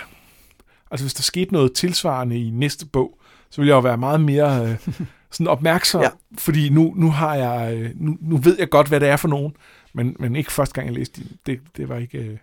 altså 0.90 1.04
hvis 1.04 1.14
der 1.14 1.22
skete 1.22 1.52
noget 1.52 1.72
tilsvarende 1.72 2.40
i 2.46 2.50
næste 2.50 2.86
bog, 2.86 3.18
så 3.50 3.60
ville 3.60 3.68
jeg 3.68 3.74
jo 3.74 3.80
være 3.80 3.96
meget 3.96 4.20
mere 4.20 4.66
øh, 4.66 4.76
sådan 5.30 5.46
opmærksom, 5.46 6.02
Ja. 6.02 6.08
fordi 6.38 6.68
nu, 6.68 6.92
nu 6.96 7.10
har 7.10 7.34
jeg, 7.34 7.76
øh, 7.76 7.90
nu, 7.94 8.16
nu 8.20 8.36
ved 8.36 8.56
jeg 8.58 8.68
godt, 8.68 8.88
hvad 8.88 9.00
det 9.00 9.08
er 9.08 9.16
for 9.16 9.28
nogen, 9.28 9.52
men, 9.94 10.16
men 10.18 10.36
ikke 10.36 10.52
første 10.52 10.74
gang 10.74 10.86
jeg 10.86 10.94
læste 10.94 11.20
det, 11.20 11.36
det, 11.46 11.60
det 11.76 11.88
var 11.88 11.96
ikke... 11.96 12.18
Øh. 12.18 12.36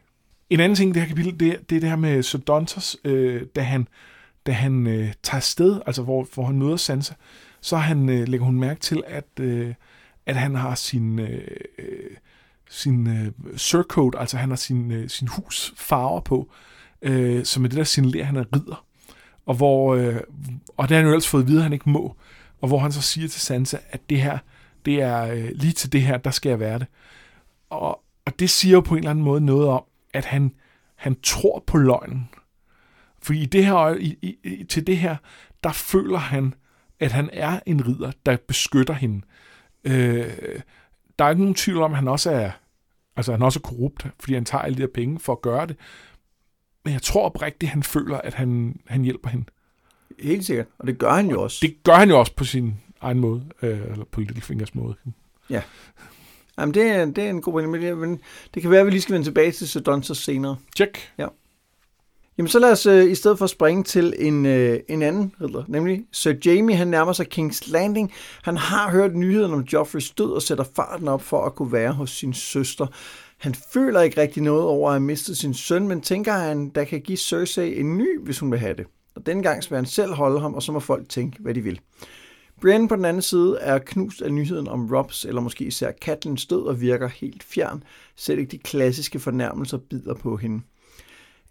En 0.50 0.60
anden 0.60 0.76
ting 0.76 0.89
i 0.89 0.93
det 0.93 1.02
her 1.02 1.08
kapitel, 1.08 1.32
det, 1.39 1.69
det 1.69 1.76
er 1.76 1.80
det 1.80 1.89
her 1.89 1.95
med 1.95 2.23
Sodontos, 2.23 2.97
øh, 3.04 3.41
da 3.56 3.62
han, 3.62 3.88
da 4.45 4.52
han 4.52 4.88
øh, 4.88 5.13
tager 5.23 5.41
sted, 5.41 5.82
altså 5.86 6.02
hvor, 6.04 6.28
hvor 6.34 6.45
han 6.45 6.60
møder 6.60 6.76
Sansa, 6.78 7.13
så 7.62 7.78
han, 7.78 8.10
øh, 8.10 8.28
lægger 8.28 8.45
hun 8.45 8.60
mærke 8.60 8.80
til, 8.80 9.04
at, 9.08 9.28
øh, 9.39 9.73
at 10.26 10.36
han 10.36 10.56
har 10.56 10.76
sin, 10.76 11.19
øh, 11.19 11.47
øh, 11.80 11.86
sin 12.69 13.08
øh, 13.08 13.58
surcoat, 13.58 14.15
altså 14.17 14.38
han 14.38 14.50
har 14.50 14.56
sin, 14.56 14.91
øh, 14.91 15.10
sin 15.10 15.28
hus 15.28 15.73
farver 15.78 16.19
på, 16.19 16.52
øh, 17.02 17.45
som 17.45 17.63
er 17.63 17.67
det, 17.67 17.78
der 17.78 17.84
signalerer, 17.84 18.26
han 18.26 18.36
er 18.36 18.43
ridder. 18.56 18.86
Og, 19.45 19.56
hvor, 19.56 19.95
øh, 19.95 20.15
og 20.78 20.89
det 20.89 20.95
har 20.95 21.02
han 21.02 21.06
jo 21.06 21.12
ellers 21.12 21.28
fået 21.28 21.41
at 21.41 21.47
vide, 21.47 21.58
at 21.58 21.63
han 21.63 21.73
ikke 21.73 21.89
må. 21.89 22.15
Og 22.62 22.67
hvor 22.67 22.80
han 22.80 22.91
så 22.91 23.02
siger 23.02 23.28
til 23.28 23.41
Sansa, 23.41 23.78
at 23.89 24.10
det 24.10 24.22
her, 24.22 24.38
det 24.86 25.02
er 25.02 25.22
øh, 25.24 25.50
lige 25.54 25.74
til 25.74 25.91
det 25.91 26.02
her, 26.02 26.17
der 26.17 26.32
skal 26.32 26.50
jeg 26.50 26.60
være 26.60 26.80
det. 26.80 26.88
Og, 27.70 28.04
og 28.26 28.39
det 28.39 28.50
siger 28.50 28.74
jo 28.74 28.82
på 28.82 28.93
en 28.93 28.98
eller 28.98 29.12
anden 29.12 29.26
måde 29.26 29.41
noget 29.41 29.67
om, 29.67 29.84
at 30.13 30.26
han, 30.26 30.52
han 30.96 31.15
tror 31.24 31.63
på 31.67 31.78
løgnen. 31.78 32.30
For 33.22 33.34
i 33.34 33.46
det 33.46 33.65
her, 33.65 33.96
i, 33.96 34.38
i, 34.43 34.63
til 34.70 34.88
det 34.88 34.98
her, 34.98 35.15
der 35.63 35.72
føler 35.72 36.17
han, 36.17 36.54
at 37.00 37.12
han 37.12 37.30
er 37.34 37.60
en 37.65 37.88
ridder, 37.88 38.12
der 38.26 38.38
beskytter 38.48 38.93
hende. 38.93 39.22
Øh, 39.84 40.62
der 41.20 41.26
er 41.26 41.30
ikke 41.30 41.41
nogen 41.41 41.56
tvivl 41.56 41.82
om, 41.82 41.91
at 41.91 41.98
han 41.98 42.08
også 42.08 42.32
er, 42.32 42.52
altså 43.15 43.32
han 43.32 43.41
også 43.41 43.60
er 43.60 43.67
korrupt, 43.67 44.08
fordi 44.20 44.34
han 44.34 44.46
tager 44.46 44.62
alle 44.62 44.78
de 44.78 44.82
her 44.82 44.89
penge 44.93 45.20
for 45.20 45.34
at 45.34 45.41
gøre 45.41 45.65
det. 45.65 45.76
Men 46.84 46.93
jeg 46.93 47.02
tror 47.02 47.26
oprigtigt, 47.26 47.72
han 47.72 47.84
føler, 47.84 48.17
at 48.17 48.34
han, 48.34 48.80
han 48.88 49.04
hjælper 49.04 49.30
hende. 49.30 49.46
Helt 50.20 50.46
sikkert. 50.46 50.68
Og 50.80 50.88
det 50.88 50.98
gør 50.98 51.12
han 51.12 51.30
jo 51.30 51.42
også. 51.44 51.60
Det 51.62 51.84
gør 51.84 51.94
han 51.94 52.10
jo 52.10 52.20
også 52.20 52.36
på 52.36 52.44
sin 52.44 52.74
egen 53.02 53.20
måde, 53.20 53.44
øh, 53.62 53.82
eller 53.92 54.06
på 54.12 54.20
Littlefingers 54.20 54.76
måde. 54.76 54.96
Jamen, 56.60 56.74
det 56.74 56.84
er, 56.84 57.06
det 57.06 57.24
er 57.24 57.30
en 57.30 57.42
god 57.42 57.54
pointe, 57.54 57.70
men 57.70 57.82
det, 57.82 57.98
men 57.98 58.20
det 58.54 58.62
kan 58.62 58.72
være, 58.72 58.80
at 58.80 58.86
vi 58.86 58.92
lige 58.92 59.02
skal 59.02 59.14
vende 59.14 59.28
tilbage 59.28 59.52
til 59.52 59.70
Sedontos 59.70 60.18
senere. 60.18 60.56
Check. 60.76 61.12
Jamen 62.38 62.48
så 62.48 62.60
lad 62.60 62.72
os 62.72 62.86
øh, 62.86 63.12
i 63.12 63.16
stedet 63.16 63.38
for 63.38 63.48
springe 63.48 63.84
til 63.84 64.14
en, 64.20 64.46
øh, 64.46 64.80
en 64.90 65.02
anden 65.02 65.34
ridder, 65.42 65.64
nemlig 65.68 66.04
Sir 66.12 66.34
Jamie, 66.46 66.76
han 66.76 66.88
nærmer 66.88 67.14
sig 67.14 67.28
King's 67.34 67.72
Landing. 67.72 68.14
Han 68.44 68.58
har 68.58 68.92
hørt 68.92 69.16
nyheden 69.16 69.54
om 69.54 69.62
Joffreys 69.74 70.10
død 70.10 70.32
og 70.32 70.42
sætter 70.42 70.64
farten 70.76 71.08
op 71.08 71.22
for 71.22 71.46
at 71.46 71.56
kunne 71.56 71.72
være 71.72 71.92
hos 71.92 72.12
sin 72.12 72.34
søster. 72.34 72.88
Han 73.38 73.56
føler 73.74 74.02
ikke 74.02 74.22
rigtig 74.22 74.44
noget 74.44 74.64
over 74.64 74.90
at 74.90 74.94
have 74.94 75.04
mistet 75.04 75.38
sin 75.38 75.54
søn, 75.54 75.88
men 75.88 76.02
tænker, 76.02 76.34
at 76.34 76.42
han 76.42 76.70
der 76.70 76.84
kan 76.84 77.02
give 77.02 77.18
Cersei 77.18 77.80
en 77.80 77.98
ny, 77.98 78.20
hvis 78.24 78.40
hun 78.40 78.52
vil 78.52 78.60
have 78.60 78.74
det. 78.74 78.86
Og 79.18 79.26
denne 79.26 79.44
gang 79.44 79.64
skal 79.64 79.76
han 79.76 79.86
selv 79.86 80.14
holde 80.14 80.40
ham, 80.40 80.54
og 80.54 80.64
så 80.64 80.72
må 80.72 80.80
folk 80.80 81.10
tænke, 81.10 81.38
hvad 81.40 81.54
de 81.54 81.62
vil. 81.62 81.80
Brienne 82.62 82.88
på 82.88 82.96
den 82.96 83.06
anden 83.06 83.22
side 83.22 83.58
er 83.60 83.78
knust 83.78 84.22
af 84.22 84.34
nyheden 84.34 84.68
om 84.68 84.96
Robs, 84.96 85.26
eller 85.26 85.42
måske 85.42 85.66
især 85.66 85.92
Katlins 85.92 86.46
død, 86.46 86.62
og 86.62 86.82
virker 86.82 87.08
helt 87.08 87.44
fjern. 87.44 87.84
Selv 88.16 88.40
ikke 88.40 88.52
de 88.52 88.58
klassiske 88.58 89.20
fornærmelser 89.20 89.78
bider 89.78 90.14
på 90.14 90.38
hende. 90.38 90.62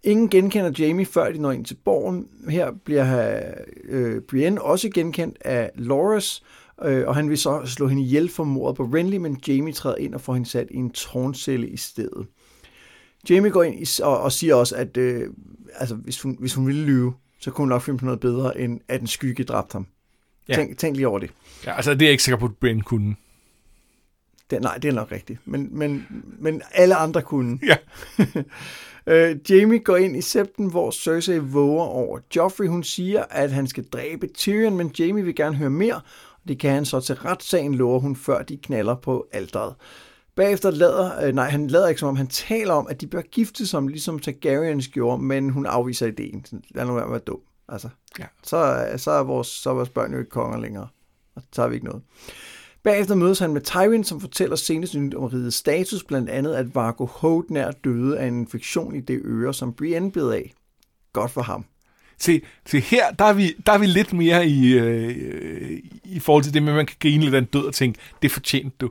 Ingen 0.02 0.28
genkender 0.28 0.72
Jamie, 0.78 1.06
før 1.06 1.32
de 1.32 1.38
når 1.38 1.52
ind 1.52 1.64
til 1.64 1.76
borgen. 1.84 2.28
Her 2.48 2.72
bliver 2.84 3.40
øh, 3.84 4.20
Brienne 4.20 4.62
også 4.62 4.90
genkendt 4.94 5.38
af 5.40 5.70
Loras, 5.74 6.42
øh, 6.84 7.08
og 7.08 7.14
han 7.14 7.30
vil 7.30 7.38
så 7.38 7.62
slå 7.64 7.88
hende 7.88 8.02
ihjel 8.02 8.28
for 8.28 8.44
mordet 8.44 8.76
på 8.76 8.82
Renly, 8.82 9.16
men 9.16 9.40
Jamie 9.48 9.72
træder 9.72 9.96
ind 9.96 10.14
og 10.14 10.20
får 10.20 10.34
hende 10.34 10.48
sat 10.48 10.68
i 10.70 10.76
en 10.76 10.90
tårncelle 10.90 11.68
i 11.68 11.76
stedet. 11.76 12.26
Jamie 13.30 13.50
går 13.50 13.62
ind 13.62 14.02
og, 14.02 14.20
og 14.20 14.32
siger 14.32 14.54
også, 14.54 14.76
at 14.76 14.96
øh, 14.96 15.30
altså, 15.74 15.94
hvis, 15.94 16.22
hun, 16.22 16.36
hvis 16.40 16.54
hun 16.54 16.66
ville 16.66 16.84
lyve, 16.84 17.12
så 17.46 17.50
kunne 17.50 17.62
hun 17.62 17.68
nok 17.68 17.82
finde 17.82 17.98
på 17.98 18.04
noget 18.04 18.20
bedre, 18.20 18.60
end 18.60 18.80
at 18.88 19.00
en 19.00 19.06
skygge 19.06 19.44
dræbte 19.44 19.72
ham. 19.72 19.86
Ja. 20.48 20.54
Tænk, 20.54 20.78
tænk 20.78 20.96
lige 20.96 21.08
over 21.08 21.18
det. 21.18 21.30
Ja, 21.66 21.76
altså 21.76 21.94
det 21.94 22.02
er 22.02 22.06
jeg 22.06 22.10
ikke 22.10 22.22
sikker 22.22 22.38
på, 22.38 22.44
at 22.44 22.56
Brienne 22.56 22.82
kunne. 22.82 23.16
Det, 24.50 24.62
nej, 24.62 24.78
det 24.78 24.88
er 24.88 24.92
nok 24.92 25.12
rigtigt. 25.12 25.38
Men, 25.44 25.68
men, 25.78 26.06
men 26.38 26.62
alle 26.74 26.94
andre 26.94 27.22
kunne. 27.22 27.58
Ja. 27.66 27.76
uh, 29.06 29.36
Jamie 29.50 29.78
går 29.78 29.96
ind 29.96 30.16
i 30.16 30.20
septen, 30.20 30.70
hvor 30.70 30.90
Cersei 30.90 31.38
våger 31.38 31.84
over 31.84 32.18
Joffrey. 32.36 32.66
Hun 32.66 32.84
siger, 32.84 33.24
at 33.30 33.52
han 33.52 33.66
skal 33.66 33.84
dræbe 33.84 34.26
Tyrion, 34.26 34.76
men 34.76 34.94
Jamie 34.98 35.24
vil 35.24 35.34
gerne 35.34 35.56
høre 35.56 35.70
mere, 35.70 35.94
og 35.94 36.48
det 36.48 36.58
kan 36.58 36.70
han 36.70 36.84
så 36.84 37.00
til 37.00 37.14
retssagen, 37.14 37.74
lover 37.74 37.98
hun, 38.00 38.16
før 38.16 38.42
de 38.42 38.56
knaller 38.56 38.94
på 38.94 39.26
alderet. 39.32 39.74
Bagefter 40.36 40.70
lader, 40.70 41.26
øh, 41.26 41.34
nej, 41.34 41.48
han 41.48 41.66
lader 41.66 41.88
ikke 41.88 41.98
som 41.98 42.08
om, 42.08 42.16
han 42.16 42.26
taler 42.26 42.74
om, 42.74 42.86
at 42.90 43.00
de 43.00 43.06
bør 43.06 43.22
gifte 43.22 43.66
sig, 43.66 43.82
ligesom 43.82 44.18
Targaryens 44.18 44.88
gjorde, 44.88 45.22
men 45.22 45.50
hun 45.50 45.66
afviser 45.66 46.06
ideen. 46.06 46.44
Lad 46.70 46.86
nu 46.86 46.94
være 46.94 47.08
med 47.08 47.16
at 47.16 47.26
dum. 47.26 47.40
Altså, 47.68 47.88
ja. 48.18 48.24
så, 48.42 48.88
så, 48.96 49.10
er 49.10 49.22
vores, 49.22 49.46
så 49.46 49.70
er 49.70 49.74
vores 49.74 49.88
børn 49.88 50.12
jo 50.12 50.18
ikke 50.18 50.30
konger 50.30 50.58
længere, 50.58 50.88
og 51.34 51.42
så 51.52 51.60
har 51.62 51.68
vi 51.68 51.74
ikke 51.74 51.86
noget. 51.86 52.02
Bagefter 52.82 53.14
mødes 53.14 53.38
han 53.38 53.52
med 53.52 53.60
Tywin, 53.60 54.04
som 54.04 54.20
fortæller 54.20 54.56
senest 54.56 54.94
nyt 54.94 55.14
om 55.14 55.24
rigets 55.24 55.56
status, 55.56 56.04
blandt 56.04 56.30
andet 56.30 56.54
at 56.54 56.74
Vargo 56.74 57.06
Holt 57.06 57.50
nær 57.50 57.70
døde 57.70 58.18
af 58.18 58.26
en 58.26 58.40
infektion 58.40 58.96
i 58.96 59.00
det 59.00 59.20
øre, 59.24 59.54
som 59.54 59.72
Brienne 59.72 60.12
bed 60.12 60.30
af. 60.30 60.54
Godt 61.12 61.30
for 61.30 61.42
ham. 61.42 61.64
Se, 62.18 62.42
se 62.66 62.80
her, 62.80 63.10
der 63.10 63.24
er, 63.24 63.32
vi, 63.32 63.56
der 63.66 63.72
er 63.72 63.78
vi 63.78 63.86
lidt 63.86 64.12
mere 64.12 64.46
i, 64.46 64.72
øh, 64.72 65.80
i 66.04 66.18
forhold 66.18 66.44
til 66.44 66.54
det 66.54 66.62
med, 66.62 66.72
at 66.72 66.76
man 66.76 66.86
kan 66.86 66.96
grine 67.00 67.24
lidt 67.24 67.34
af 67.34 67.38
en 67.38 67.44
død 67.44 67.64
og 67.64 67.74
tænke, 67.74 67.98
det 68.22 68.30
fortjente 68.30 68.76
du. 68.80 68.90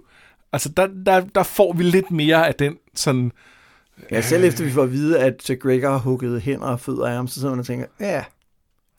Altså, 0.55 0.69
der, 0.69 0.87
der, 1.05 1.19
der 1.19 1.43
får 1.43 1.73
vi 1.73 1.83
lidt 1.83 2.11
mere 2.11 2.47
af 2.47 2.55
den 2.55 2.77
sådan... 2.93 3.31
Ja, 4.11 4.21
selv 4.21 4.43
efter 4.43 4.63
vi 4.63 4.71
får 4.71 4.83
at 4.83 4.91
vide, 4.91 5.19
at 5.19 5.43
Sir 5.43 5.55
Gregor 5.55 5.89
har 5.89 5.97
hugget 5.97 6.41
hænder 6.41 6.67
og 6.67 6.79
fødder 6.79 7.07
af 7.07 7.15
ham, 7.15 7.27
så 7.27 7.33
sidder 7.33 7.49
man 7.49 7.59
og 7.59 7.65
tænker, 7.65 7.85
ja, 7.99 8.23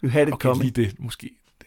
you 0.05 0.11
had 0.11 0.27
it 0.27 0.33
okay, 0.33 0.49
coming. 0.49 0.63
lige 0.63 0.85
det, 0.85 1.01
måske. 1.01 1.31
Det. 1.61 1.67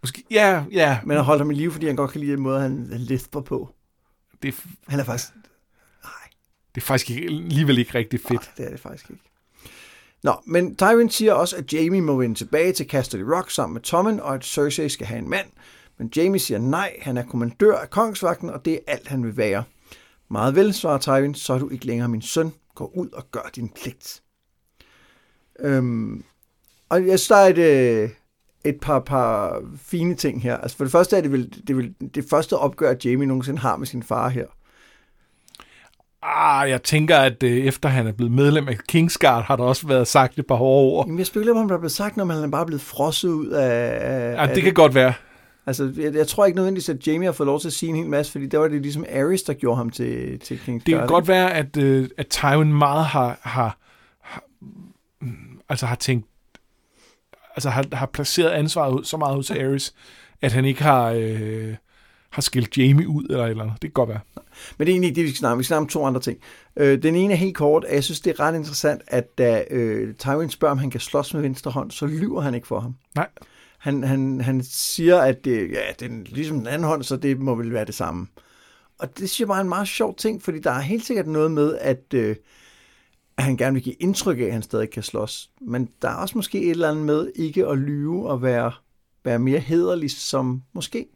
Måske, 0.00 0.22
ja, 0.30 0.64
ja. 0.72 0.98
Men 1.04 1.16
han 1.16 1.24
holder 1.24 1.44
ham 1.44 1.50
i 1.50 1.54
live, 1.54 1.72
fordi 1.72 1.86
han 1.86 1.96
godt 1.96 2.10
kan 2.10 2.20
lide 2.20 2.32
den 2.32 2.40
måde, 2.40 2.60
han 2.60 2.86
lisper 2.90 3.40
på. 3.40 3.74
Det, 4.42 4.54
han 4.88 5.00
er 5.00 5.04
faktisk... 5.04 5.28
Nej. 6.04 6.12
Det 6.74 6.80
er 6.80 6.84
faktisk 6.84 7.10
ikke, 7.10 7.26
alligevel 7.26 7.78
ikke 7.78 7.94
rigtig 7.94 8.20
fedt. 8.20 8.32
Nej, 8.32 8.52
det 8.56 8.66
er 8.66 8.70
det 8.70 8.80
faktisk 8.80 9.10
ikke. 9.10 9.22
Nå, 10.22 10.34
men 10.46 10.76
Tywin 10.76 11.10
siger 11.10 11.32
også, 11.32 11.56
at 11.56 11.72
Jamie 11.72 12.00
må 12.00 12.16
vende 12.16 12.34
tilbage 12.34 12.72
til 12.72 12.86
Casterly 12.86 13.22
Rock 13.22 13.50
sammen 13.50 13.74
med 13.74 13.82
Tommen, 13.82 14.20
og 14.20 14.34
at 14.34 14.44
Cersei 14.44 14.88
skal 14.88 15.06
have 15.06 15.18
en 15.18 15.30
mand. 15.30 15.46
Men 15.98 16.10
Jamie 16.16 16.40
siger 16.40 16.58
nej, 16.58 16.96
han 17.02 17.16
er 17.16 17.22
kommandør 17.22 17.76
af 17.76 17.90
kongsvagten, 17.90 18.50
og 18.50 18.64
det 18.64 18.72
er 18.74 18.78
alt, 18.86 19.08
han 19.08 19.24
vil 19.24 19.36
være. 19.36 19.64
Meget 20.30 20.54
vel, 20.54 20.74
svarer 20.74 20.98
Tywin, 20.98 21.34
så 21.34 21.52
er 21.52 21.58
du 21.58 21.68
ikke 21.68 21.86
længere 21.86 22.08
min 22.08 22.22
søn. 22.22 22.52
Gå 22.74 22.90
ud 22.94 23.08
og 23.08 23.30
gør 23.30 23.50
din 23.54 23.68
pligt. 23.68 24.22
Øhm, 25.60 26.24
og 26.88 27.06
jeg 27.06 27.20
synes, 27.20 27.30
er 27.30 27.36
et, 27.36 27.58
øh, 27.58 28.10
et 28.64 28.80
par, 28.80 29.00
par 29.00 29.62
fine 29.76 30.14
ting 30.14 30.42
her. 30.42 30.56
Altså 30.56 30.76
for 30.76 30.84
det 30.84 30.92
første 30.92 31.16
er 31.16 31.20
det 31.20 31.32
vel 31.32 31.62
det, 31.68 31.76
vel, 31.76 31.94
det 32.14 32.24
første 32.30 32.56
opgør, 32.56 32.94
Jamie 33.04 33.26
nogensinde 33.26 33.58
har 33.58 33.76
med 33.76 33.86
sin 33.86 34.02
far 34.02 34.28
her. 34.28 34.46
Ah, 36.22 36.70
jeg 36.70 36.82
tænker, 36.82 37.16
at 37.16 37.42
øh, 37.42 37.50
efter 37.50 37.88
han 37.88 38.06
er 38.06 38.12
blevet 38.12 38.32
medlem 38.32 38.68
af 38.68 38.78
Kingsguard, 38.88 39.44
har 39.44 39.56
der 39.56 39.64
også 39.64 39.86
været 39.86 40.08
sagt 40.08 40.38
et 40.38 40.46
par 40.46 40.54
hårde 40.54 40.92
ord. 40.92 41.06
Jamen, 41.06 41.18
jeg 41.18 41.26
spekulerer 41.26 41.54
på, 41.54 41.60
om 41.60 41.68
der 41.68 41.74
er 41.74 41.78
blevet 41.78 41.92
sagt, 41.92 42.16
når 42.16 42.24
man 42.24 42.44
er 42.44 42.48
bare 42.48 42.66
blevet 42.66 42.82
frosset 42.82 43.28
ud 43.28 43.48
af... 43.48 44.00
Ja, 44.34 44.42
af 44.42 44.48
det 44.48 44.56
kan 44.56 44.64
det. 44.64 44.74
godt 44.74 44.94
være. 44.94 45.12
Altså, 45.66 45.92
jeg, 45.96 46.14
jeg 46.14 46.26
tror 46.26 46.46
ikke 46.46 46.56
nødvendigvis, 46.56 46.88
at 46.88 47.06
Jamie 47.06 47.26
har 47.26 47.32
fået 47.32 47.46
lov 47.46 47.60
til 47.60 47.68
at 47.68 47.72
sige 47.72 47.90
en 47.90 47.96
hel 47.96 48.06
masse, 48.06 48.32
fordi 48.32 48.46
der 48.46 48.58
var 48.58 48.68
det 48.68 48.82
ligesom 48.82 49.04
Ares, 49.12 49.42
der 49.42 49.52
gjorde 49.52 49.76
ham 49.76 49.90
til, 49.90 50.40
til 50.40 50.58
Kingsguard. 50.58 51.00
Det 51.00 51.08
kan 51.08 51.14
godt 51.14 51.28
være, 51.28 51.54
at, 51.54 51.76
øh, 51.76 52.08
at 52.16 52.26
Tywin 52.26 52.72
meget 52.72 53.04
har, 53.04 53.38
har, 53.42 53.78
har, 54.20 54.44
altså 55.68 55.86
har 55.86 55.96
tænkt, 55.96 56.26
altså 57.56 57.70
har, 57.70 57.84
har 57.92 58.06
placeret 58.06 58.50
ansvaret 58.50 58.92
ud, 58.92 59.04
så 59.04 59.16
meget 59.16 59.36
hos 59.36 59.50
Ares, 59.50 59.94
at 60.42 60.52
han 60.52 60.64
ikke 60.64 60.82
har, 60.82 61.10
øh, 61.10 61.74
har 62.30 62.42
skilt 62.42 62.78
Jamie 62.78 63.08
ud 63.08 63.24
eller 63.24 63.46
eller 63.46 63.64
andet. 63.64 63.82
Det 63.82 63.88
kan 63.88 63.92
godt 63.92 64.08
være. 64.08 64.20
Men 64.78 64.86
det 64.86 64.92
er 64.92 64.94
egentlig 64.94 65.08
ikke 65.08 65.16
det, 65.16 65.24
vi 65.24 65.28
skal 65.28 65.38
snakke 65.38 65.52
om. 65.52 65.58
Vi 65.58 65.64
skal 65.64 65.68
snakke 65.68 65.82
om 65.82 65.88
to 65.88 66.06
andre 66.06 66.20
ting. 66.20 66.38
Øh, 66.76 67.02
den 67.02 67.14
ene 67.14 67.32
er 67.32 67.36
helt 67.36 67.56
kort, 67.56 67.84
at 67.84 67.94
jeg 67.94 68.04
synes, 68.04 68.20
det 68.20 68.30
er 68.30 68.40
ret 68.40 68.54
interessant, 68.54 69.02
at 69.06 69.38
da 69.38 69.64
øh, 69.70 70.14
Tywin 70.14 70.50
spørger, 70.50 70.72
om 70.72 70.78
han 70.78 70.90
kan 70.90 71.00
slås 71.00 71.34
med 71.34 71.42
venstre 71.42 71.70
hånd, 71.70 71.90
så 71.90 72.06
lyver 72.06 72.40
han 72.40 72.54
ikke 72.54 72.66
for 72.66 72.80
ham. 72.80 72.94
Nej. 73.14 73.28
Han, 73.84 74.02
han, 74.02 74.40
han 74.40 74.62
siger, 74.62 75.20
at 75.20 75.44
det, 75.44 75.70
ja, 75.70 75.80
det 76.00 76.10
er 76.10 76.34
ligesom 76.34 76.58
den 76.58 76.66
anden 76.66 76.88
hånd, 76.88 77.02
så 77.02 77.16
det 77.16 77.38
må 77.38 77.54
vel 77.54 77.72
være 77.72 77.84
det 77.84 77.94
samme. 77.94 78.26
Og 78.98 79.08
det 79.08 79.30
synes 79.30 79.40
jeg 79.40 79.48
bare 79.48 79.56
er 79.56 79.62
en 79.62 79.68
meget 79.68 79.88
sjov 79.88 80.16
ting, 80.16 80.42
fordi 80.42 80.58
der 80.58 80.70
er 80.70 80.80
helt 80.80 81.04
sikkert 81.04 81.26
noget 81.26 81.50
med, 81.50 81.78
at, 81.80 82.14
øh, 82.14 82.36
at 83.36 83.44
han 83.44 83.56
gerne 83.56 83.74
vil 83.74 83.82
give 83.82 83.94
indtryk 83.94 84.38
af, 84.38 84.42
at 84.42 84.52
han 84.52 84.62
stadig 84.62 84.90
kan 84.90 85.02
slås. 85.02 85.50
Men 85.60 85.88
der 86.02 86.08
er 86.08 86.14
også 86.14 86.38
måske 86.38 86.62
et 86.62 86.70
eller 86.70 86.90
andet 86.90 87.04
med 87.04 87.32
ikke 87.34 87.66
at 87.66 87.78
lyve 87.78 88.28
og 88.28 88.42
være, 88.42 88.72
være 89.24 89.38
mere 89.38 89.58
hederlig, 89.58 90.10
som 90.10 90.62
måske. 90.72 91.06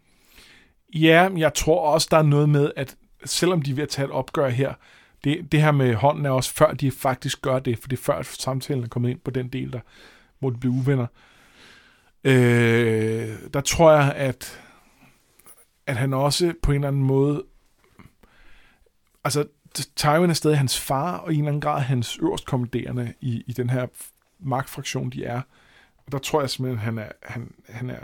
Ja, 0.94 1.28
jeg 1.36 1.54
tror 1.54 1.92
også, 1.92 2.08
der 2.10 2.18
er 2.18 2.22
noget 2.22 2.48
med, 2.48 2.70
at 2.76 2.96
selvom 3.24 3.62
de 3.62 3.70
er 3.70 3.74
ved 3.74 3.82
at 3.82 3.88
tage 3.88 4.06
et 4.06 4.12
opgør 4.12 4.48
her, 4.48 4.74
det, 5.24 5.52
det 5.52 5.62
her 5.62 5.72
med 5.72 5.94
hånden 5.94 6.26
er 6.26 6.30
også 6.30 6.54
før 6.54 6.72
de 6.72 6.90
faktisk 6.90 7.42
gør 7.42 7.58
det, 7.58 7.78
for 7.78 7.88
det 7.88 7.98
er 7.98 8.02
før 8.02 8.22
samtalen 8.22 8.84
er 8.84 8.88
kommet 8.88 9.10
ind 9.10 9.20
på 9.20 9.30
den 9.30 9.48
del, 9.48 9.72
der, 9.72 9.80
hvor 10.38 10.50
de 10.50 10.58
bliver 10.58 10.74
uvenner. 10.74 11.06
Øh, 11.06 11.27
øh, 12.24 13.38
der 13.54 13.60
tror 13.60 13.92
jeg, 13.92 14.14
at, 14.14 14.60
at 15.86 15.96
han 15.96 16.14
også 16.14 16.54
på 16.62 16.70
en 16.70 16.74
eller 16.74 16.88
anden 16.88 17.02
måde, 17.02 17.44
altså 19.24 19.46
Tywin 19.96 20.30
er 20.30 20.34
stadig 20.34 20.58
hans 20.58 20.80
far, 20.80 21.16
og 21.16 21.32
i 21.32 21.34
en 21.34 21.40
eller 21.40 21.48
anden 21.48 21.60
grad 21.60 21.80
hans 21.80 22.18
øverstkommanderende 22.22 23.14
i, 23.20 23.44
i 23.46 23.52
den 23.52 23.70
her 23.70 23.86
magtfraktion, 24.38 25.10
de 25.10 25.24
er. 25.24 25.40
Og 26.06 26.12
der 26.12 26.18
tror 26.18 26.40
jeg 26.40 26.50
simpelthen, 26.50 26.78
at 26.78 26.84
han 26.84 26.98
er, 26.98 27.12
han, 27.22 27.54
han 27.68 27.90
er 27.90 28.00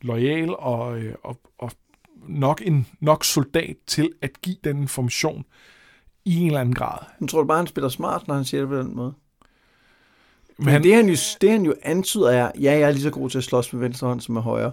lojal 0.00 0.56
og, 0.56 0.98
øh, 0.98 1.14
og, 1.22 1.40
og 1.58 1.70
nok 2.28 2.62
en 2.64 2.86
nok 3.00 3.24
soldat 3.24 3.76
til 3.86 4.12
at 4.22 4.40
give 4.42 4.56
den 4.64 4.78
information 4.78 5.44
i 6.24 6.40
en 6.40 6.46
eller 6.46 6.60
anden 6.60 6.74
grad. 6.74 6.98
Men 7.18 7.28
tror 7.28 7.40
du 7.40 7.46
bare, 7.46 7.58
han 7.58 7.66
spiller 7.66 7.88
smart, 7.88 8.28
når 8.28 8.34
han 8.34 8.44
siger 8.44 8.60
det 8.60 8.68
på 8.68 8.78
den 8.78 8.96
måde? 8.96 9.14
Men, 10.58 10.72
Men 10.72 10.82
det, 10.82 10.94
han 10.94 11.08
jo, 11.08 11.16
det 11.40 11.50
han 11.50 11.62
jo 11.62 11.74
antyder 11.82 12.30
er, 12.30 12.50
ja, 12.60 12.72
jeg 12.72 12.80
er 12.80 12.90
lige 12.90 13.02
så 13.02 13.10
god 13.10 13.30
til 13.30 13.38
at 13.38 13.44
slås 13.44 13.72
med 13.72 13.80
venstre 13.80 14.08
hånd 14.08 14.20
som 14.20 14.32
med 14.32 14.42
højre. 14.42 14.72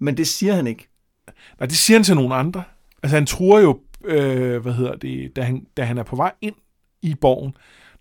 Men 0.00 0.16
det 0.16 0.28
siger 0.28 0.54
han 0.54 0.66
ikke. 0.66 0.88
Nej, 1.60 1.66
det 1.66 1.76
siger 1.76 1.98
han 1.98 2.04
til 2.04 2.14
nogle 2.14 2.34
andre. 2.34 2.62
Altså 3.02 3.16
han 3.16 3.26
tror 3.26 3.58
jo, 3.60 3.80
øh, 4.04 4.62
hvad 4.62 4.72
hedder 4.72 4.96
det, 4.96 5.36
da 5.36 5.42
han, 5.42 5.66
da 5.76 5.82
han 5.82 5.98
er 5.98 6.02
på 6.02 6.16
vej 6.16 6.32
ind 6.40 6.54
i 7.02 7.14
borgen, 7.14 7.56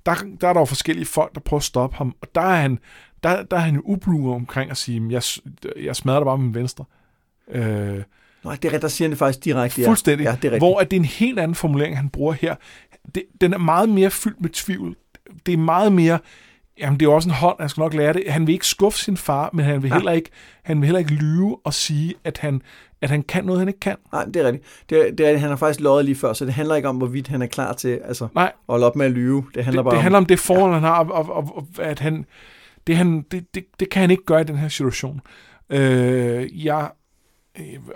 der, 0.05 0.15
der 0.41 0.47
er 0.47 0.53
der 0.53 0.61
jo 0.61 0.65
forskellige 0.65 1.05
folk, 1.05 1.33
der 1.35 1.39
prøver 1.39 1.59
at 1.59 1.63
stoppe 1.63 1.97
ham, 1.97 2.15
og 2.21 2.27
der 2.35 2.41
er 2.41 2.61
han, 2.61 2.79
der, 3.23 3.43
der 3.43 3.57
er 3.57 3.61
han 3.61 3.81
ublu 3.83 4.33
omkring 4.33 4.71
at 4.71 4.77
sige, 4.77 5.07
jeg, 5.09 5.21
jeg 5.83 5.95
smadrer 5.95 6.19
dig 6.19 6.25
bare 6.25 6.37
med 6.37 6.45
min 6.45 6.55
venstre. 6.55 6.85
Øh, 7.51 8.03
Nej, 8.43 8.57
det 8.61 8.73
er 8.73 8.79
der 8.79 8.87
siger 8.87 9.05
han 9.05 9.11
det 9.11 9.19
faktisk 9.19 9.45
direkte. 9.45 9.85
Fuldstændig. 9.85 10.23
Ja, 10.23 10.31
det 10.31 10.37
er 10.37 10.51
rigtigt. 10.51 10.59
hvor 10.59 10.79
at 10.79 10.91
det 10.91 10.97
er 10.97 11.01
en 11.01 11.05
helt 11.05 11.39
anden 11.39 11.55
formulering, 11.55 11.97
han 11.97 12.09
bruger 12.09 12.33
her. 12.33 12.55
Det, 13.15 13.23
den 13.41 13.53
er 13.53 13.57
meget 13.57 13.89
mere 13.89 14.11
fyldt 14.11 14.41
med 14.41 14.49
tvivl. 14.49 14.95
Det 15.45 15.53
er 15.53 15.57
meget 15.57 15.91
mere, 15.91 16.19
Jamen, 16.79 16.99
det 16.99 17.05
er 17.05 17.09
jo 17.09 17.15
også 17.15 17.29
en 17.29 17.35
hånd, 17.35 17.55
han 17.59 17.69
skal 17.69 17.81
nok 17.81 17.93
lære 17.93 18.13
det. 18.13 18.23
Han 18.27 18.47
vil 18.47 18.53
ikke 18.53 18.67
skuffe 18.67 18.99
sin 18.99 19.17
far, 19.17 19.49
men 19.53 19.65
han 19.65 19.83
vil, 19.83 19.89
ja. 19.89 19.95
heller, 19.95 20.11
ikke, 20.11 20.29
han 20.63 20.81
vil 20.81 20.85
heller 20.85 20.99
ikke 20.99 21.13
lyve 21.13 21.57
og 21.63 21.73
sige, 21.73 22.13
at 22.23 22.37
han, 22.37 22.61
at 23.01 23.09
han 23.09 23.23
kan 23.23 23.45
noget, 23.45 23.59
han 23.59 23.67
ikke 23.67 23.79
kan. 23.79 23.95
Nej, 24.11 24.25
det 24.25 24.35
er 24.35 24.45
rigtigt. 24.45 24.65
Det 24.89 25.07
er, 25.07 25.11
det 25.11 25.27
er, 25.27 25.37
han 25.37 25.49
har 25.49 25.55
faktisk 25.55 25.79
løjet 25.79 26.05
lige 26.05 26.15
før, 26.15 26.33
så 26.33 26.45
det 26.45 26.53
handler 26.53 26.75
ikke 26.75 26.89
om, 26.89 26.97
hvorvidt 26.97 27.27
han 27.27 27.41
er 27.41 27.47
klar 27.47 27.73
til 27.73 28.01
altså, 28.05 28.27
Nej. 28.35 28.45
at 28.45 28.53
holde 28.69 28.85
op 28.85 28.95
med 28.95 29.05
at 29.05 29.11
lyve. 29.11 29.45
Det 29.55 29.65
handler 29.65 29.81
det, 29.81 29.85
bare 29.85 29.91
det 29.91 29.97
om, 29.97 30.03
handler 30.03 30.17
om 30.17 30.25
det 30.25 30.39
forhold, 30.39 30.71
ja. 30.71 30.73
han 30.73 30.83
har, 30.83 31.03
og, 31.03 31.35
og, 31.35 31.55
og, 31.55 31.67
at 31.79 31.99
han, 31.99 32.25
det, 32.87 32.97
han, 32.97 33.21
det, 33.21 33.55
det, 33.55 33.65
det 33.79 33.89
kan 33.89 34.01
han 34.01 34.11
ikke 34.11 34.25
gøre 34.25 34.41
i 34.41 34.43
den 34.43 34.57
her 34.57 34.67
situation. 34.67 35.21
Øh, 35.69 36.65
jeg, 36.65 36.89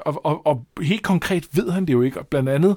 og, 0.02 0.26
og, 0.26 0.48
og 0.48 0.66
helt 0.82 1.04
konkret 1.04 1.48
ved 1.54 1.72
han 1.72 1.86
det 1.86 1.94
jo 1.94 2.02
ikke, 2.02 2.20
og 2.20 2.28
blandt 2.28 2.50
andet 2.50 2.76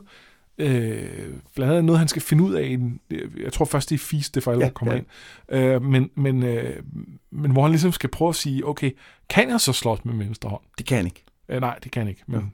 Øh, 0.60 1.32
blandt 1.54 1.70
andet 1.72 1.84
noget, 1.84 1.98
han 1.98 2.08
skal 2.08 2.22
finde 2.22 2.44
ud 2.44 2.54
af. 2.54 2.62
En, 2.66 3.00
jeg 3.42 3.52
tror 3.52 3.64
først, 3.64 3.90
det 3.90 3.94
er 3.94 3.98
Feast, 3.98 4.34
det 4.34 4.42
for 4.42 4.50
alvor 4.52 4.64
Ja, 4.64 4.70
kommer 4.70 4.94
ja. 4.94 4.98
ind. 4.98 5.06
Øh, 5.50 5.82
men, 5.82 6.10
men, 6.14 6.42
øh, 6.42 6.82
men 7.30 7.50
hvor 7.50 7.62
han 7.62 7.70
ligesom 7.70 7.92
skal 7.92 8.10
prøve 8.10 8.28
at 8.28 8.34
sige, 8.34 8.66
okay, 8.66 8.90
kan 9.28 9.50
jeg 9.50 9.60
så 9.60 9.72
slås 9.72 10.04
med 10.04 10.14
venstre 10.24 10.50
hånd? 10.50 10.62
Det 10.78 10.86
kan 10.86 11.04
ikke. 11.04 11.24
Øh, 11.48 11.60
nej, 11.60 11.78
det 11.84 11.92
kan 11.92 12.08
ikke. 12.08 12.22
Men, 12.26 12.52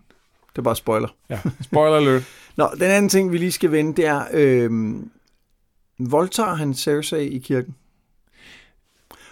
Det 0.53 0.59
er 0.59 0.63
bare 0.63 0.77
spoiler. 0.77 1.09
ja, 1.31 1.41
spoiler 1.63 1.97
alert. 1.97 2.23
Nå, 2.57 2.69
den 2.75 2.83
anden 2.91 3.09
ting, 3.09 3.33
vi 3.33 3.39
lige 3.39 3.53
skal 3.53 3.73
vende, 3.73 3.97
det 3.97 4.07
er, 4.07 4.25
øh, 4.33 4.71
voldtager 5.99 6.55
han 6.55 6.75
Cersei 6.75 7.27
i 7.29 7.39
kirken? 7.39 7.75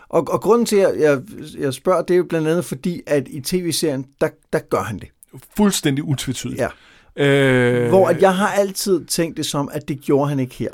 Og, 0.09 0.29
og 0.31 0.41
grunden 0.41 0.67
til, 0.67 0.77
at 0.77 1.01
jeg, 1.01 1.23
jeg 1.59 1.75
spørger, 1.75 2.03
det 2.03 2.15
er 2.15 2.19
jo 2.19 2.25
blandt 2.25 2.49
andet 2.49 2.65
fordi, 2.65 3.01
at 3.07 3.29
i 3.29 3.41
tv-serien, 3.41 4.07
der, 4.21 4.29
der 4.53 4.59
gør 4.59 4.83
han 4.83 4.99
det. 4.99 5.09
Fuldstændig 5.57 6.05
utvetydigt. 6.05 6.61
Ja. 6.61 6.69
Øh, 7.17 7.89
Hvor 7.89 8.09
at 8.09 8.23
jeg 8.23 8.37
har 8.37 8.49
altid 8.49 9.05
tænkt 9.05 9.37
det 9.37 9.47
som, 9.47 9.69
at 9.73 9.89
det 9.89 10.01
gjorde 10.01 10.29
han 10.29 10.41
ikke 10.41 10.55
her. 10.55 10.69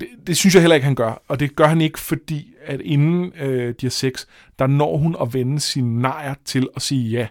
Det, 0.00 0.08
det 0.26 0.36
synes 0.36 0.54
jeg 0.54 0.62
heller 0.62 0.74
ikke, 0.74 0.84
han 0.84 0.94
gør. 0.94 1.22
Og 1.28 1.40
det 1.40 1.56
gør 1.56 1.66
han 1.66 1.80
ikke, 1.80 1.98
fordi 1.98 2.54
at 2.64 2.80
inden 2.80 3.32
øh, 3.40 3.74
de 3.80 3.86
har 3.86 3.90
sex, 3.90 4.26
der 4.58 4.66
når 4.66 4.96
hun 4.96 5.16
at 5.20 5.34
vende 5.34 5.60
sin 5.60 5.98
nejer 5.98 6.34
til 6.44 6.68
at 6.76 6.82
sige 6.82 7.10
ja. 7.10 7.28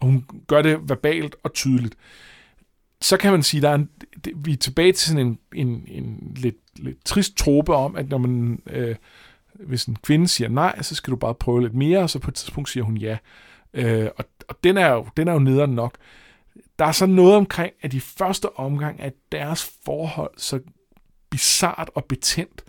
Og 0.00 0.06
hun 0.06 0.24
gør 0.46 0.62
det 0.62 0.88
verbalt 0.88 1.36
og 1.42 1.52
tydeligt. 1.52 1.94
Så 3.00 3.16
kan 3.16 3.32
man 3.32 3.42
sige, 3.42 3.60
der 3.60 3.68
er 3.68 3.74
en, 3.74 3.88
det, 4.24 4.32
vi 4.36 4.52
er 4.52 4.56
tilbage 4.56 4.92
til 4.92 5.08
sådan 5.08 5.26
en, 5.26 5.38
en, 5.54 5.84
en 5.88 6.32
lidt, 6.36 6.56
lidt 6.76 7.04
trist 7.04 7.36
trope 7.36 7.74
om, 7.74 7.96
at 7.96 8.08
når 8.08 8.18
man, 8.18 8.62
øh, 8.70 8.94
hvis 9.54 9.84
en 9.84 9.96
kvinde 10.02 10.28
siger 10.28 10.48
nej, 10.48 10.82
så 10.82 10.94
skal 10.94 11.10
du 11.10 11.16
bare 11.16 11.34
prøve 11.34 11.62
lidt 11.62 11.74
mere, 11.74 11.98
og 11.98 12.10
så 12.10 12.18
på 12.18 12.30
et 12.30 12.34
tidspunkt 12.34 12.70
siger 12.70 12.84
hun 12.84 12.96
ja. 12.96 13.16
Øh, 13.74 14.08
og 14.16 14.24
og 14.48 14.56
den, 14.64 14.76
er 14.76 14.88
jo, 14.88 15.06
den 15.16 15.28
er 15.28 15.32
jo 15.32 15.38
nederen 15.38 15.70
nok. 15.70 15.94
Der 16.78 16.84
er 16.84 16.92
så 16.92 17.06
noget 17.06 17.34
omkring, 17.34 17.72
at 17.82 17.94
i 17.94 18.00
første 18.00 18.58
omgang 18.58 18.96
er 19.00 19.10
deres 19.32 19.70
forhold 19.84 20.30
så 20.36 20.60
bizart 21.30 21.90
og 21.94 22.04
betændt, 22.04 22.64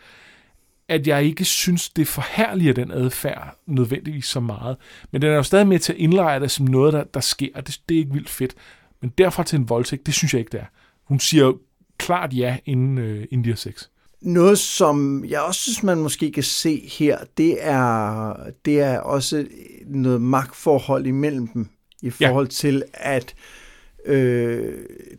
at 0.89 1.07
jeg 1.07 1.23
ikke 1.23 1.45
synes, 1.45 1.89
det 1.89 2.07
forhærliger 2.07 2.73
den 2.73 2.91
adfærd 2.91 3.57
nødvendigvis 3.65 4.25
så 4.25 4.39
meget. 4.39 4.77
Men 5.11 5.21
den 5.21 5.31
er 5.31 5.35
jo 5.35 5.43
stadig 5.43 5.67
med 5.67 5.79
til 5.79 5.93
at 5.93 5.99
indlejre 5.99 6.39
det 6.39 6.51
som 6.51 6.65
noget, 6.65 6.93
der, 6.93 7.03
der 7.03 7.19
sker. 7.19 7.61
Det, 7.61 7.81
det 7.89 7.95
er 7.95 7.99
ikke 7.99 8.13
vildt 8.13 8.29
fedt. 8.29 8.55
Men 9.01 9.11
derfra 9.17 9.43
til 9.43 9.59
en 9.59 9.69
voldtægt, 9.69 10.05
det 10.05 10.13
synes 10.13 10.33
jeg 10.33 10.39
ikke, 10.39 10.51
det 10.51 10.59
er. 10.59 10.65
Hun 11.03 11.19
siger 11.19 11.43
jo 11.45 11.59
klart 11.97 12.33
ja, 12.33 12.57
inden, 12.65 12.97
øh, 12.97 13.25
inden 13.31 13.43
de 13.43 13.49
har 13.49 13.55
sex. 13.55 13.87
Noget, 14.21 14.59
som 14.59 15.25
jeg 15.25 15.41
også 15.41 15.61
synes, 15.61 15.83
man 15.83 15.97
måske 15.97 16.31
kan 16.31 16.43
se 16.43 16.89
her, 16.99 17.17
det 17.37 17.57
er, 17.59 18.33
det 18.65 18.79
er 18.79 18.99
også 18.99 19.47
noget 19.85 20.21
magtforhold 20.21 21.05
imellem 21.05 21.47
dem, 21.47 21.69
i 22.01 22.11
Ja. 22.21 22.29
forhold 22.29 22.47
til, 22.47 22.83
at 22.93 23.35
øh, 23.37 23.66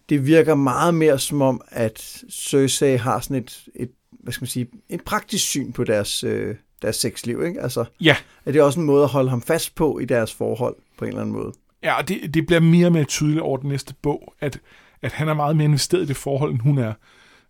det 0.08 0.26
virker 0.26 0.54
meget 0.54 0.94
mere 0.94 1.18
som 1.18 1.42
om, 1.42 1.60
at 1.68 2.22
Cersei 2.30 2.96
har 2.96 3.20
sådan 3.20 3.36
et, 3.36 3.64
et 3.74 3.90
hvad 4.10 4.32
skal 4.32 4.42
man 4.42 4.48
sige, 4.48 4.68
et 4.88 5.04
praktisk 5.04 5.44
syn 5.44 5.72
på 5.72 5.84
deres, 5.84 6.24
øh, 6.24 6.54
deres 6.82 6.96
sexliv, 6.96 7.44
ikke? 7.44 7.60
Altså, 7.60 7.84
Ja, 8.00 8.16
er 8.46 8.52
det 8.52 8.62
også 8.62 8.80
en 8.80 8.86
måde 8.86 9.02
at 9.02 9.08
holde 9.08 9.30
ham 9.30 9.42
fast 9.42 9.74
på 9.74 9.98
i 9.98 10.04
deres 10.04 10.34
forhold, 10.34 10.76
på 10.98 11.04
en 11.04 11.08
eller 11.08 11.20
anden 11.20 11.34
måde? 11.34 11.52
ja 11.82 11.98
og 11.98 12.08
det, 12.08 12.34
det 12.34 12.46
bliver 12.46 12.60
mere 12.60 12.86
og 12.86 12.92
mere 12.92 13.04
tydeligt 13.04 13.40
over 13.40 13.56
den 13.56 13.68
næste 13.68 13.94
bog, 14.02 14.34
at, 14.40 14.60
at 15.02 15.12
han 15.12 15.28
er 15.28 15.34
meget 15.34 15.56
mere 15.56 15.64
investeret 15.64 16.02
i 16.02 16.06
det 16.06 16.16
forhold, 16.16 16.50
end 16.50 16.60
hun 16.60 16.78
er. 16.78 16.92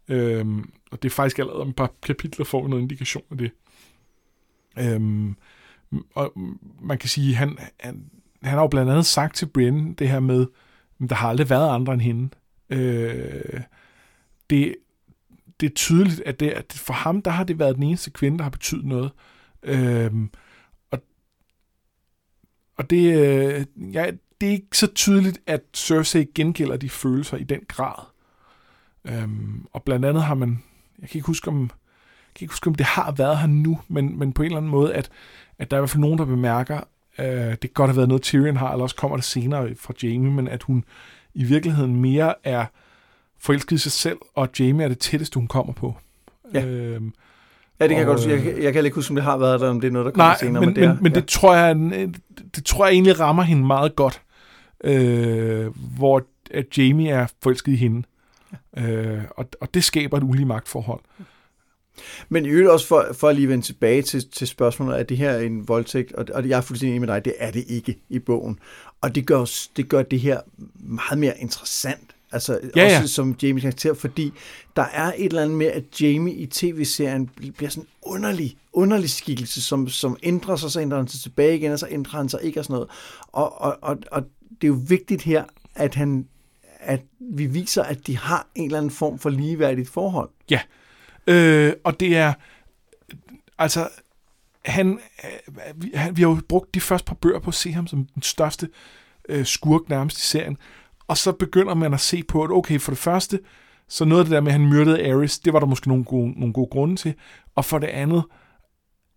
Øhm, 0.08 0.70
og 0.90 1.02
det 1.02 1.08
er 1.08 1.14
faktisk 1.14 1.38
allerede 1.38 1.60
om 1.60 1.68
et 1.68 1.76
par 1.76 1.92
kapitler, 2.02 2.44
får 2.44 2.62
vi 2.62 2.68
noget 2.68 2.82
indikation 2.82 3.22
af 3.30 3.38
det. 3.38 3.50
Øhm, 4.78 5.36
og 6.14 6.32
man 6.80 6.98
kan 6.98 7.08
sige, 7.08 7.34
han, 7.34 7.58
han, 7.80 8.04
han 8.42 8.52
har 8.52 8.60
jo 8.60 8.68
blandt 8.68 8.90
andet 8.90 9.06
sagt 9.06 9.36
til 9.36 9.46
Brienne 9.46 9.94
det 9.94 10.08
her 10.08 10.20
med, 10.20 10.46
men 10.98 11.08
der 11.08 11.14
har 11.14 11.28
aldrig 11.28 11.50
været 11.50 11.74
andre 11.74 11.92
end 11.92 12.02
hende. 12.02 12.28
Øh, 12.70 13.60
det, 14.50 14.74
det 15.60 15.70
er 15.70 15.74
tydeligt, 15.74 16.22
at, 16.26 16.40
det, 16.40 16.50
at 16.50 16.72
for 16.72 16.92
ham, 16.92 17.22
der 17.22 17.30
har 17.30 17.44
det 17.44 17.58
været 17.58 17.74
den 17.74 17.82
eneste 17.82 18.10
kvinde, 18.10 18.38
der 18.38 18.42
har 18.42 18.50
betydet 18.50 18.84
noget. 18.84 19.12
Øh, 19.62 20.12
og 20.90 21.02
og 22.76 22.90
det, 22.90 23.14
øh, 23.16 23.66
ja, 23.94 24.10
det 24.40 24.48
er 24.48 24.52
ikke 24.52 24.78
så 24.78 24.86
tydeligt, 24.86 25.38
at 25.46 25.62
Cersei 25.74 26.24
gengælder 26.34 26.76
de 26.76 26.90
følelser 26.90 27.36
i 27.36 27.44
den 27.44 27.60
grad. 27.68 28.04
Øh, 29.04 29.28
og 29.72 29.82
blandt 29.82 30.04
andet 30.04 30.22
har 30.22 30.34
man, 30.34 30.62
jeg 30.98 31.08
kan 31.08 31.18
ikke 31.18 31.26
huske 31.26 31.48
om, 31.48 31.60
jeg 31.60 32.34
kan 32.34 32.44
ikke 32.44 32.52
huske, 32.52 32.68
om 32.68 32.74
det 32.74 32.86
har 32.86 33.12
været 33.12 33.38
her 33.38 33.46
nu, 33.46 33.80
men, 33.88 34.18
men 34.18 34.32
på 34.32 34.42
en 34.42 34.46
eller 34.46 34.56
anden 34.56 34.70
måde, 34.70 34.94
at, 34.94 35.10
at 35.58 35.70
der 35.70 35.76
er 35.76 35.80
i 35.80 35.82
hvert 35.82 35.90
fald 35.90 36.00
nogen, 36.00 36.18
der 36.18 36.24
bemærker, 36.24 36.80
øh, 37.20 37.26
det 37.26 37.60
kan 37.60 37.70
godt 37.74 37.90
have 37.90 37.96
været 37.96 38.08
noget, 38.08 38.22
Tyrion 38.22 38.56
har, 38.56 38.72
eller 38.72 38.82
også 38.82 38.96
kommer 38.96 39.16
det 39.16 39.24
senere 39.24 39.68
fra 39.80 39.94
Jamie, 40.02 40.30
men 40.30 40.48
at 40.48 40.62
hun 40.62 40.84
i 41.34 41.44
virkeligheden 41.44 41.96
mere 41.96 42.34
er 42.44 42.64
forelsket 43.40 43.72
i 43.76 43.78
sig 43.78 43.92
selv, 43.92 44.18
og 44.34 44.48
Jamie 44.58 44.84
er 44.84 44.88
det 44.88 44.98
tætteste, 44.98 45.38
hun 45.38 45.46
kommer 45.48 45.72
på. 45.72 45.94
Ja. 46.54 46.64
Øhm, 46.66 47.12
Ja, 47.80 47.84
det 47.84 47.90
kan 47.90 47.98
jeg 47.98 48.06
godt. 48.06 48.26
Jeg, 48.26 48.42
kan- 48.42 48.62
jeg 48.62 48.72
kan 48.72 48.84
ikke 48.84 48.94
huske, 48.94 49.10
om 49.10 49.14
det 49.16 49.24
har 49.24 49.36
været 49.36 49.60
der, 49.60 49.68
om 49.68 49.80
det 49.80 49.88
er 49.88 49.92
noget, 49.92 50.04
der 50.06 50.10
kommer 50.12 50.24
Nej, 50.24 50.38
senere. 50.38 50.66
men, 50.66 50.76
det 50.76 50.84
er, 50.84 50.94
men, 50.94 51.02
men 51.02 51.14
det, 51.14 51.26
tror 51.26 51.54
jeg, 51.54 51.76
det, 52.56 52.64
tror 52.64 52.86
jeg 52.86 52.92
egentlig 52.92 53.20
rammer 53.20 53.42
hende 53.42 53.66
meget 53.66 53.96
godt, 53.96 54.22
øh, 54.84 55.66
hvor 55.96 56.22
at 56.50 56.78
Jamie 56.78 57.10
er 57.10 57.26
forelsket 57.42 57.72
i 57.72 57.76
hende. 57.76 58.02
Øh, 58.78 59.18
og, 59.36 59.48
og 59.60 59.74
det 59.74 59.84
skaber 59.84 60.16
et 60.16 60.22
ulige 60.22 60.46
magtforhold. 60.46 61.00
Men 62.28 62.46
i 62.46 62.48
øvrigt 62.48 62.70
også 62.70 62.86
for, 62.86 63.06
for 63.12 63.28
at 63.28 63.36
lige 63.36 63.48
vende 63.48 63.64
tilbage 63.66 64.02
til, 64.02 64.30
til 64.30 64.46
spørgsmålet, 64.46 64.98
er 64.98 65.02
det 65.02 65.16
her 65.16 65.38
en 65.38 65.68
voldtægt? 65.68 66.12
Og, 66.12 66.26
og 66.34 66.48
jeg 66.48 66.56
er 66.56 66.60
fuldstændig 66.60 66.96
enig 66.96 67.08
med 67.08 67.14
dig, 67.14 67.24
det 67.24 67.34
er 67.38 67.50
det 67.50 67.64
ikke 67.68 67.98
i 68.08 68.18
bogen. 68.18 68.58
Og 69.00 69.14
det 69.14 69.26
gør, 69.26 69.50
det 69.76 69.88
gør 69.88 70.02
det 70.02 70.20
her 70.20 70.40
meget 70.80 71.18
mere 71.18 71.40
interessant. 71.40 72.14
Altså 72.32 72.60
Ja, 72.76 72.84
også 72.84 72.96
ja. 72.96 73.06
som 73.06 73.36
Jamie 73.42 73.60
karakter, 73.60 73.94
fordi 73.94 74.32
der 74.76 74.82
er 74.82 75.12
et 75.16 75.26
eller 75.26 75.42
andet 75.42 75.58
med, 75.58 75.66
at 75.66 76.00
Jamie 76.00 76.34
i 76.34 76.46
tv-serien 76.46 77.30
bl- 77.40 77.50
bliver 77.50 77.70
sådan 77.70 77.82
en 77.82 77.88
underlig, 78.02 78.56
underlig 78.72 79.10
skikkelse, 79.10 79.62
som, 79.62 79.88
som 79.88 80.16
ændrer 80.22 80.56
sig, 80.56 80.70
så 80.70 80.80
ændrer 80.80 80.98
han 80.98 81.08
sig 81.08 81.20
tilbage 81.20 81.56
igen, 81.56 81.72
og 81.72 81.78
så 81.78 81.86
ændrer 81.90 82.18
han 82.18 82.28
sig 82.28 82.40
ikke 82.42 82.60
og 82.60 82.64
sådan 82.64 82.74
noget. 82.74 82.88
Og, 83.32 83.60
og, 83.60 83.78
og, 83.82 83.96
og 84.10 84.22
det 84.50 84.64
er 84.64 84.68
jo 84.68 84.80
vigtigt 84.88 85.22
her, 85.22 85.44
at 85.74 85.94
han 85.94 86.26
at 86.80 87.00
vi 87.20 87.46
viser, 87.46 87.82
at 87.82 88.06
de 88.06 88.16
har 88.16 88.46
en 88.54 88.64
eller 88.64 88.78
anden 88.78 88.90
form 88.90 89.18
for 89.18 89.30
ligeværdigt 89.30 89.88
forhold. 89.88 90.28
Ja, 90.50 90.60
øh, 91.28 91.72
og 91.84 92.00
det 92.00 92.16
er, 92.16 92.32
altså, 93.58 93.88
han, 94.64 95.00
vi, 95.74 95.90
han, 95.94 96.16
vi 96.16 96.22
har 96.22 96.28
jo 96.28 96.40
brugt 96.48 96.74
de 96.74 96.80
første 96.80 97.06
par 97.06 97.14
bøger 97.14 97.38
på 97.38 97.48
at 97.48 97.54
se 97.54 97.72
ham 97.72 97.86
som 97.86 98.04
den 98.14 98.22
største 98.22 98.68
øh, 99.28 99.46
skurk 99.46 99.88
nærmest 99.88 100.18
i 100.18 100.22
serien, 100.22 100.56
og 101.08 101.16
så 101.16 101.32
begynder 101.32 101.74
man 101.74 101.94
at 101.94 102.00
se 102.00 102.22
på, 102.22 102.42
at 102.42 102.50
okay, 102.50 102.80
for 102.80 102.92
det 102.92 102.98
første, 102.98 103.40
så 103.88 104.04
noget 104.04 104.20
af 104.20 104.24
det 104.24 104.32
der 104.32 104.40
med, 104.40 104.52
at 104.52 104.58
han 104.60 104.68
myrdede 104.68 105.12
Ares, 105.12 105.38
det 105.38 105.52
var 105.52 105.58
der 105.58 105.66
måske 105.66 105.88
nogle 105.88 106.04
gode, 106.04 106.40
nogle 106.40 106.52
gode 106.52 106.68
grunde 106.70 106.96
til, 106.96 107.14
og 107.54 107.64
for 107.64 107.78
det 107.78 107.86
andet, 107.86 108.24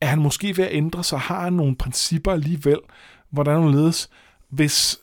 er 0.01 0.05
han 0.05 0.21
måske 0.21 0.57
ved 0.57 0.65
at 0.65 0.75
ændre 0.75 1.03
sig, 1.03 1.19
har 1.19 1.43
han 1.43 1.53
nogle 1.53 1.75
principper 1.75 2.31
alligevel, 2.31 2.79
hvordan 3.29 3.59
hun 3.59 3.71
ledes, 3.71 4.09
hvis, 4.49 4.99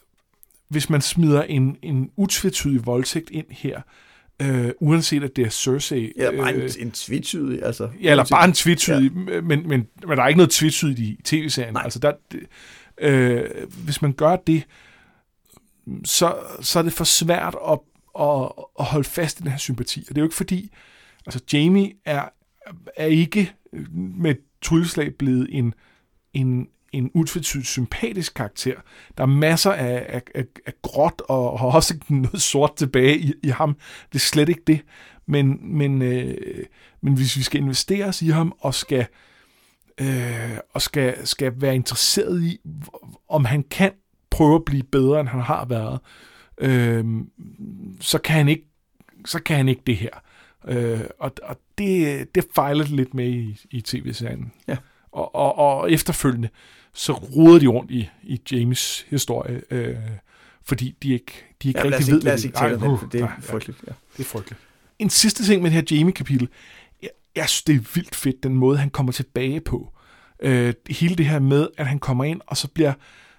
hvis 0.68 0.90
man 0.90 1.00
smider 1.00 1.42
en, 1.42 1.76
en 1.82 2.10
utvetydig 2.16 2.86
voldtægt 2.86 3.30
ind 3.30 3.46
her, 3.50 3.80
øh, 4.42 4.70
uanset 4.80 5.24
at 5.24 5.36
det 5.36 5.46
er 5.46 5.50
Cersei. 5.50 6.12
Ja, 6.16 6.30
bare 6.30 6.54
øh, 6.54 6.64
en, 6.64 6.70
en 6.86 6.90
tvetydig, 6.90 7.62
altså. 7.62 7.90
Ja, 8.02 8.10
eller 8.10 8.24
bare 8.30 8.44
en 8.44 8.52
tvetydig, 8.52 9.12
ja. 9.12 9.40
men, 9.40 9.68
men, 9.68 9.68
men 9.68 10.16
der 10.16 10.22
er 10.22 10.28
ikke 10.28 10.38
noget 10.38 10.50
tvetydigt 10.50 10.98
i 10.98 11.18
tv-serien. 11.24 11.72
Nej. 11.72 11.82
Altså 11.84 11.98
der, 11.98 12.12
øh, 13.00 13.44
hvis 13.84 14.02
man 14.02 14.12
gør 14.12 14.36
det, 14.36 14.62
så, 16.04 16.36
så 16.60 16.78
er 16.78 16.82
det 16.82 16.92
for 16.92 17.04
svært 17.04 17.56
at, 17.68 17.78
at, 18.20 18.52
at 18.78 18.84
holde 18.84 19.08
fast 19.08 19.40
i 19.40 19.42
den 19.42 19.50
her 19.50 19.58
sympati. 19.58 20.00
Og 20.00 20.08
det 20.08 20.18
er 20.18 20.22
jo 20.22 20.26
ikke 20.26 20.36
fordi, 20.36 20.70
altså 21.26 21.40
Jamie 21.52 21.92
er, 22.04 22.28
er 22.96 23.06
ikke 23.06 23.52
med 23.92 24.34
trylleslag 24.62 25.14
blevet 25.14 25.48
en, 25.50 25.74
en, 26.32 26.68
en 26.92 27.10
utvetydigt 27.14 27.66
sympatisk 27.66 28.34
karakter. 28.34 28.74
Der 29.16 29.22
er 29.22 29.26
masser 29.26 29.72
af, 29.72 30.06
af, 30.08 30.22
af, 30.34 30.44
af 30.66 30.72
gråt 30.82 31.22
og, 31.28 31.52
og 31.52 31.68
også 31.68 31.94
noget 32.08 32.42
sort 32.42 32.76
tilbage 32.76 33.18
i, 33.18 33.32
i 33.42 33.48
ham. 33.48 33.76
Det 34.12 34.14
er 34.14 34.18
slet 34.18 34.48
ikke 34.48 34.62
det. 34.66 34.80
Men, 35.26 35.58
men, 35.78 36.02
øh, 36.02 36.64
men 37.00 37.14
hvis 37.14 37.36
vi 37.36 37.42
skal 37.42 37.60
investere 37.60 38.04
os 38.04 38.22
i 38.22 38.28
ham 38.28 38.52
og 38.60 38.74
skal, 38.74 39.06
øh, 40.00 40.58
og 40.74 40.82
skal, 40.82 41.26
skal 41.26 41.52
være 41.56 41.74
interesseret 41.74 42.42
i, 42.42 42.58
om 43.28 43.44
han 43.44 43.62
kan 43.62 43.92
prøve 44.30 44.54
at 44.54 44.64
blive 44.64 44.82
bedre, 44.82 45.20
end 45.20 45.28
han 45.28 45.40
har 45.40 45.64
været, 45.64 46.00
øh, 46.60 47.04
så 48.00 48.18
kan 48.18 48.36
han 48.36 48.48
ikke 48.48 48.64
så 49.24 49.42
kan 49.42 49.56
han 49.56 49.68
ikke 49.68 49.82
det 49.86 49.96
her. 49.96 50.10
Øh, 50.68 51.00
og 51.18 51.32
og 51.42 51.56
det, 51.78 52.34
det 52.34 52.46
fejler 52.54 52.84
lidt 52.84 53.14
med 53.14 53.28
i, 53.28 53.60
i 53.70 53.80
tv-serien. 53.80 54.52
Ja. 54.68 54.76
Og, 55.12 55.34
og, 55.34 55.58
og 55.58 55.92
efterfølgende, 55.92 56.48
så 56.98 57.12
roder 57.12 57.58
de 57.58 57.66
rundt 57.66 57.90
i, 57.90 58.10
i 58.22 58.40
James 58.52 59.06
historie, 59.08 59.62
øh, 59.70 59.96
fordi 60.64 60.96
de 61.02 61.12
ikke, 61.12 61.32
de 61.62 61.68
ikke 61.68 61.80
Ja, 61.80 61.84
rigtig 61.84 62.06
ved, 62.12 62.22
hvad 62.22 62.44
Ej, 62.54 62.68
det, 62.68 62.80
for 62.80 63.08
det 63.12 63.20
er 63.20 63.28
frygteligt. 63.40 63.78
Ja. 63.86 63.92
det 64.16 64.22
er 64.22 64.28
frygteligt. 64.28 64.60
En 64.98 65.10
sidste 65.10 65.44
ting 65.44 65.62
med 65.62 65.70
det 65.70 65.90
her 65.90 65.96
Jamie-kapitel. 65.96 66.48
Jeg, 67.02 67.10
jeg 67.36 67.48
synes, 67.48 67.62
det 67.62 67.74
er 67.74 67.92
vildt 67.94 68.16
fedt, 68.16 68.42
den 68.42 68.54
måde, 68.54 68.78
han 68.78 68.90
kommer 68.90 69.12
tilbage 69.12 69.60
på. 69.60 69.92
Øh, 70.42 70.74
hele 70.90 71.16
det 71.16 71.26
her 71.26 71.38
med, 71.38 71.68
at 71.76 71.86
han 71.86 71.98
kommer 71.98 72.24
ind, 72.24 72.40
og 72.46 72.56
så 72.56 72.68
bliver 72.68 72.92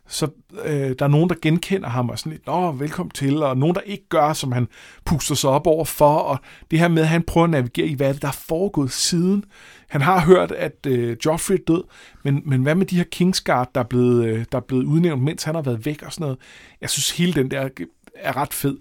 så 0.07 0.27
øh, 0.63 0.95
der 0.99 1.05
er 1.05 1.07
nogen, 1.07 1.29
der 1.29 1.35
genkender 1.41 1.89
ham 1.89 2.09
og 2.09 2.19
sådan 2.19 2.31
lidt, 2.31 2.45
Nå, 2.47 2.71
velkommen 2.71 3.11
til, 3.11 3.43
og 3.43 3.57
nogen, 3.57 3.75
der 3.75 3.81
ikke 3.81 4.09
gør, 4.09 4.33
som 4.33 4.51
han 4.51 4.67
puster 5.05 5.35
sig 5.35 5.49
op 5.49 5.67
over 5.67 5.85
for, 5.85 6.15
og 6.17 6.39
det 6.71 6.79
her 6.79 6.87
med, 6.87 7.01
at 7.01 7.07
han 7.07 7.23
prøver 7.23 7.43
at 7.43 7.51
navigere 7.51 7.87
i, 7.87 7.93
hvad 7.93 8.07
er 8.07 8.13
det, 8.13 8.21
der 8.21 8.27
er 8.27 8.43
foregået 8.47 8.91
siden. 8.91 9.43
Han 9.89 10.01
har 10.01 10.19
hørt, 10.19 10.51
at 10.51 10.85
øh, 10.87 11.17
Joffrey 11.25 11.55
er 11.55 11.63
død, 11.67 11.83
men, 12.23 12.41
men 12.45 12.61
hvad 12.61 12.75
med 12.75 12.85
de 12.85 12.97
her 12.97 13.03
Kingsguard, 13.03 13.71
der 13.75 13.81
er, 13.81 13.85
blevet, 13.85 14.25
øh, 14.25 14.45
der 14.51 14.57
er 14.57 14.61
blevet 14.61 14.83
udnævnt, 14.83 15.23
mens 15.23 15.43
han 15.43 15.55
har 15.55 15.61
været 15.61 15.85
væk 15.85 16.03
og 16.03 16.13
sådan 16.13 16.23
noget. 16.23 16.37
Jeg 16.81 16.89
synes, 16.89 17.17
hele 17.17 17.33
den 17.33 17.51
der 17.51 17.69
er 18.15 18.37
ret 18.37 18.53
fed. 18.53 18.77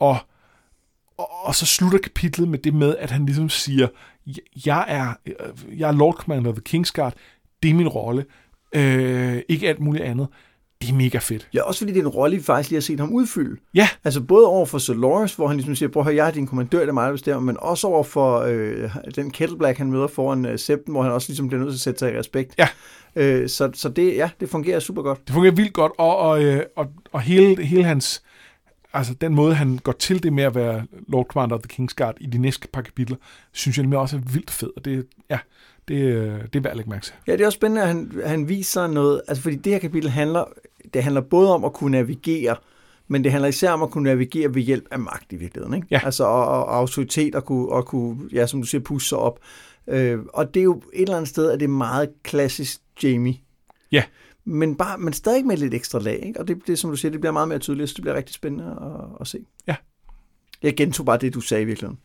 Og, 0.00 0.16
og, 1.18 1.28
og 1.44 1.54
så 1.54 1.66
slutter 1.66 1.98
kapitlet 1.98 2.48
med 2.48 2.58
det 2.58 2.74
med, 2.74 2.96
at 2.96 3.10
han 3.10 3.26
ligesom 3.26 3.48
siger, 3.48 3.88
jeg 4.66 4.84
er, 4.88 5.14
øh, 5.26 5.80
jeg 5.80 5.88
er 5.88 5.92
Lord 5.92 6.14
Commander 6.14 6.50
of 6.50 6.56
the 6.56 6.62
Kingsguard, 6.62 7.14
det 7.62 7.70
er 7.70 7.74
min 7.74 7.88
rolle, 7.88 8.24
øh, 8.72 9.42
ikke 9.48 9.68
alt 9.68 9.80
muligt 9.80 10.04
andet. 10.04 10.28
Det 10.82 10.90
er 10.90 10.94
mega 10.94 11.18
fedt. 11.18 11.48
Ja, 11.54 11.62
også 11.62 11.80
fordi 11.80 11.92
det 11.92 11.98
er 11.98 12.04
en 12.04 12.08
rolle, 12.08 12.36
vi 12.36 12.42
faktisk 12.42 12.70
lige 12.70 12.76
har 12.76 12.82
set 12.82 13.00
ham 13.00 13.12
udfylde. 13.12 13.60
Ja. 13.74 13.88
Altså 14.04 14.20
både 14.20 14.46
over 14.46 14.66
for 14.66 14.94
Lawrence, 14.94 15.36
hvor 15.36 15.46
han 15.46 15.56
ligesom 15.56 15.74
siger, 15.74 15.88
prøv 15.88 16.00
at 16.00 16.04
høre, 16.04 16.14
jeg 16.14 16.26
er 16.26 16.30
din 16.30 16.46
kommandør, 16.46 16.78
det 16.78 16.88
er 16.88 16.92
mig, 16.92 17.06
der 17.06 17.12
bestemmer, 17.12 17.40
men 17.40 17.56
også 17.60 17.86
over 17.86 18.04
for 18.04 18.38
øh, 18.38 18.90
den 19.16 19.30
Kettleblack, 19.30 19.78
han 19.78 19.90
møder 19.90 20.06
foran 20.06 20.46
øh, 20.46 20.58
Septen, 20.58 20.92
hvor 20.92 21.02
han 21.02 21.12
også 21.12 21.28
ligesom 21.28 21.48
bliver 21.48 21.60
nødt 21.60 21.72
til 21.72 21.76
at 21.76 21.80
sætte 21.80 21.98
sig 21.98 22.14
i 22.14 22.18
respekt. 22.18 22.54
Ja. 22.58 22.68
Øh, 23.16 23.48
så, 23.48 23.70
så 23.74 23.88
det, 23.88 24.16
ja, 24.16 24.30
det 24.40 24.48
fungerer 24.48 24.80
super 24.80 25.02
godt. 25.02 25.26
Det 25.26 25.34
fungerer 25.34 25.54
vildt 25.54 25.72
godt, 25.72 25.92
og, 25.98 26.16
og, 26.16 26.44
øh, 26.44 26.62
og, 26.76 26.86
og 27.12 27.20
hele, 27.20 27.64
hele 27.64 27.84
hans, 27.84 28.22
altså 28.92 29.14
den 29.14 29.34
måde, 29.34 29.54
han 29.54 29.78
går 29.78 29.92
til 29.92 30.22
det 30.22 30.32
med 30.32 30.44
at 30.44 30.54
være 30.54 30.82
Lord 31.08 31.26
Commander 31.26 31.56
of 31.56 31.62
the 31.62 31.82
King's 31.82 31.94
Guard 31.96 32.14
i 32.20 32.26
de 32.26 32.38
næste 32.38 32.68
par 32.68 32.82
kapitler, 32.82 33.16
synes 33.52 33.76
jeg 33.76 33.82
nemlig 33.82 33.98
også 33.98 34.16
er 34.16 34.20
vildt 34.32 34.50
fed, 34.50 34.70
og 34.76 34.84
det, 34.84 35.06
ja, 35.30 35.38
det, 35.88 35.94
øh, 35.94 36.42
det 36.42 36.56
er 36.56 36.60
værd 36.60 36.70
at 36.70 36.76
lægge 36.76 36.90
mærke 36.90 37.04
til. 37.04 37.14
Ja, 37.26 37.32
det 37.32 37.40
er 37.40 37.46
også 37.46 37.56
spændende, 37.56 37.82
at 37.82 37.88
han, 37.88 38.12
han 38.24 38.48
viser 38.48 38.86
noget, 38.86 39.22
altså 39.28 39.42
fordi 39.42 39.56
det 39.56 39.72
her 39.72 39.78
kapitel 39.78 40.10
handler, 40.10 40.44
det 40.94 41.02
handler 41.02 41.20
både 41.20 41.54
om 41.54 41.64
at 41.64 41.72
kunne 41.72 41.90
navigere, 41.90 42.56
men 43.08 43.24
det 43.24 43.32
handler 43.32 43.48
især 43.48 43.70
om 43.70 43.82
at 43.82 43.90
kunne 43.90 44.04
navigere 44.04 44.54
ved 44.54 44.62
hjælp 44.62 44.84
af 44.90 44.98
magt 44.98 45.32
i 45.32 45.36
virkeligheden. 45.36 45.74
Ikke? 45.74 45.86
Ja. 45.90 46.00
Altså 46.04 46.24
og, 46.24 46.46
og 46.46 46.76
autoritet 46.76 47.34
og 47.34 47.44
kunne, 47.44 47.68
og 47.68 47.86
kunne, 47.86 48.28
ja, 48.32 48.46
som 48.46 48.60
du 48.60 48.66
siger, 48.66 48.82
pusse 48.82 49.08
sig 49.08 49.18
op. 49.18 49.40
Øh, 49.86 50.18
og 50.34 50.54
det 50.54 50.60
er 50.60 50.64
jo 50.64 50.82
et 50.92 51.02
eller 51.02 51.16
andet 51.16 51.28
sted, 51.28 51.50
at 51.50 51.60
det 51.60 51.64
er 51.64 51.70
meget 51.70 52.10
klassisk 52.22 52.80
Jamie. 53.02 53.34
Ja. 53.92 54.04
Men, 54.44 54.76
bare, 54.76 54.98
men 54.98 55.12
stadig 55.12 55.46
med 55.46 55.56
lidt 55.56 55.74
ekstra 55.74 55.98
lag. 55.98 56.22
Ikke? 56.26 56.40
Og 56.40 56.48
det, 56.48 56.58
det, 56.66 56.78
som 56.78 56.90
du 56.90 56.96
siger, 56.96 57.10
det 57.10 57.20
bliver 57.20 57.32
meget 57.32 57.48
mere 57.48 57.58
tydeligt, 57.58 57.90
så 57.90 57.94
det 57.94 58.02
bliver 58.02 58.16
rigtig 58.16 58.34
spændende 58.34 58.64
at, 58.64 59.20
at 59.20 59.26
se. 59.26 59.38
Ja. 59.66 59.76
Jeg 60.62 60.76
gentog 60.76 61.06
bare 61.06 61.18
det, 61.18 61.34
du 61.34 61.40
sagde 61.40 61.62
i 61.62 61.66
virkeligheden. 61.66 61.98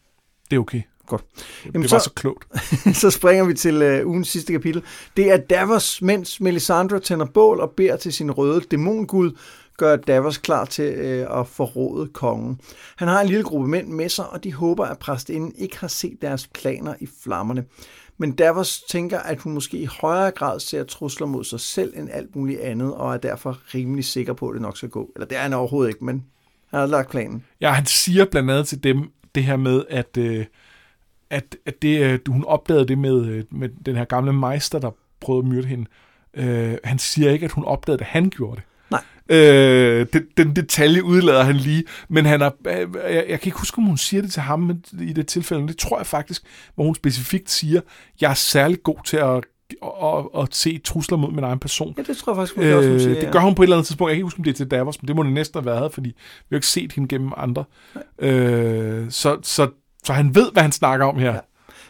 Det 0.52 0.56
er 0.56 0.60
okay. 0.60 0.82
Godt. 1.08 1.24
Jamen, 1.66 1.82
det 1.82 1.92
var 1.92 2.00
så, 2.00 2.04
så 2.04 2.14
klogt. 2.14 2.48
så 3.02 3.12
springer 3.12 3.46
vi 3.46 3.54
til 3.54 3.82
øh, 3.82 4.08
ugens 4.08 4.28
sidste 4.28 4.54
kapitel. 4.54 4.84
Det 5.18 5.32
er 5.32 5.38
Davos, 5.38 6.02
mens 6.02 6.42
Melisandre 6.42 7.00
tænder 7.00 7.26
bål 7.26 7.60
og 7.60 7.72
beder 7.72 7.98
til 7.98 8.14
sin 8.14 8.32
røde 8.32 8.62
dæmongud, 8.72 9.32
gør 9.78 9.96
Davos 9.96 10.38
klar 10.38 10.66
til 10.66 10.94
øh, 10.94 11.40
at 11.40 11.48
forråde 11.48 12.08
kongen. 12.08 12.60
Han 12.96 13.08
har 13.08 13.22
en 13.22 13.28
lille 13.28 13.44
gruppe 13.44 13.68
mænd 13.68 13.88
med 13.88 14.10
sig, 14.10 14.30
og 14.30 14.44
de 14.44 14.54
håber, 14.54 14.86
at 14.86 15.00
præstinden 15.00 15.54
ikke 15.58 15.78
har 15.80 15.88
set 15.88 16.18
deres 16.22 16.48
planer 16.48 16.94
i 17.00 17.08
flammerne. 17.24 17.66
Men 18.18 18.32
Davos 18.32 18.82
tænker, 18.90 19.20
at 19.20 19.40
hun 19.40 19.54
måske 19.54 19.78
i 19.78 19.86
højere 19.86 20.32
grad 20.32 20.60
ser 20.60 20.84
trusler 20.84 21.28
mod 21.28 21.44
sig 21.44 21.60
selv 21.60 21.94
end 21.98 22.10
alt 22.12 22.36
muligt 22.36 22.60
andet, 22.60 22.94
og 22.94 23.14
er 23.14 23.18
derfor 23.18 23.60
rimelig 23.74 24.06
sikker 24.06 24.34
på, 24.34 24.48
at 24.48 24.54
det 24.54 24.62
nok 24.62 24.78
skal 24.78 24.90
gå. 24.90 25.12
Eller 25.16 25.28
det 25.28 25.38
er 25.38 25.42
han 25.42 25.54
overhovedet 25.54 25.90
ikke, 25.90 26.06
men 26.06 26.26
han 26.70 26.80
har 26.80 26.88
lagt 26.88 27.10
planen. 27.10 27.46
Ja, 27.62 27.72
han 27.72 27.86
siger 27.86 28.26
blandt 28.26 28.52
andet 28.52 28.68
til 28.68 28.84
dem 28.84 29.12
det 29.38 29.46
her 29.46 29.58
med, 29.58 29.84
at, 29.90 30.18
øh, 30.18 30.46
at, 31.30 31.56
at 31.66 31.82
det, 31.82 32.02
øh, 32.02 32.20
hun 32.28 32.44
opdagede 32.46 32.88
det 32.88 32.98
med, 32.98 33.26
øh, 33.26 33.44
med 33.52 33.70
den 33.86 33.96
her 33.96 34.06
gamle 34.06 34.34
meister, 34.34 34.80
der 34.80 34.92
prøvede 35.20 35.46
at 35.46 35.50
myrde 35.54 35.68
hende. 35.68 35.86
Øh, 36.34 36.78
han 36.84 37.00
siger 37.00 37.32
ikke, 37.32 37.46
at 37.46 37.52
hun 37.52 37.66
opdagede 37.66 38.00
det, 38.00 38.08
han 38.08 38.30
gjorde 38.30 38.56
det. 38.56 38.64
Nej. 38.92 39.04
Øh, 39.38 40.08
den, 40.14 40.24
den 40.38 40.56
detalje 40.56 41.04
udlader 41.04 41.44
han 41.44 41.56
lige, 41.56 41.84
men 42.10 42.26
han 42.26 42.42
er, 42.42 42.50
jeg, 42.66 43.26
jeg 43.30 43.40
kan 43.40 43.48
ikke 43.48 43.60
huske, 43.60 43.78
om 43.78 43.84
hun 43.84 43.98
siger 43.98 44.22
det 44.22 44.32
til 44.32 44.42
ham 44.42 44.82
i 45.02 45.14
det 45.14 45.28
tilfælde, 45.28 45.62
men 45.62 45.68
det 45.68 45.78
tror 45.78 45.98
jeg 45.98 46.06
faktisk, 46.06 46.44
hvor 46.76 46.84
hun 46.84 46.96
specifikt 46.96 47.50
siger, 47.50 47.82
jeg 48.22 48.30
er 48.30 48.36
særlig 48.36 48.84
god 48.84 49.06
til 49.06 49.18
at 49.18 49.44
og, 49.82 50.36
og 50.36 50.48
se 50.52 50.78
trusler 50.78 51.18
mod 51.18 51.32
min 51.32 51.44
egen 51.44 51.60
person. 51.60 51.94
Ja, 51.98 52.02
det 52.02 52.18
tror 52.18 52.32
jeg 52.32 52.38
faktisk, 52.38 52.56
hun 52.56 52.66
øh, 52.66 52.78
også, 52.78 52.90
hun 52.90 53.00
siger, 53.00 53.20
Det 53.20 53.32
gør 53.32 53.40
hun 53.40 53.56
på 53.56 53.62
et 53.62 53.66
eller 53.66 53.76
andet 53.76 53.88
tidspunkt. 53.88 54.10
Jeg 54.10 54.16
kan 54.16 54.18
ikke 54.18 54.26
huske, 54.26 54.40
om 54.40 54.44
det 54.44 54.52
er 54.52 54.56
til 54.56 54.72
Davos, 54.72 55.02
men 55.02 55.08
det 55.08 55.16
må 55.16 55.24
det 55.24 55.34
næsten 55.34 55.64
have 55.64 55.76
været, 55.76 55.94
fordi 55.94 56.10
vi 56.10 56.16
har 56.50 56.58
ikke 56.58 56.68
set 56.68 56.92
hende 56.92 57.08
gennem 57.08 57.32
andre. 57.38 57.64
Øh, 58.20 59.06
så, 59.12 59.38
så, 59.44 59.70
så 60.04 60.14
han 60.14 60.36
ved, 60.36 60.52
hvad 60.52 60.62
han 60.62 60.72
snakker 60.72 61.06
om 61.06 61.18
her. 61.18 61.34
Ja. 61.34 61.40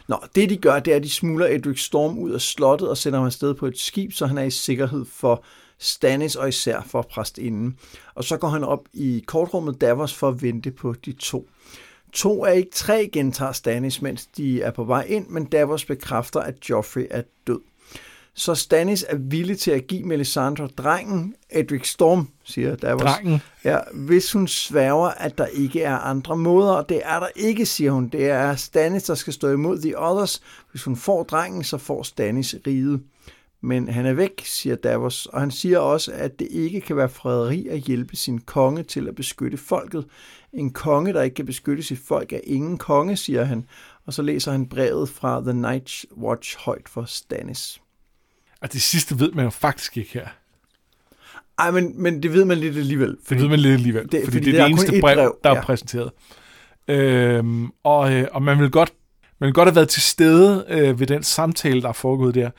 Nå, 0.08 0.16
det 0.34 0.50
de 0.50 0.56
gør, 0.56 0.78
det 0.78 0.92
er, 0.92 0.96
at 0.96 1.02
de 1.02 1.10
smuler 1.10 1.46
Edric 1.46 1.84
Storm 1.84 2.18
ud 2.18 2.30
af 2.30 2.40
slottet 2.40 2.88
og 2.88 2.96
sender 2.96 3.18
ham 3.18 3.26
afsted 3.26 3.54
på 3.54 3.66
et 3.66 3.78
skib, 3.78 4.12
så 4.12 4.26
han 4.26 4.38
er 4.38 4.42
i 4.42 4.50
sikkerhed 4.50 5.04
for 5.12 5.44
Stannis 5.78 6.36
og 6.36 6.48
især 6.48 6.80
for 6.86 7.02
præstinden. 7.02 7.78
Og 8.14 8.24
så 8.24 8.36
går 8.36 8.48
han 8.48 8.64
op 8.64 8.80
i 8.92 9.24
kortrummet 9.26 9.80
Davos 9.80 10.14
for 10.14 10.28
at 10.28 10.42
vente 10.42 10.70
på 10.70 10.94
de 11.04 11.12
to. 11.12 11.48
To 12.12 12.44
af 12.44 12.56
ikke 12.56 12.70
tre 12.70 13.08
gentager 13.12 13.52
Stannis, 13.52 14.02
mens 14.02 14.26
de 14.26 14.62
er 14.62 14.70
på 14.70 14.84
vej 14.84 15.02
ind, 15.08 15.26
men 15.28 15.44
Davos 15.44 15.84
bekræfter, 15.84 16.40
at 16.40 16.70
Joffrey 16.70 17.06
er 17.10 17.22
død. 17.46 17.60
Så 18.34 18.54
Stannis 18.54 19.04
er 19.08 19.16
villig 19.16 19.58
til 19.58 19.70
at 19.70 19.86
give 19.86 20.02
Melisandre 20.02 20.66
drengen, 20.66 21.34
Edric 21.50 21.88
Storm, 21.88 22.28
siger 22.44 22.76
Davos. 22.76 23.02
Drengen? 23.02 23.40
Ja, 23.64 23.78
hvis 23.94 24.32
hun 24.32 24.48
sværger, 24.48 25.08
at 25.08 25.38
der 25.38 25.46
ikke 25.46 25.82
er 25.82 25.96
andre 25.96 26.36
måder, 26.36 26.72
og 26.72 26.88
det 26.88 27.00
er 27.04 27.20
der 27.20 27.28
ikke, 27.36 27.66
siger 27.66 27.90
hun. 27.90 28.08
Det 28.08 28.24
er 28.30 28.56
Stannis, 28.56 29.02
der 29.02 29.14
skal 29.14 29.32
stå 29.32 29.52
imod 29.52 29.82
The 29.82 29.98
Others. 29.98 30.42
Hvis 30.70 30.84
hun 30.84 30.96
får 30.96 31.22
drengen, 31.22 31.64
så 31.64 31.78
får 31.78 32.02
Stannis 32.02 32.56
riget. 32.66 33.02
Men 33.60 33.88
han 33.88 34.06
er 34.06 34.12
væk, 34.12 34.42
siger 34.44 34.76
Davos, 34.76 35.26
og 35.26 35.40
han 35.40 35.50
siger 35.50 35.78
også, 35.78 36.12
at 36.12 36.38
det 36.38 36.48
ikke 36.50 36.80
kan 36.80 36.96
være 36.96 37.08
frederi 37.08 37.66
at 37.68 37.78
hjælpe 37.78 38.16
sin 38.16 38.38
konge 38.38 38.82
til 38.82 39.08
at 39.08 39.14
beskytte 39.14 39.58
folket. 39.58 40.04
En 40.52 40.72
konge, 40.72 41.12
der 41.12 41.22
ikke 41.22 41.34
kan 41.34 41.46
beskytte 41.46 41.82
sit 41.82 41.98
folk, 41.98 42.32
er 42.32 42.40
ingen 42.44 42.78
konge, 42.78 43.16
siger 43.16 43.44
han. 43.44 43.64
Og 44.06 44.12
så 44.12 44.22
læser 44.22 44.52
han 44.52 44.68
brevet 44.68 45.08
fra 45.08 45.40
The 45.40 45.52
Night 45.52 46.06
Watch 46.16 46.58
højt 46.58 46.88
for 46.88 47.04
Stannis. 47.04 47.80
Og 48.60 48.72
det 48.72 48.82
sidste 48.82 49.20
ved 49.20 49.32
man 49.32 49.44
jo 49.44 49.50
faktisk 49.50 49.96
ikke 49.96 50.10
her. 50.12 50.26
Ej, 51.58 51.70
men, 51.70 52.02
men 52.02 52.22
det 52.22 52.32
ved 52.32 52.44
man 52.44 52.58
lidt 52.58 52.76
alligevel. 52.76 53.16
Fordi, 53.24 53.34
det 53.34 53.42
ved 53.42 53.50
man 53.50 53.60
lidt 53.60 53.74
alligevel, 53.74 54.02
det, 54.02 54.10
fordi, 54.10 54.24
fordi 54.24 54.52
det 54.52 54.60
er 54.60 54.64
det 54.64 54.70
eneste 54.70 55.00
brev, 55.00 55.16
brev, 55.16 55.38
der 55.44 55.50
ja. 55.50 55.56
er 55.56 55.62
præsenteret. 55.62 56.10
Øhm, 56.88 57.66
og, 57.84 58.12
øh, 58.12 58.28
og 58.32 58.42
man 58.42 58.58
vil 58.58 58.70
godt 58.70 58.92
man 59.40 59.46
vil 59.46 59.54
godt 59.54 59.68
have 59.68 59.76
været 59.76 59.88
til 59.88 60.02
stede 60.02 60.66
øh, 60.68 61.00
ved 61.00 61.06
den 61.06 61.22
samtale, 61.22 61.82
der 61.82 61.88
er 61.88 61.92
foregået 61.92 62.34
der. 62.34 62.50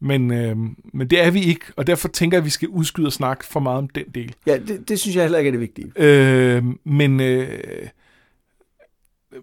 Men, 0.00 0.32
øh, 0.32 0.56
men 0.92 1.10
det 1.10 1.24
er 1.24 1.30
vi 1.30 1.42
ikke, 1.42 1.64
og 1.76 1.86
derfor 1.86 2.08
tænker 2.08 2.36
jeg, 2.36 2.40
at 2.40 2.44
vi 2.44 2.50
skal 2.50 2.68
udskyde 2.68 3.06
og 3.06 3.12
snakke 3.12 3.46
for 3.46 3.60
meget 3.60 3.78
om 3.78 3.88
den 3.88 4.04
del. 4.14 4.34
Ja, 4.46 4.58
det, 4.58 4.88
det 4.88 5.00
synes 5.00 5.16
jeg 5.16 5.24
heller 5.24 5.38
ikke 5.38 5.48
er 5.48 5.52
det 5.52 5.60
vigtige. 5.60 5.92
Øh, 5.96 6.64
men 6.84 7.20
øh, 7.20 7.88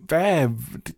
hvad 0.07 0.41
er 0.41 0.49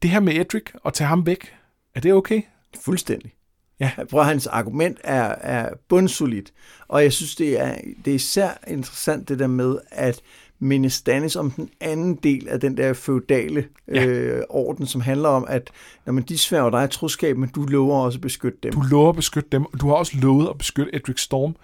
det 0.02 0.10
her 0.10 0.20
med 0.20 0.36
Edric, 0.36 0.64
og 0.84 0.94
tage 0.94 1.08
ham 1.08 1.26
væk, 1.26 1.54
er 1.96 2.00
det 2.00 2.14
okay? 2.14 2.42
Fuldstændig. 2.84 3.32
Ja. 3.80 3.92
Prøv 4.10 4.24
hans 4.24 4.48
argument 4.48 4.98
er, 5.04 5.24
er 5.24 5.70
bundsolidt, 5.88 6.54
og 6.88 7.04
jeg 7.04 7.14
synes, 7.14 7.36
det 7.36 7.60
er, 7.60 7.76
det 8.06 8.12
er 8.12 8.16
især 8.16 8.50
interessant 8.68 9.30
det 9.30 9.40
der 9.40 9.48
med, 9.48 9.78
at 9.92 10.22
minde 10.60 10.90
Stannis 10.90 11.36
om 11.36 11.52
den 11.52 11.70
anden 11.82 12.16
del 12.16 12.48
af 12.50 12.60
den 12.60 12.78
der 12.78 12.94
feudale 12.94 13.68
ja. 13.88 14.06
øh, 14.06 14.44
orden, 14.50 14.88
som 14.88 15.02
handler 15.02 15.30
om, 15.30 15.46
at 15.50 15.72
når 16.06 16.14
man 16.14 16.24
de 16.24 16.38
sværger 16.38 16.70
dig 16.70 16.90
troskab, 16.90 17.38
men 17.38 17.50
du 17.50 17.64
lover 17.64 18.00
også 18.00 18.18
at 18.18 18.22
beskytte 18.22 18.58
dem. 18.64 18.74
Du 18.74 18.82
lover 18.82 19.10
at 19.10 19.16
beskytte 19.16 19.50
dem, 19.52 19.66
og 19.66 19.82
du 19.82 19.88
har 19.88 19.96
også 19.96 20.18
lovet 20.18 20.50
at 20.50 20.58
beskytte 20.58 20.96
Edric 20.96 21.22
Storm. 21.22 21.56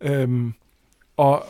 Øhm, 0.00 0.52
og, 1.16 1.44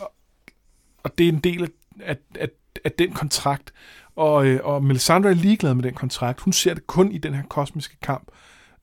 og 1.02 1.18
det 1.18 1.28
er 1.28 1.32
en 1.32 1.40
del 1.40 1.62
af, 1.62 1.68
af, 2.00 2.16
af, 2.34 2.48
af 2.84 2.92
den 2.92 3.12
kontrakt. 3.12 3.72
Og, 4.16 4.46
øh, 4.46 4.60
og 4.64 4.84
Melisandre 4.84 5.30
er 5.30 5.34
ligeglad 5.34 5.74
med 5.74 5.82
den 5.82 5.94
kontrakt. 5.94 6.40
Hun 6.40 6.52
ser 6.52 6.74
det 6.74 6.86
kun 6.86 7.12
i 7.12 7.18
den 7.18 7.34
her 7.34 7.42
kosmiske 7.48 7.96
kamp. 8.02 8.28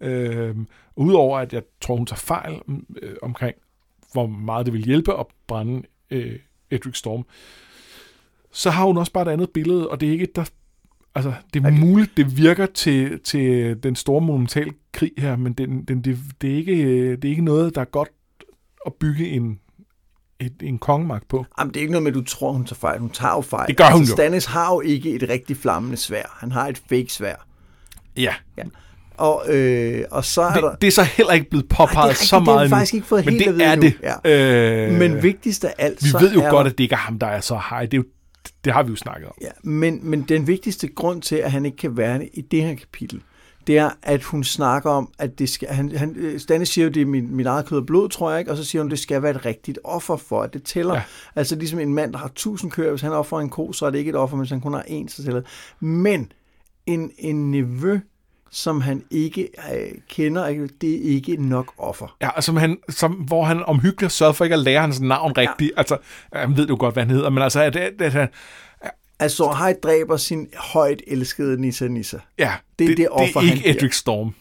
Øhm, 0.02 0.68
Udover 0.98 1.40
at 1.40 1.54
jeg 1.54 1.64
tror, 1.82 1.96
hun 1.96 2.06
tager 2.06 2.20
fejl 2.20 2.62
øh, 3.02 3.16
omkring, 3.22 3.56
hvor 4.14 4.28
meget 4.28 4.66
det 4.66 4.74
vil 4.74 4.86
hjælpe 4.86 5.20
at 5.20 5.26
brænde 5.48 5.84
øh, 6.10 6.40
Edric 6.72 6.98
Storm, 6.98 7.26
så 8.52 8.70
har 8.70 8.86
hun 8.86 8.98
også 8.98 9.12
bare 9.12 9.24
et 9.30 9.34
andet 9.34 9.50
billede, 9.50 9.90
og 9.90 10.02
det 10.02 10.08
er 10.08 10.12
ikke 10.12 10.28
der... 10.36 10.46
Altså, 11.16 11.34
det 11.54 11.64
er 11.64 11.68
okay. 11.68 11.80
muligt, 11.80 12.18
det 12.18 12.38
virker 12.38 12.66
til, 12.66 13.20
til 13.20 13.78
den 13.84 13.96
store 13.96 14.22
monumentale 14.22 14.72
krig 14.92 15.12
her, 15.18 15.36
men 15.36 15.54
den, 15.54 15.84
den, 15.84 16.02
det, 16.02 16.20
det, 16.42 16.52
er 16.52 16.56
ikke, 16.56 17.12
det 17.16 17.26
er 17.26 17.30
ikke 17.30 17.46
noget, 17.46 17.76
der 17.76 17.82
er 17.82 17.86
godt 17.86 18.10
at 18.86 18.94
bygge 18.94 19.30
en, 19.30 19.60
et, 20.40 20.54
en 20.62 20.78
kongemagt 20.78 21.28
på. 21.28 21.46
Jamen, 21.60 21.74
det 21.74 21.80
er 21.80 21.82
ikke 21.82 21.92
noget 21.92 22.04
med, 22.04 22.12
at 22.12 22.16
du 22.16 22.24
tror, 22.24 22.52
hun 22.52 22.66
tager 22.66 22.76
fejl. 22.76 23.00
Hun 23.00 23.10
tager 23.10 23.36
jo 23.36 23.42
fejl. 23.42 23.68
Det 23.68 23.78
gør 23.78 23.92
hun 23.92 24.00
altså, 24.00 24.12
jo. 24.12 24.16
Stannis 24.16 24.46
har 24.46 24.74
jo 24.74 24.82
ikke 24.82 25.16
et 25.16 25.30
rigtig 25.30 25.58
flammende 25.58 25.98
svær. 25.98 26.38
Han 26.40 26.52
har 26.52 26.68
et 26.68 26.82
fake 26.90 27.08
svær. 27.10 27.36
Ja. 28.18 28.34
ja. 28.58 28.64
Og, 29.18 29.44
øh, 29.50 30.04
og 30.12 30.26
så 30.26 30.42
er 30.42 30.54
det, 30.54 30.64
der... 30.64 30.76
det 30.76 30.88
er 30.88 30.92
så 30.92 31.04
heller 31.04 31.34
ikke 31.34 31.50
blevet 31.50 31.70
påpeget 31.70 32.10
Ej, 32.10 32.14
så 32.14 32.40
meget 32.40 32.62
det 32.62 32.70
har 32.70 32.78
faktisk 32.78 32.94
ikke 32.94 33.08
fået 33.08 33.26
men 33.26 33.34
helt 33.34 33.56
det 33.56 33.66
er 33.66 33.76
nu. 33.76 33.82
det. 33.82 33.94
Ja. 34.26 34.88
Øh, 34.88 34.94
men 34.94 35.24
vigtigst 35.24 35.66
af 35.66 35.74
alt... 35.78 36.04
Vi 36.04 36.10
så 36.10 36.20
ved 36.20 36.34
jo 36.34 36.42
er 36.42 36.50
godt, 36.50 36.68
at 36.68 36.78
det 36.78 36.84
ikke 36.84 36.94
er 36.94 36.98
ham, 36.98 37.20
der 37.20 37.28
er 37.28 37.42
så 37.42 37.62
high. 37.70 37.82
Det, 37.82 37.94
er 37.94 37.98
jo, 37.98 38.04
det 38.68 38.76
har 38.76 38.84
vi 38.84 38.90
jo 38.90 38.96
snakket 38.96 39.28
om. 39.28 39.34
Ja, 39.42 39.50
men, 39.64 40.00
men 40.04 40.22
den 40.22 40.48
vigtigste 40.48 40.88
grund 40.88 41.22
til, 41.22 41.36
at 41.36 41.52
han 41.52 41.66
ikke 41.66 41.78
kan 41.78 41.98
være 41.98 42.26
i 42.26 42.42
det 42.42 42.64
her 42.64 42.76
kapitel, 42.76 43.22
det 43.68 43.78
er, 43.78 43.90
at 44.04 44.24
hun 44.24 44.44
snakker 44.44 44.90
om, 44.90 45.14
at 45.20 45.40
det 45.40 45.50
skal, 45.50 45.68
han, 45.68 45.92
han, 45.92 46.16
øh, 46.16 46.40
Stannis 46.40 46.70
siger 46.70 46.86
jo, 46.86 46.92
det 46.92 47.02
er 47.02 47.06
min, 47.06 47.36
min 47.36 47.46
eget 47.46 47.66
kød 47.66 47.78
og 47.78 47.86
blod, 47.86 48.10
tror 48.10 48.32
jeg 48.32 48.40
ikke, 48.40 48.52
og 48.52 48.58
så 48.58 48.64
siger 48.64 48.82
hun, 48.82 48.92
det 48.92 49.00
skal 49.00 49.22
være 49.22 49.32
et 49.32 49.46
rigtigt 49.46 49.80
offer 49.84 50.16
for, 50.16 50.42
at 50.42 50.54
det 50.54 50.64
tæller. 50.64 50.94
Ja. 50.94 51.02
Altså 51.36 51.56
ligesom 51.56 51.80
en 51.80 51.94
mand, 51.94 52.14
der 52.14 52.20
har 52.20 52.32
tusind 52.36 52.72
køer, 52.72 52.90
hvis 52.90 53.02
han 53.02 53.12
offrer 53.12 53.40
en 53.40 53.50
ko, 53.50 53.74
så 53.74 53.86
er 53.86 53.90
det 53.90 53.98
ikke 53.98 54.10
et 54.10 54.16
offer, 54.16 54.38
hvis 54.38 54.50
han 54.50 54.62
kun 54.62 54.74
har 54.74 54.84
en, 54.88 55.08
så 55.08 55.24
tæller. 55.24 55.42
Men 55.80 56.32
en, 56.86 57.12
en 57.18 57.52
nevø, 57.52 58.00
som 58.58 58.82
han 58.82 59.04
ikke 59.12 59.50
øh, 59.74 59.92
kender, 60.10 60.68
det 60.82 60.96
er 60.96 61.16
ikke 61.16 61.36
nok 61.36 61.74
offer. 61.78 62.16
Ja, 62.22 62.42
som 62.42 62.58
han, 62.58 62.78
som, 62.90 63.12
hvor 63.14 63.44
han 63.44 63.64
omhyggeligt 63.64 64.02
har 64.02 64.10
sørget 64.10 64.36
for 64.36 64.44
ikke 64.46 64.54
at 64.54 64.60
lære 64.60 64.82
hans 64.82 65.00
navn 65.00 65.38
rigtigt. 65.38 65.72
Ja. 65.76 65.80
Altså, 65.80 65.98
han 66.34 66.58
ved 66.58 66.68
jo 66.68 66.78
godt, 66.80 66.96
hvad 66.96 67.04
han 67.04 67.10
hedder, 67.10 67.30
men 67.30 67.44
altså, 67.44 67.62
at, 67.62 67.76
at, 67.76 68.02
at 68.02 68.14
han, 68.14 68.28
Altså, 69.20 69.52
Hej 69.52 69.76
dræber 69.84 70.18
sin 70.18 70.48
højt 70.56 71.02
elskede 71.08 71.62
Nissa 71.62 71.88
Nissa. 71.88 72.18
ja, 72.38 72.54
Det 72.80 72.92
er 72.92 72.96
det 72.96 73.10
offer, 73.10 73.26
det 73.26 73.36
er 73.36 73.40
han 73.40 73.58
ikke 73.58 73.64
giver. 73.64 73.76
Edric 73.76 73.96
Storm. 73.96 74.36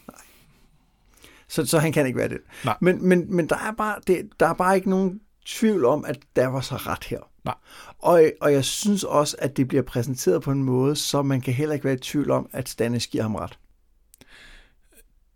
Så, 1.47 1.65
så 1.65 1.79
han 1.79 1.91
kan 1.91 2.05
ikke 2.05 2.19
være 2.19 2.29
det. 2.29 2.37
Nej. 2.65 2.75
Men, 2.81 3.07
men, 3.07 3.35
men 3.35 3.49
der, 3.49 3.55
er 3.55 3.73
bare, 3.77 3.95
det, 4.07 4.29
der 4.39 4.47
er 4.47 4.53
bare 4.53 4.75
ikke 4.75 4.89
nogen 4.89 5.19
tvivl 5.45 5.85
om, 5.85 6.05
at 6.07 6.19
der 6.35 6.47
var 6.47 6.61
så 6.61 6.75
ret 6.75 7.03
her. 7.03 7.19
Nej. 7.45 7.55
Og, 7.99 8.23
og 8.41 8.53
jeg 8.53 8.65
synes 8.65 9.03
også, 9.03 9.35
at 9.39 9.57
det 9.57 9.67
bliver 9.67 9.83
præsenteret 9.83 10.41
på 10.41 10.51
en 10.51 10.63
måde, 10.63 10.95
så 10.95 11.21
man 11.21 11.41
kan 11.41 11.53
heller 11.53 11.73
ikke 11.73 11.85
være 11.85 11.93
i 11.93 11.97
tvivl 11.97 12.31
om, 12.31 12.49
at 12.53 12.69
Stannis 12.69 13.07
giver 13.07 13.23
ham 13.23 13.35
ret. 13.35 13.57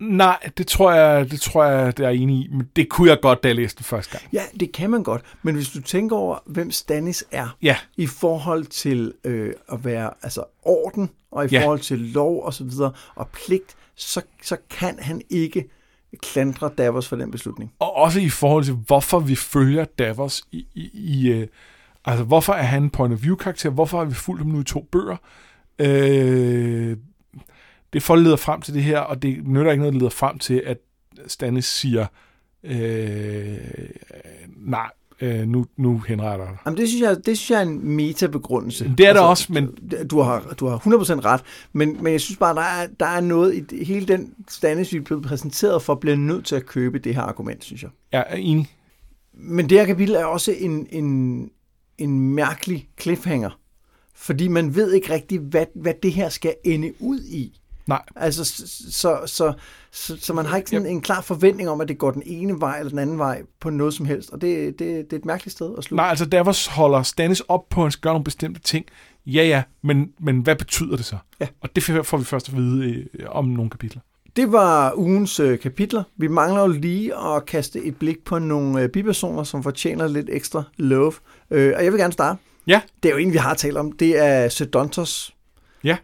Nej, 0.08 0.50
det 0.58 0.66
tror 0.66 0.92
jeg, 0.92 1.30
det 1.30 1.40
tror 1.40 1.64
jeg, 1.64 1.96
det 1.96 2.06
er 2.06 2.10
enig 2.10 2.36
i, 2.36 2.48
men 2.52 2.68
det 2.76 2.88
kunne 2.88 3.10
jeg 3.10 3.18
godt, 3.22 3.42
da 3.42 3.48
jeg 3.48 3.56
læste 3.56 3.78
det 3.78 3.86
første 3.86 4.18
gang. 4.18 4.24
Ja, 4.32 4.42
det 4.60 4.72
kan 4.72 4.90
man 4.90 5.02
godt. 5.02 5.22
Men 5.42 5.54
hvis 5.54 5.68
du 5.68 5.80
tænker 5.82 6.16
over, 6.16 6.38
hvem 6.46 6.70
Stannis 6.70 7.24
er, 7.30 7.56
Ja, 7.62 7.76
i 7.96 8.06
forhold 8.06 8.64
til 8.64 9.12
øh, 9.24 9.52
at 9.72 9.84
være 9.84 10.10
altså 10.22 10.44
orden, 10.62 11.10
og 11.30 11.44
i 11.44 11.48
Ja. 11.52 11.62
forhold 11.64 11.78
til 11.80 11.98
lov 11.98 12.44
og 12.44 12.54
så 12.54 12.64
videre, 12.64 12.92
og 13.14 13.28
pligt, 13.28 13.76
så, 13.96 14.22
så 14.42 14.56
kan 14.70 14.98
han 15.00 15.22
ikke 15.30 15.68
klandre 16.22 16.70
Davos 16.78 17.08
for 17.08 17.16
den 17.16 17.30
beslutning. 17.30 17.72
og 17.78 17.96
også 17.96 18.20
i 18.20 18.28
forhold 18.28 18.64
til, 18.64 18.74
hvorfor 18.74 19.18
vi 19.20 19.34
følger 19.34 19.84
Davos 19.84 20.42
i, 20.52 20.66
i, 20.74 20.90
i 20.94 21.28
øh, 21.32 21.46
altså 22.04 22.24
hvorfor 22.24 22.52
er 22.52 22.62
han 22.62 22.82
en 22.82 22.90
point 22.90 23.14
of 23.14 23.22
view 23.22 23.36
karakter, 23.36 23.70
hvorfor 23.70 23.98
har 23.98 24.04
vi 24.04 24.14
fulgt 24.14 24.42
ham 24.42 24.48
nu 24.52 24.60
i 24.60 24.64
to 24.64 24.88
bøger, 24.92 25.16
øh, 25.78 26.96
det 27.92 28.02
folk 28.02 28.22
leder 28.22 28.36
frem 28.36 28.60
til 28.60 28.74
det 28.74 28.82
her, 28.82 28.98
og 28.98 29.22
det 29.22 29.46
nytter 29.46 29.70
ikke 29.70 29.80
noget, 29.80 29.94
der 29.94 29.98
leder 29.98 30.10
frem 30.10 30.38
til, 30.38 30.62
at 30.66 30.78
Stannis 31.26 31.64
siger, 31.64 32.06
øh, 32.64 33.56
nej, 34.56 34.90
øh, 35.20 35.48
nu, 35.48 35.66
nu 35.76 35.98
henretter 35.98 36.44
jeg 36.44 36.52
dig. 36.52 36.58
Jamen, 36.66 36.78
det 36.78 36.88
synes 36.88 37.02
jeg, 37.02 37.16
det 37.16 37.38
synes 37.38 37.50
jeg 37.50 37.58
er 37.58 37.62
en 37.62 37.88
meta-begrundelse. 37.88 38.94
Det 38.98 39.06
er 39.06 39.12
det 39.12 39.22
også, 39.22 39.52
men 39.52 39.68
Du 40.10 40.20
har, 40.20 40.54
du 40.60 40.66
har 40.66 40.78
100% 40.78 41.24
ret, 41.24 41.42
men, 41.72 42.02
men 42.02 42.12
jeg 42.12 42.20
synes 42.20 42.38
bare, 42.38 42.54
der 42.54 42.62
er, 42.62 42.86
der 43.00 43.06
er 43.06 43.20
noget 43.20 43.72
i 43.72 43.84
hele 43.84 44.06
den 44.06 44.34
Stannis, 44.48 44.92
vi 44.92 45.00
blevet 45.00 45.24
præsenteret 45.24 45.82
for, 45.82 45.94
bliver 45.94 46.16
nødt 46.16 46.46
til 46.46 46.56
at 46.56 46.66
købe 46.66 46.98
det 46.98 47.14
her 47.14 47.22
argument, 47.22 47.64
synes 47.64 47.82
jeg. 47.82 47.90
jeg 48.12 48.24
er 48.28 48.36
enig. 48.36 48.66
Men 49.34 49.68
det 49.70 49.78
her 49.78 49.86
kapitel 49.86 50.14
er 50.14 50.24
også 50.24 50.52
en, 50.58 50.86
en, 50.90 51.50
en 51.98 52.20
mærkelig 52.20 52.88
cliffhanger, 53.00 53.58
fordi 54.14 54.48
man 54.48 54.74
ved 54.74 54.92
ikke 54.92 55.12
rigtig, 55.12 55.38
hvad, 55.38 55.66
hvad 55.74 55.94
det 56.02 56.12
her 56.12 56.28
skal 56.28 56.54
ende 56.64 56.92
ud 57.00 57.20
i. 57.20 57.58
Nej, 57.86 58.02
Altså, 58.16 58.44
så, 58.44 59.18
så, 59.26 59.52
så, 59.92 60.16
så, 60.20 60.34
man 60.34 60.46
har 60.46 60.56
ikke 60.56 60.70
sådan 60.70 60.86
en 60.86 61.00
klar 61.00 61.20
forventning 61.20 61.68
om, 61.68 61.80
at 61.80 61.88
det 61.88 61.98
går 61.98 62.10
den 62.10 62.22
ene 62.26 62.60
vej 62.60 62.78
eller 62.78 62.90
den 62.90 62.98
anden 62.98 63.18
vej 63.18 63.42
på 63.60 63.70
noget 63.70 63.94
som 63.94 64.06
helst, 64.06 64.30
og 64.30 64.40
det, 64.40 64.78
det, 64.78 64.78
det 64.78 65.12
er 65.12 65.16
et 65.16 65.24
mærkeligt 65.24 65.52
sted 65.52 65.74
at 65.78 65.84
slutte. 65.84 66.02
nej, 66.02 66.10
altså 66.10 66.24
Davos 66.24 66.66
holder 66.66 67.02
Stannis 67.02 67.40
op 67.40 67.68
på, 67.68 67.80
at 67.80 67.84
han 67.84 67.92
skal 67.92 68.02
gøre 68.02 68.12
nogle 68.12 68.24
bestemte 68.24 68.60
ting. 68.60 68.84
Ja, 69.26 69.44
ja, 69.44 69.62
men, 69.82 70.12
men 70.20 70.40
hvad 70.40 70.56
betyder 70.56 70.96
det 70.96 71.04
så? 71.04 71.16
Ja. 71.40 71.46
Og 71.60 71.76
det 71.76 71.82
får 71.82 72.16
vi 72.16 72.24
først 72.24 72.48
at 72.48 72.56
vide 72.56 73.06
øh, 73.14 73.26
om 73.28 73.44
nogle 73.44 73.70
kapitler. 73.70 74.00
Det 74.36 74.52
var 74.52 74.92
ugens 74.96 75.40
øh, 75.40 75.58
kapitler. 75.58 76.02
Vi 76.16 76.28
mangler 76.28 76.60
jo 76.60 76.66
lige 76.66 77.16
at 77.16 77.46
kaste 77.46 77.84
et 77.84 77.96
blik 77.96 78.24
på 78.24 78.38
nogle 78.38 78.82
øh, 78.82 78.88
bipersoner, 78.88 79.44
som 79.44 79.62
fortjener 79.62 80.08
lidt 80.08 80.26
ekstra 80.32 80.62
love. 80.76 81.12
Øh, 81.50 81.72
og 81.76 81.84
jeg 81.84 81.92
vil 81.92 82.00
gerne 82.00 82.12
starte. 82.12 82.38
Ja. 82.66 82.80
Det 83.02 83.08
er 83.08 83.12
jo 83.12 83.18
en, 83.18 83.32
vi 83.32 83.38
har 83.38 83.54
talt 83.54 83.76
om. 83.76 83.92
Det 83.92 84.18
er 84.18 84.48
Sedontos. 84.48 85.34
Ja, 85.84 85.96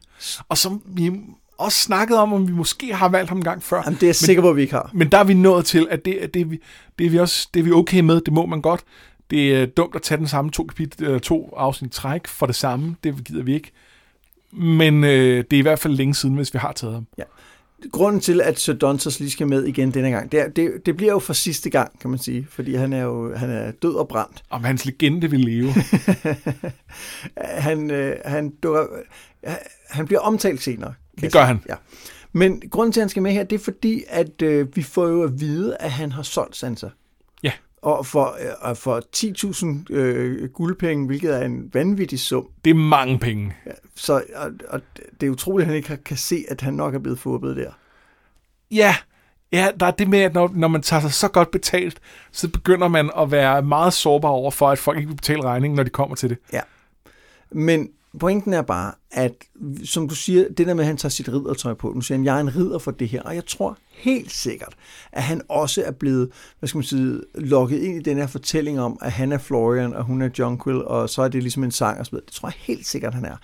og 0.48 0.58
som 0.58 0.82
vi 0.86 1.12
også 1.58 1.78
snakkede 1.78 2.20
om, 2.20 2.32
om 2.32 2.48
vi 2.48 2.52
måske 2.52 2.94
har 2.94 3.08
valgt 3.08 3.28
ham 3.28 3.38
en 3.38 3.44
gang 3.44 3.62
før. 3.62 3.82
Jamen, 3.84 3.94
det 3.94 4.02
er 4.02 4.06
jeg 4.06 4.16
sikker 4.16 4.42
på, 4.42 4.50
at 4.50 4.56
vi 4.56 4.62
ikke 4.62 4.74
har. 4.74 4.90
Men 4.94 5.10
der 5.10 5.18
er 5.18 5.24
vi 5.24 5.34
nået 5.34 5.64
til, 5.64 5.86
at 5.90 6.04
det, 6.04 6.34
det, 6.34 6.42
er 6.42 6.46
vi, 6.46 6.60
det, 6.98 7.06
er 7.06 7.10
vi 7.10 7.18
også, 7.18 7.48
det 7.54 7.60
er 7.60 7.64
vi 7.64 7.72
okay 7.72 8.00
med, 8.00 8.20
det 8.20 8.32
må 8.32 8.46
man 8.46 8.60
godt. 8.60 8.80
Det 9.30 9.54
er 9.54 9.66
dumt 9.66 9.96
at 9.96 10.02
tage 10.02 10.18
den 10.18 10.28
samme 10.28 10.50
to, 10.50 10.64
kapit, 10.64 11.00
eller 11.00 11.18
to 11.18 11.54
afsnit 11.56 11.92
træk 11.92 12.26
for 12.26 12.46
det 12.46 12.54
samme, 12.54 12.96
det 13.04 13.24
gider 13.24 13.42
vi 13.42 13.54
ikke. 13.54 13.72
Men 14.52 15.04
øh, 15.04 15.44
det 15.50 15.52
er 15.52 15.58
i 15.58 15.62
hvert 15.62 15.78
fald 15.78 15.94
længe 15.94 16.14
siden, 16.14 16.34
hvis 16.34 16.54
vi 16.54 16.58
har 16.58 16.72
taget 16.72 16.94
ham. 16.94 17.06
Grunden 17.92 18.20
til, 18.20 18.40
at 18.40 18.60
Sedontos 18.60 19.20
lige 19.20 19.30
skal 19.30 19.46
med 19.46 19.64
igen 19.64 19.94
denne 19.94 20.10
gang, 20.10 20.32
det, 20.32 20.40
er, 20.40 20.48
det, 20.48 20.86
det 20.86 20.96
bliver 20.96 21.12
jo 21.12 21.18
for 21.18 21.32
sidste 21.32 21.70
gang, 21.70 22.00
kan 22.00 22.10
man 22.10 22.18
sige. 22.18 22.46
Fordi 22.50 22.74
han 22.74 22.92
er 22.92 23.02
jo 23.02 23.34
han 23.36 23.50
er 23.50 23.70
død 23.70 23.94
og 23.94 24.08
brændt. 24.08 24.42
Om 24.50 24.64
hans 24.64 24.84
legende 24.84 25.30
vil 25.30 25.40
leve. 25.40 25.72
han, 27.68 27.90
øh, 27.90 28.16
han, 28.24 28.50
dukker, 28.62 28.86
øh, 29.46 29.52
han 29.90 30.06
bliver 30.06 30.20
omtalt 30.20 30.62
senere. 30.62 30.94
Det 31.20 31.32
gør 31.32 31.44
han. 31.44 31.60
Ja. 31.68 31.74
Men 32.32 32.62
grunden 32.70 32.92
til, 32.92 33.00
at 33.00 33.02
han 33.02 33.08
skal 33.08 33.22
med 33.22 33.32
her, 33.32 33.44
det 33.44 33.60
er 33.60 33.64
fordi, 33.64 34.04
at 34.08 34.42
øh, 34.42 34.76
vi 34.76 34.82
får 34.82 35.06
jo 35.08 35.22
at 35.22 35.40
vide, 35.40 35.76
at 35.76 35.90
han 35.90 36.12
har 36.12 36.22
solgt 36.22 36.56
Sansa. 36.56 36.88
Ja. 37.42 37.52
Og 37.82 38.06
for, 38.06 38.36
øh, 38.70 38.76
for 38.76 39.02
10.000 39.90 39.94
øh, 39.94 40.48
guldpenge, 40.48 41.06
hvilket 41.06 41.34
er 41.34 41.44
en 41.44 41.70
vanvittig 41.74 42.20
sum. 42.20 42.48
Det 42.64 42.70
er 42.70 42.74
mange 42.74 43.18
penge. 43.18 43.56
Så 43.94 44.22
og, 44.34 44.50
og 44.68 44.80
det 45.20 45.26
er 45.26 45.30
utroligt, 45.30 45.64
at 45.64 45.66
han 45.66 45.76
ikke 45.76 46.04
kan 46.04 46.16
se, 46.16 46.44
at 46.48 46.60
han 46.60 46.74
nok 46.74 46.94
er 46.94 46.98
blevet 46.98 47.18
fubbet 47.18 47.56
der. 47.56 47.70
Ja, 48.70 48.96
ja, 49.52 49.70
der 49.80 49.86
er 49.86 49.90
det 49.90 50.08
med, 50.08 50.18
at 50.18 50.34
når, 50.34 50.50
når 50.54 50.68
man 50.68 50.82
tager 50.82 51.00
sig 51.00 51.12
så 51.12 51.28
godt 51.28 51.50
betalt, 51.50 52.00
så 52.32 52.48
begynder 52.48 52.88
man 52.88 53.10
at 53.18 53.30
være 53.30 53.62
meget 53.62 53.92
sårbar 53.92 54.28
over 54.28 54.50
for, 54.50 54.68
at 54.68 54.78
folk 54.78 54.98
ikke 54.98 55.08
vil 55.08 55.16
betale 55.16 55.42
regningen, 55.42 55.76
når 55.76 55.82
de 55.82 55.90
kommer 55.90 56.16
til 56.16 56.30
det. 56.30 56.38
Men 57.50 57.88
pointen 58.18 58.52
er 58.52 58.62
bare, 58.62 58.92
at 59.10 59.32
som 59.84 60.08
du 60.08 60.14
siger, 60.14 60.48
det 60.48 60.66
der 60.66 60.74
med, 60.74 60.84
at 60.84 60.86
han 60.86 60.96
tager 60.96 61.10
sit 61.10 61.28
riddertøj 61.28 61.74
på, 61.74 61.92
nu 61.94 62.00
siger 62.00 62.18
han, 62.18 62.24
jeg 62.24 62.36
er 62.36 62.40
en 62.40 62.56
ridder 62.56 62.78
for 62.78 62.90
det 62.90 63.08
her, 63.08 63.22
og 63.22 63.34
jeg 63.34 63.46
tror 63.46 63.76
helt 63.90 64.32
sikkert, 64.32 64.74
at 65.12 65.22
han 65.22 65.42
også 65.48 65.82
er 65.82 65.90
blevet, 65.90 66.30
hvad 66.58 66.68
skal 66.68 66.78
man 66.78 66.84
sige, 66.84 67.20
lukket 67.34 67.78
ind 67.78 67.96
i 67.96 68.02
den 68.10 68.16
her 68.16 68.26
fortælling 68.26 68.80
om, 68.80 68.98
at 69.02 69.12
han 69.12 69.32
er 69.32 69.38
Florian, 69.38 69.94
og 69.94 70.04
hun 70.04 70.22
er 70.22 70.28
Jonquil, 70.38 70.84
og 70.84 71.10
så 71.10 71.22
er 71.22 71.28
det 71.28 71.42
ligesom 71.42 71.64
en 71.64 71.70
sang 71.70 71.98
og 72.00 72.06
så 72.06 72.10
videre. 72.10 72.26
Det 72.26 72.34
tror 72.34 72.48
jeg 72.48 72.54
helt 72.58 72.86
sikkert, 72.86 73.14
han 73.14 73.24
er. 73.24 73.36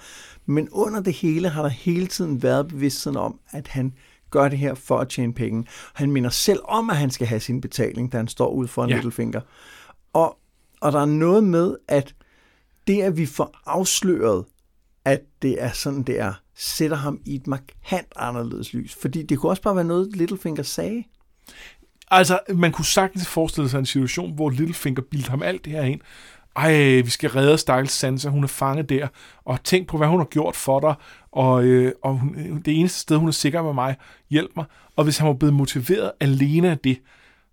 Men 0.46 0.68
under 0.72 1.00
det 1.00 1.12
hele 1.12 1.48
har 1.48 1.62
der 1.62 1.68
hele 1.68 2.06
tiden 2.06 2.42
været 2.42 2.68
bevidstheden 2.68 3.16
om, 3.16 3.40
at 3.50 3.68
han 3.68 3.92
gør 4.30 4.48
det 4.48 4.58
her 4.58 4.74
for 4.74 4.98
at 4.98 5.08
tjene 5.08 5.34
penge. 5.34 5.64
Han 5.94 6.12
minder 6.12 6.30
selv 6.30 6.60
om, 6.64 6.90
at 6.90 6.96
han 6.96 7.10
skal 7.10 7.26
have 7.26 7.40
sin 7.40 7.60
betaling, 7.60 8.12
da 8.12 8.16
han 8.16 8.28
står 8.28 8.50
ude 8.50 8.68
for 8.68 8.84
en 8.84 8.90
Ja. 8.90 8.94
Littlefinger. 8.94 9.40
Og, 10.12 10.38
og 10.80 10.92
der 10.92 11.00
er 11.00 11.06
noget 11.06 11.44
med, 11.44 11.76
at 11.88 12.14
det, 12.86 13.02
at 13.02 13.16
vi 13.16 13.26
får 13.26 13.60
afsløret, 13.66 14.44
at 15.04 15.20
det 15.42 15.62
er 15.62 15.72
sådan, 15.72 16.02
det 16.02 16.20
er, 16.20 16.32
sætter 16.54 16.96
ham 16.96 17.20
i 17.24 17.34
et 17.34 17.46
markant 17.46 18.12
anderledes 18.16 18.72
lys. 18.72 18.94
Fordi 19.00 19.22
det 19.22 19.38
kunne 19.38 19.52
også 19.52 19.62
bare 19.62 19.76
være 19.76 19.84
noget, 19.84 20.16
Littlefinger 20.16 20.62
sagde. 20.62 21.04
Altså, 22.10 22.38
man 22.54 22.72
kunne 22.72 22.84
sagtens 22.84 23.26
forestille 23.26 23.68
sig 23.68 23.78
en 23.78 23.86
situation, 23.86 24.34
hvor 24.34 24.50
Littlefinger 24.50 25.02
bildte 25.02 25.30
ham 25.30 25.42
alt 25.42 25.64
det 25.64 25.72
her 25.72 25.82
ind. 25.82 26.00
Ej, 26.56 27.00
vi 27.00 27.10
skal 27.10 27.30
redde 27.30 27.58
Stakkels 27.58 27.92
Sansa, 27.92 28.28
hun 28.28 28.44
er 28.44 28.48
fanget 28.48 28.88
der, 28.88 29.08
og 29.44 29.64
tænk 29.64 29.88
på, 29.88 29.96
hvad 29.96 30.08
hun 30.08 30.20
har 30.20 30.24
gjort 30.24 30.56
for 30.56 30.80
dig, 30.80 30.94
og, 31.32 31.64
øh, 31.64 31.92
og 32.02 32.18
hun, 32.18 32.62
det 32.64 32.78
eneste 32.78 33.00
sted, 33.00 33.16
hun 33.16 33.28
er 33.28 33.32
sikker 33.32 33.62
med 33.62 33.72
mig, 33.72 33.96
hjælp 34.30 34.50
mig. 34.56 34.64
Og 34.96 35.04
hvis 35.04 35.18
han 35.18 35.28
var 35.28 35.34
blevet 35.34 35.54
motiveret 35.54 36.12
alene 36.20 36.70
af 36.70 36.78
det, 36.78 37.00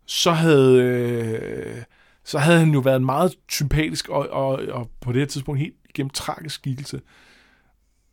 så 0.06 0.32
havde, 0.32 0.82
øh, 0.82 1.82
så 2.24 2.39
havde 2.39 2.60
han 2.60 2.74
jo 2.74 2.80
været 2.80 2.95
en 2.95 3.06
meget 3.06 3.36
sympatisk 3.49 4.10
og, 4.10 4.30
og, 4.30 4.62
og 4.72 4.89
på 5.02 5.12
det 5.12 5.22
her 5.22 5.26
tidspunkt 5.26 5.60
helt 5.60 5.76
gennem 5.93 6.10
tragisk 6.10 6.56
skikkelse. 6.56 7.02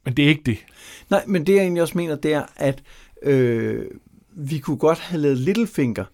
Men 0.04 0.16
det 0.16 0.24
er 0.24 0.28
ikke 0.28 0.42
det. 0.46 0.58
Nej, 1.10 1.24
men 1.26 1.46
det 1.46 1.54
jeg 1.54 1.62
egentlig 1.62 1.82
også 1.82 1.98
mener, 1.98 2.16
det 2.16 2.32
er, 2.32 2.46
at 2.56 2.82
øh, 3.22 3.86
vi 4.30 4.58
kunne 4.58 4.76
godt 4.76 4.98
have 4.98 5.20
lavet 5.22 5.38
Littlefinger 5.38 6.04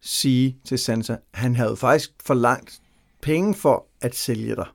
sige 0.00 0.56
til 0.64 0.78
Sansa, 0.78 1.16
han 1.34 1.56
havde 1.56 1.76
faktisk 1.76 2.10
forlangt 2.24 2.80
penge 3.22 3.54
for 3.54 3.86
at 4.00 4.14
sælge 4.14 4.56
dig. 4.56 4.66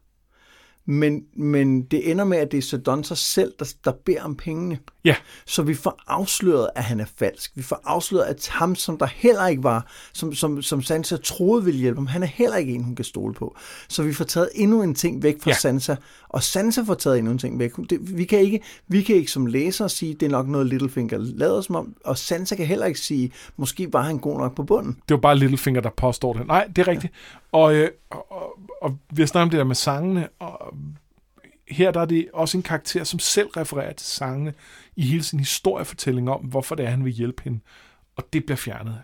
Men, 0.86 1.26
men 1.34 1.82
det 1.82 2.11
ender 2.11 2.26
med, 2.26 2.38
at 2.38 2.51
det 2.51 2.57
er 2.57 2.61
Sedontos 2.61 3.20
selv, 3.20 3.53
der, 3.59 3.74
der 3.84 3.91
beder 3.91 4.24
om 4.24 4.36
pengene. 4.36 4.80
Ja, 5.06 5.16
Så 5.45 5.64
vi 5.64 5.74
får 5.74 6.00
afsløret, 6.08 6.70
at 6.76 6.84
han 6.84 7.00
er 7.00 7.06
falsk. 7.18 7.52
Vi 7.56 7.62
får 7.62 7.82
afsløret, 7.84 8.26
at 8.26 8.47
ham, 8.52 8.76
som 8.76 8.97
der 8.97 9.06
heller 9.06 9.47
ikke 9.47 9.64
var, 9.64 9.88
som, 10.14 10.34
som, 10.34 10.62
som 10.62 10.82
Sansa 10.82 11.18
troede 11.18 11.66
ville 11.66 11.80
hjælpe 11.80 11.97
ham, 11.97 12.08
han 12.08 12.24
er 12.24 12.28
heller 12.28 12.58
ikke 12.58 12.74
en, 12.74 12.84
hun 12.84 12.95
kan 12.95 13.06
stole 13.06 13.34
på. 13.34 13.56
Så 13.88 14.04
vi 14.04 14.14
får 14.14 14.26
taget 14.26 14.50
endnu 14.56 14.82
en 14.84 14.95
ting 14.95 15.24
væk 15.24 15.41
fra 15.41 15.50
Ja. 15.50 15.56
Sansa, 15.56 15.95
og 16.30 16.43
Sansa 16.43 16.82
får 16.82 16.93
taget 16.93 17.18
endnu 17.18 17.32
en 17.32 17.38
ting 17.38 17.60
væk. 17.60 17.72
Det, 17.89 18.18
vi, 18.18 18.26
kan 18.26 18.39
ikke, 18.39 18.62
vi 18.88 19.02
kan 19.02 19.16
ikke 19.16 19.32
som 19.32 19.45
læser 19.45 19.88
sige, 19.88 20.14
det 20.14 20.26
er 20.26 20.30
nok 20.30 20.47
noget 20.47 20.68
Littlefinger 20.68 21.18
lader 21.18 21.62
som 21.62 21.76
om, 21.76 21.95
og 22.06 22.18
Sansa 22.18 22.56
kan 22.56 22.66
heller 22.66 22.86
ikke 22.86 23.00
sige, 23.00 23.32
måske 23.58 23.93
var 23.93 24.02
han 24.02 24.18
god 24.18 24.38
nok 24.39 24.56
på 24.56 24.64
bunden. 24.64 24.93
det 24.93 25.14
var 25.14 25.22
bare 25.22 25.38
Littlefinger, 25.38 25.82
der 25.82 25.89
påstår 25.97 26.34
det. 26.34 26.47
Nej, 26.47 26.68
det 26.76 26.78
er 26.82 26.88
rigtigt. 26.88 27.14
Ja. 27.54 27.58
Og, 27.58 27.76
øh, 27.76 27.89
og, 28.10 28.32
og, 28.32 28.58
og 28.82 28.97
vi 29.10 29.22
har 29.22 29.28
snakket 29.28 29.43
om 29.45 29.50
det 29.50 29.58
der 29.58 29.64
med 29.64 29.76
sangene, 29.76 30.28
og 30.39 30.74
her 31.70 31.91
der 31.91 32.01
er 32.01 32.05
det 32.05 32.28
også 32.34 32.57
en 32.57 32.63
karakter, 32.63 33.03
som 33.03 33.20
selv 33.20 33.47
refererer 33.47 33.93
til 33.93 34.07
sangene 34.07 34.53
i 34.95 35.01
hele 35.05 35.24
sin 35.24 35.39
historiefortælling 35.39 36.30
om, 36.30 36.41
hvorfor 36.41 36.76
det 36.76 36.86
er, 36.86 36.89
han 36.89 37.05
vil 37.05 37.13
hjælpe 37.13 37.43
hende. 37.43 37.59
Og 38.15 38.24
det 38.34 38.45
bliver 38.45 38.57
fjernet. 38.57 39.01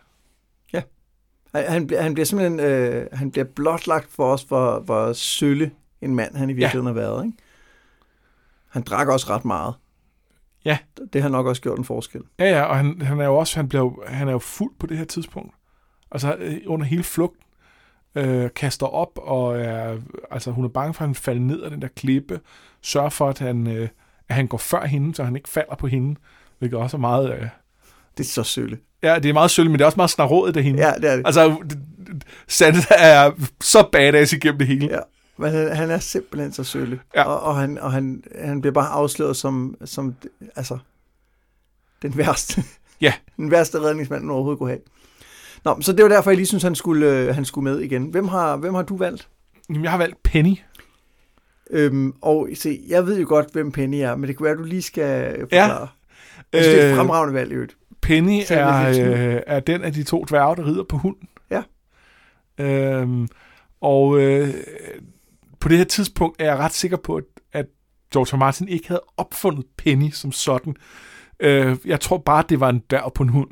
Han, 1.56 1.72
han, 1.72 1.88
bliver- 1.88 2.02
han 2.02 2.14
bliver 2.14 2.26
simpelthen 2.26 2.60
øh, 2.60 3.08
han 3.14 3.32
bliver 3.32 3.46
blotlagt 3.46 4.12
for 4.12 4.34
os, 4.34 4.44
hvor, 4.44 4.80
hvor 4.80 5.14
sølle 5.14 5.72
en 6.02 6.16
mand 6.16 6.36
han 6.36 6.50
i 6.50 6.54
virkeligheden 6.54 6.88
ja. 6.88 6.94
har 6.94 7.00
været. 7.10 7.26
Ikke? 7.26 7.38
Han 8.70 8.82
drak 8.82 9.08
også 9.08 9.30
ret 9.30 9.46
meget. 9.46 9.74
Ja. 10.66 10.78
Det 11.14 11.22
har 11.22 11.30
nok 11.30 11.46
også 11.46 11.62
gjort 11.62 11.78
en 11.80 11.86
forskel. 11.86 12.22
Ja, 12.40 12.46
ja, 12.46 12.64
og 12.64 12.78
han, 12.78 13.02
han 13.02 13.20
er 13.20 13.26
jo 13.26 13.36
også 13.36 13.56
han 13.56 13.70
bliver, 13.70 14.06
han 14.08 14.28
er 14.28 14.32
jo 14.32 14.40
fuld 14.40 14.74
på 14.80 14.88
det 14.88 14.98
her 14.98 15.06
tidspunkt. 15.06 15.56
Altså 16.12 16.36
øh, 16.40 16.58
under 16.66 16.86
hele 16.86 17.04
flugten. 17.04 17.45
Øh, 18.16 18.50
kaster 18.56 18.86
op, 18.88 19.12
og 19.22 19.60
er, 19.60 19.98
altså, 20.32 20.52
hun 20.52 20.66
er 20.66 20.70
bange 20.70 20.94
for, 20.94 21.02
at 21.02 21.08
han 21.08 21.16
falder 21.16 21.42
ned 21.42 21.62
af 21.62 21.72
den 21.72 21.82
der 21.82 21.88
klippe. 21.88 22.40
Sørger 22.82 23.10
for, 23.10 23.30
at 23.30 23.40
han, 23.40 23.68
øh, 23.68 23.90
at 24.30 24.36
han 24.36 24.48
går 24.48 24.58
før 24.58 24.86
hende, 24.86 25.16
så 25.16 25.24
han 25.24 25.36
ikke 25.36 25.50
falder 25.50 25.76
på 25.76 25.88
hende. 25.88 26.16
Hvilket 26.60 26.80
også 26.80 26.98
er 26.98 27.02
meget... 27.02 27.32
Øh, 27.34 27.48
Det 28.18 28.24
er 28.24 28.28
så 28.30 28.44
sølle. 28.44 28.78
ja, 29.04 29.20
det 29.20 29.30
er 29.30 29.34
meget 29.34 29.52
sølv, 29.52 29.70
men 29.70 29.74
det 29.80 29.82
er 29.82 29.86
også 29.86 29.98
meget 29.98 30.10
snarådet 30.10 30.58
af 30.58 30.64
hende. 30.64 30.88
Ja, 30.88 30.94
det 30.94 31.10
er 31.12 31.16
det. 31.16 31.26
Altså, 31.26 31.56
Sande 32.48 32.80
er 32.98 33.32
så 33.62 33.90
badass 33.92 34.34
igennem 34.34 34.58
det 34.58 34.68
hele. 34.68 34.88
Ja. 34.92 35.00
Men 35.38 35.52
han, 35.52 35.76
han 35.76 35.92
er 35.92 36.00
simpelthen 36.00 36.54
så 36.54 36.64
sølle. 36.64 37.00
Ja. 37.16 37.24
Og, 37.24 37.40
og, 37.42 37.56
han, 37.56 37.78
og 37.78 37.92
han, 37.92 38.24
han 38.42 38.62
bliver 38.62 38.74
bare 38.74 38.88
afsløret 38.90 39.38
som, 39.38 39.76
som 39.86 40.16
altså, 40.56 40.78
den 42.02 42.18
værste. 42.18 42.64
Ja. 43.02 43.14
den 43.38 43.52
værste 43.52 43.80
redningsmand, 43.80 44.22
man 44.24 44.32
overhovedet 44.32 44.58
kunne 44.60 44.70
have. 44.70 44.82
Nå, 45.66 45.78
så 45.82 45.94
det 45.94 46.04
var 46.04 46.10
derfor, 46.10 46.32
jeg 46.32 46.38
lige 46.38 46.48
synes, 46.48 46.64
han 46.64 46.76
skulle, 46.76 47.20
øh, 47.20 47.36
han 47.36 47.46
skulle 47.46 47.64
med 47.64 47.80
igen. 47.80 48.06
Hvem 48.06 48.28
har, 48.28 48.58
hvem 48.58 48.74
har 48.74 48.82
du 48.82 48.98
valgt? 48.98 49.30
Jamen, 49.70 49.84
jeg 49.84 49.92
har 49.92 49.98
valgt 49.98 50.24
Penny. 50.24 50.58
Øhm, 51.70 52.14
og 52.22 52.50
se, 52.54 52.80
jeg 52.88 53.06
ved 53.06 53.20
jo 53.20 53.26
godt, 53.28 53.54
hvem 53.54 53.72
Penny 53.72 53.96
er, 53.96 54.16
men 54.16 54.28
det 54.28 54.36
kunne 54.36 54.44
være, 54.44 54.54
at 54.54 54.60
du 54.60 54.64
lige 54.64 54.82
skal 54.82 55.40
forklare. 55.40 55.88
Ja. 56.54 56.58
det 56.60 56.78
er 56.78 56.86
et 56.86 56.90
Øh, 56.92 56.96
fremragende 56.98 57.34
valg, 57.34 57.52
i 57.52 57.54
øvrigt. 57.54 57.78
Penny 58.02 58.42
er, 58.50 58.90
øh, 58.90 59.42
er 59.48 59.60
den 59.60 59.84
af 59.84 59.94
de 59.94 60.04
to 60.04 60.26
dværge, 60.30 60.56
der 60.56 60.66
rider 60.66 60.84
på 60.84 60.98
hunden. 60.98 61.28
Ja. 61.52 61.64
Øhm, 62.60 63.28
og 63.82 64.20
øh, 64.20 64.54
på 65.60 65.70
det 65.70 65.78
her 65.78 65.86
tidspunkt 65.86 66.42
er 66.42 66.46
jeg 66.46 66.58
ret 66.58 66.74
sikker 66.74 66.98
på, 66.98 67.16
at, 67.16 67.24
at 67.54 67.66
George. 68.14 68.38
Martin 68.38 68.68
ikke 68.68 68.88
havde 68.88 69.04
opfundet 69.18 69.66
Penny 69.78 70.10
som 70.12 70.32
sådan. 70.32 70.76
Øh, 71.40 71.78
jeg 71.86 72.00
tror 72.00 72.18
bare, 72.18 72.44
det 72.50 72.60
var 72.60 72.70
en 72.70 72.84
dværg 72.90 73.14
på 73.14 73.24
en 73.24 73.30
hund. 73.30 73.50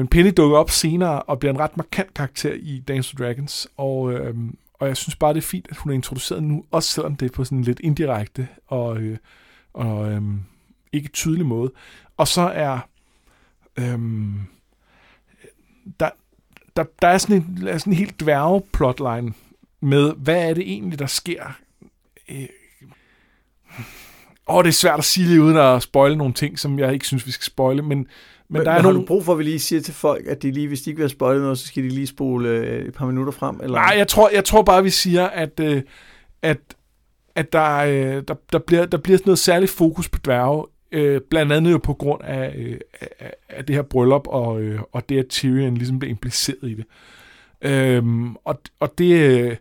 Men 0.00 0.08
Penny 0.08 0.32
dukker 0.36 0.58
op 0.58 0.70
senere 0.70 1.22
og 1.22 1.38
bliver 1.38 1.52
en 1.52 1.60
ret 1.60 1.76
markant 1.76 2.14
karakter 2.14 2.52
i 2.52 2.80
Dance 2.88 3.14
of 3.14 3.18
Dragons. 3.18 3.68
Og, 3.76 4.12
øh, 4.12 4.34
og 4.74 4.88
jeg 4.88 4.96
synes 4.96 5.16
bare, 5.16 5.34
det 5.34 5.38
er 5.38 5.46
fint, 5.46 5.66
at 5.70 5.76
hun 5.76 5.90
er 5.90 5.94
introduceret 5.94 6.42
nu, 6.42 6.64
også 6.70 6.88
selvom 6.88 7.16
det 7.16 7.26
er 7.26 7.34
på 7.34 7.44
sådan 7.44 7.58
en 7.58 7.64
lidt 7.64 7.80
indirekte 7.80 8.48
og, 8.66 8.98
øh, 8.98 9.18
og 9.72 10.12
øh, 10.12 10.22
ikke 10.92 11.08
tydelig 11.08 11.46
måde. 11.46 11.72
Og 12.16 12.28
så 12.28 12.40
er 12.40 12.78
Øh, 13.78 13.98
der, 16.00 16.10
der, 16.76 16.84
der 17.02 17.08
er 17.08 17.18
sådan 17.18 17.36
en, 17.36 17.68
er 17.68 17.78
sådan 17.78 17.92
en 17.92 17.98
helt 17.98 18.20
dværge 18.20 18.62
plotline 18.72 19.32
med, 19.80 20.14
hvad 20.16 20.48
er 20.48 20.54
det 20.54 20.62
egentlig, 20.72 20.98
der 20.98 21.06
sker? 21.06 21.58
Øh, 22.28 22.46
Åh, 24.48 24.64
det 24.64 24.68
er 24.68 24.72
svært 24.72 24.98
at 24.98 25.04
sige 25.04 25.26
lige 25.26 25.42
uden 25.42 25.56
at 25.56 25.82
spoile 25.82 26.16
nogle 26.16 26.32
ting, 26.32 26.58
som 26.58 26.78
jeg 26.78 26.92
ikke 26.92 27.06
synes, 27.06 27.26
vi 27.26 27.30
skal 27.30 27.44
spoile, 27.44 27.82
men, 27.82 28.06
men, 28.50 28.58
Men 28.58 28.66
der 28.66 28.70
er 28.72 28.76
har 28.76 28.82
nogle... 28.82 28.98
du 28.98 29.04
brug 29.04 29.24
for, 29.24 29.32
at 29.32 29.38
vi 29.38 29.44
lige 29.44 29.58
siger 29.58 29.82
til 29.82 29.94
folk, 29.94 30.26
at 30.26 30.42
de 30.42 30.50
lige, 30.50 30.68
hvis 30.68 30.82
de 30.82 30.90
ikke 30.90 30.98
vil 30.98 31.04
have 31.04 31.10
spoilet 31.10 31.42
noget, 31.42 31.58
så 31.58 31.66
skal 31.66 31.82
de 31.84 31.88
lige 31.88 32.06
spole 32.06 32.48
øh, 32.48 32.86
et 32.86 32.94
par 32.94 33.06
minutter 33.06 33.32
frem? 33.32 33.60
Eller? 33.62 33.74
Nej, 33.74 33.94
jeg 33.96 34.08
tror, 34.08 34.30
jeg 34.34 34.44
tror 34.44 34.62
bare, 34.62 34.82
vi 34.82 34.90
siger, 34.90 35.26
at, 35.26 35.60
øh, 35.60 35.82
at, 36.42 36.58
at 37.34 37.52
der, 37.52 37.76
øh, 37.76 38.22
der, 38.28 38.34
der, 38.52 38.58
bliver, 38.58 38.86
der 38.86 38.98
bliver 38.98 39.18
sådan 39.18 39.28
noget 39.28 39.38
særligt 39.38 39.70
fokus 39.70 40.08
på 40.08 40.18
dværge, 40.24 40.66
øh, 40.92 41.20
blandt 41.30 41.52
andet 41.52 41.72
jo 41.72 41.78
på 41.78 41.94
grund 41.94 42.22
af, 42.24 42.54
øh, 42.56 42.78
af, 43.00 43.34
af 43.48 43.64
det 43.66 43.74
her 43.76 43.82
bryllup, 43.82 44.26
og, 44.26 44.62
øh, 44.62 44.80
og 44.92 45.08
det, 45.08 45.18
at 45.18 45.28
Tyrion 45.28 45.74
ligesom 45.74 45.98
bliver 45.98 46.10
impliceret 46.10 46.62
i 46.62 46.74
det. 46.74 46.84
Øhm, 47.62 48.36
og, 48.36 48.60
og 48.80 48.98
det, 48.98 49.12
øh, 49.12 49.56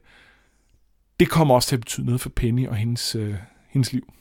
det 1.20 1.30
kommer 1.30 1.56
også 1.56 1.70
til 1.70 1.76
at 1.76 1.80
betyde 1.80 2.06
noget 2.06 2.22
for 2.22 2.30
Penny 2.30 2.68
og 2.68 2.76
hendes, 2.76 3.16
øh, 3.16 3.36
hendes 3.70 3.94
liv. 3.94 4.14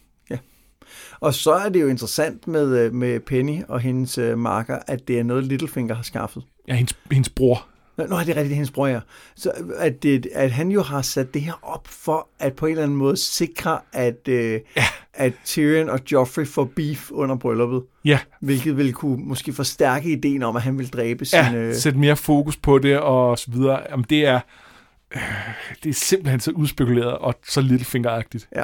Og 1.20 1.34
så 1.34 1.53
er 1.53 1.68
det 1.68 1.80
jo 1.80 1.86
interessant 1.89 2.49
med, 2.49 2.78
øh, 2.78 2.95
med 2.95 3.20
Penny 3.20 3.62
og 3.68 3.80
hendes 3.80 4.18
øh, 4.18 4.39
marker, 4.39 4.78
at 4.86 5.09
det 5.09 5.18
er 5.18 5.22
noget, 5.22 5.45
Littlefinger 5.45 5.95
har 5.95 6.03
skaffet. 6.03 6.43
Ja, 6.68 6.74
hendes, 6.74 6.97
hendes 7.12 7.28
bror. 7.28 7.66
Nå, 7.99 8.07
Nå, 8.07 8.18
det 8.20 8.28
er 8.28 8.36
rigtigt, 8.36 8.55
hendes 8.55 8.70
bror, 8.70 8.86
ja. 8.86 9.01
Så 9.36 9.53
øh, 9.61 9.66
at, 9.78 10.03
det, 10.03 10.26
at 10.34 10.51
han 10.51 10.70
jo 10.70 10.82
har 10.82 11.03
sat 11.03 11.34
det 11.34 11.43
her 11.43 11.59
op 11.62 11.89
for 11.89 12.28
at 12.39 12.53
på 12.53 12.66
en 12.66 12.70
eller 12.70 12.82
anden 12.82 12.99
måde 12.99 13.16
sikre, 13.16 13.78
at, 13.93 14.28
øh, 14.28 14.61
Ja. 14.76 14.84
at 15.14 15.32
Tyrion 15.45 15.89
og 15.89 16.01
Joffrey 16.12 16.47
får 16.47 16.64
beef 16.76 17.11
under 17.11 17.36
brylluppet. 17.36 17.82
Ja, 18.05 18.18
Hvilket 18.41 18.76
vil 18.76 18.93
kunne 18.93 19.24
måske 19.24 19.53
forstærke 19.53 20.12
ideen 20.12 20.43
om, 20.43 20.57
at 20.57 20.62
han 20.62 20.78
vil 20.78 20.89
dræbe 20.89 21.26
ja 21.32 21.47
sin... 21.49 21.57
Øh, 21.59 21.74
sætte 21.74 21.99
mere 21.99 22.16
fokus 22.16 22.57
på 22.57 22.78
det 22.78 22.99
og 22.99 23.39
så 23.39 23.51
videre. 23.51 23.80
Jamen, 23.91 24.07
det 24.11 24.26
er, 24.26 24.41
øh, 25.14 25.20
det 25.82 25.91
er 25.91 25.95
simpelthen 25.95 26.41
så 26.41 26.51
udspekuleret 26.51 27.18
og 27.18 27.34
så 27.49 27.61
Littlefinger-agtigt. 27.61 28.49
Ja. 28.57 28.62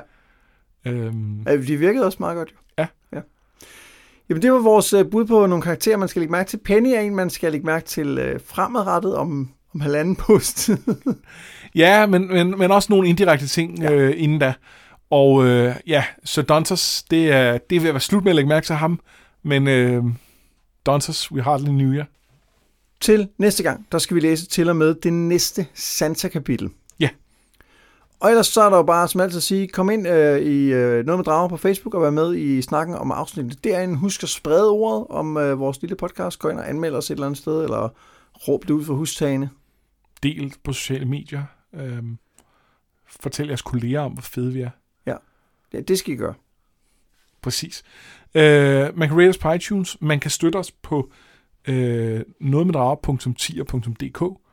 Øhm, 0.86 1.40
øh, 1.48 1.66
de 1.66 1.76
virkede 1.76 2.06
også 2.06 2.18
meget 2.20 2.36
godt, 2.36 2.50
jo. 2.52 2.56
Ja. 2.78 2.86
ja. 3.12 3.20
Jamen, 4.28 4.42
det 4.42 4.52
var 4.52 4.58
vores 4.58 4.92
øh, 4.92 5.10
bud 5.10 5.24
på 5.24 5.46
nogle 5.46 5.62
karakterer, 5.62 5.96
man 5.96 6.08
skal 6.08 6.20
lægge 6.20 6.32
mærke 6.32 6.48
til. 6.48 6.56
Penny 6.64 6.88
er 6.88 7.00
en, 7.00 7.14
man 7.14 7.30
skal 7.30 7.52
lægge 7.52 7.66
mærke 7.66 7.86
til 7.86 8.18
øh, 8.18 8.40
fremadrettet 8.46 9.16
om, 9.16 9.50
om 9.74 9.80
halvanden 9.80 10.16
post. 10.16 10.70
Ja, 11.74 12.06
men, 12.06 12.28
men, 12.28 12.58
men 12.58 12.70
også 12.70 12.92
nogle 12.92 13.08
indirekte 13.08 13.46
ting 13.46 13.78
ja. 13.78 13.92
øh, 13.92 14.14
inden 14.16 14.38
da. 14.38 14.54
Og 15.10 15.46
øh, 15.46 15.76
ja, 15.86 16.04
så 16.24 16.42
Dantos, 16.42 17.02
det 17.02 17.32
er, 17.32 17.58
det 17.58 17.76
er 17.76 17.80
ved 17.80 17.88
at 17.88 17.94
være 17.94 18.00
slut 18.00 18.24
med 18.24 18.32
at 18.32 18.36
lægge 18.36 18.48
mærke 18.48 18.66
til 18.66 18.74
ham. 18.74 19.00
Men 19.42 19.68
øh, 19.68 20.04
Dantos, 20.86 21.32
we 21.32 21.42
hardly 21.42 21.68
knew 21.68 21.92
you. 21.92 22.04
til 23.00 23.28
næste 23.38 23.62
gang, 23.62 23.86
der 23.92 23.98
skal 23.98 24.14
vi 24.14 24.20
læse 24.20 24.46
til 24.46 24.68
og 24.68 24.76
med 24.76 24.94
det 24.94 25.12
næste 25.12 25.66
Sansa-kapitel. 25.74 26.70
Ja. 28.24 28.26
Og 28.26 28.30
ellers 28.30 28.46
så 28.46 28.62
er 28.62 28.70
der 28.70 28.76
jo 28.76 28.82
bare, 28.82 29.08
som 29.08 29.20
altid 29.20 29.36
at 29.36 29.42
sige, 29.42 29.68
kom 29.68 29.90
ind 29.90 30.08
øh, 30.08 30.40
i 30.40 30.72
øh, 30.72 31.06
Noget 31.06 31.18
med 31.18 31.24
Drager 31.24 31.48
på 31.48 31.56
Facebook 31.56 31.94
og 31.94 32.02
vær 32.02 32.10
med 32.10 32.36
i 32.36 32.62
snakken 32.62 32.94
om 32.94 33.12
afsnittet 33.12 33.64
derinde. 33.64 33.96
Husk 33.96 34.22
at 34.22 34.28
sprede 34.28 34.70
ordet 34.70 35.06
om 35.10 35.36
øh, 35.36 35.58
vores 35.58 35.80
lille 35.80 35.96
podcast. 35.96 36.38
Gå 36.38 36.48
ind 36.48 36.58
og 36.58 36.68
anmeld 36.68 36.94
os 36.94 37.10
et 37.10 37.14
eller 37.14 37.26
andet 37.26 37.38
sted, 37.38 37.64
eller 37.64 37.88
råb 38.48 38.62
det 38.62 38.70
ud 38.70 38.84
for 38.84 38.94
hustagene. 38.94 39.50
Del 40.22 40.54
på 40.64 40.72
sociale 40.72 41.04
medier. 41.04 41.44
Øh, 41.74 42.02
fortæl 43.06 43.46
jeres 43.46 43.62
kolleger 43.62 44.00
om, 44.00 44.12
hvor 44.12 44.22
fede 44.22 44.52
vi 44.52 44.60
er. 44.60 44.70
Ja, 45.72 45.80
det 45.80 45.98
skal 45.98 46.14
I 46.14 46.16
gøre. 46.16 46.34
Præcis. 47.42 47.82
Øh, 48.34 48.98
man 48.98 49.08
kan 49.08 49.18
rate 49.18 49.28
os 49.28 49.38
på 49.38 49.52
iTunes. 49.52 49.96
Man 50.00 50.20
kan 50.20 50.30
støtte 50.30 50.56
os 50.56 50.70
på 50.70 51.10
øh, 51.68 52.20
nogetmeddrager.10.dk. 52.40 54.43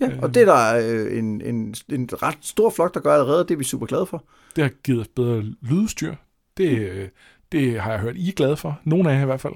Ja, 0.00 0.10
og 0.22 0.34
det 0.34 0.42
er 0.42 0.44
der 0.44 0.90
øh, 0.90 1.18
en, 1.18 1.40
en, 1.40 1.74
en 1.88 2.08
ret 2.22 2.38
stor 2.40 2.70
flok, 2.70 2.94
der 2.94 3.00
gør 3.00 3.12
allerede, 3.12 3.44
det 3.44 3.50
er 3.50 3.56
vi 3.58 3.64
super 3.64 3.86
glade 3.86 4.06
for. 4.06 4.24
Det 4.56 4.64
har 4.64 4.70
givet 4.84 5.00
os 5.00 5.08
bedre 5.08 5.42
lydstyr. 5.62 6.14
Det, 6.56 6.78
øh, 6.78 7.08
det 7.52 7.80
har 7.80 7.90
jeg 7.90 8.00
hørt, 8.00 8.16
I 8.16 8.28
er 8.28 8.32
glade 8.32 8.56
for. 8.56 8.80
Nogle 8.84 9.10
af 9.10 9.16
jer 9.16 9.22
i 9.22 9.26
hvert 9.26 9.40
fald. 9.40 9.54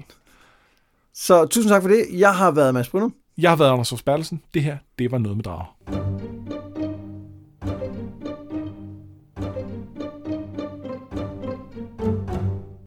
Så 1.13 1.45
tusind 1.45 1.71
tak 1.71 1.81
for 1.81 1.89
det. 1.89 2.05
Jeg 2.13 2.35
har 2.35 2.51
været 2.51 2.73
Mads 2.73 2.89
Brynum. 2.89 3.15
Jeg 3.37 3.51
har 3.51 3.57
været 3.57 3.71
Anders 3.71 4.03
Bertelsen. 4.03 4.41
Det 4.53 4.63
her, 4.63 4.77
det 4.99 5.11
var 5.11 5.17
noget 5.17 5.37
med 5.37 5.43
drager. 5.43 6.62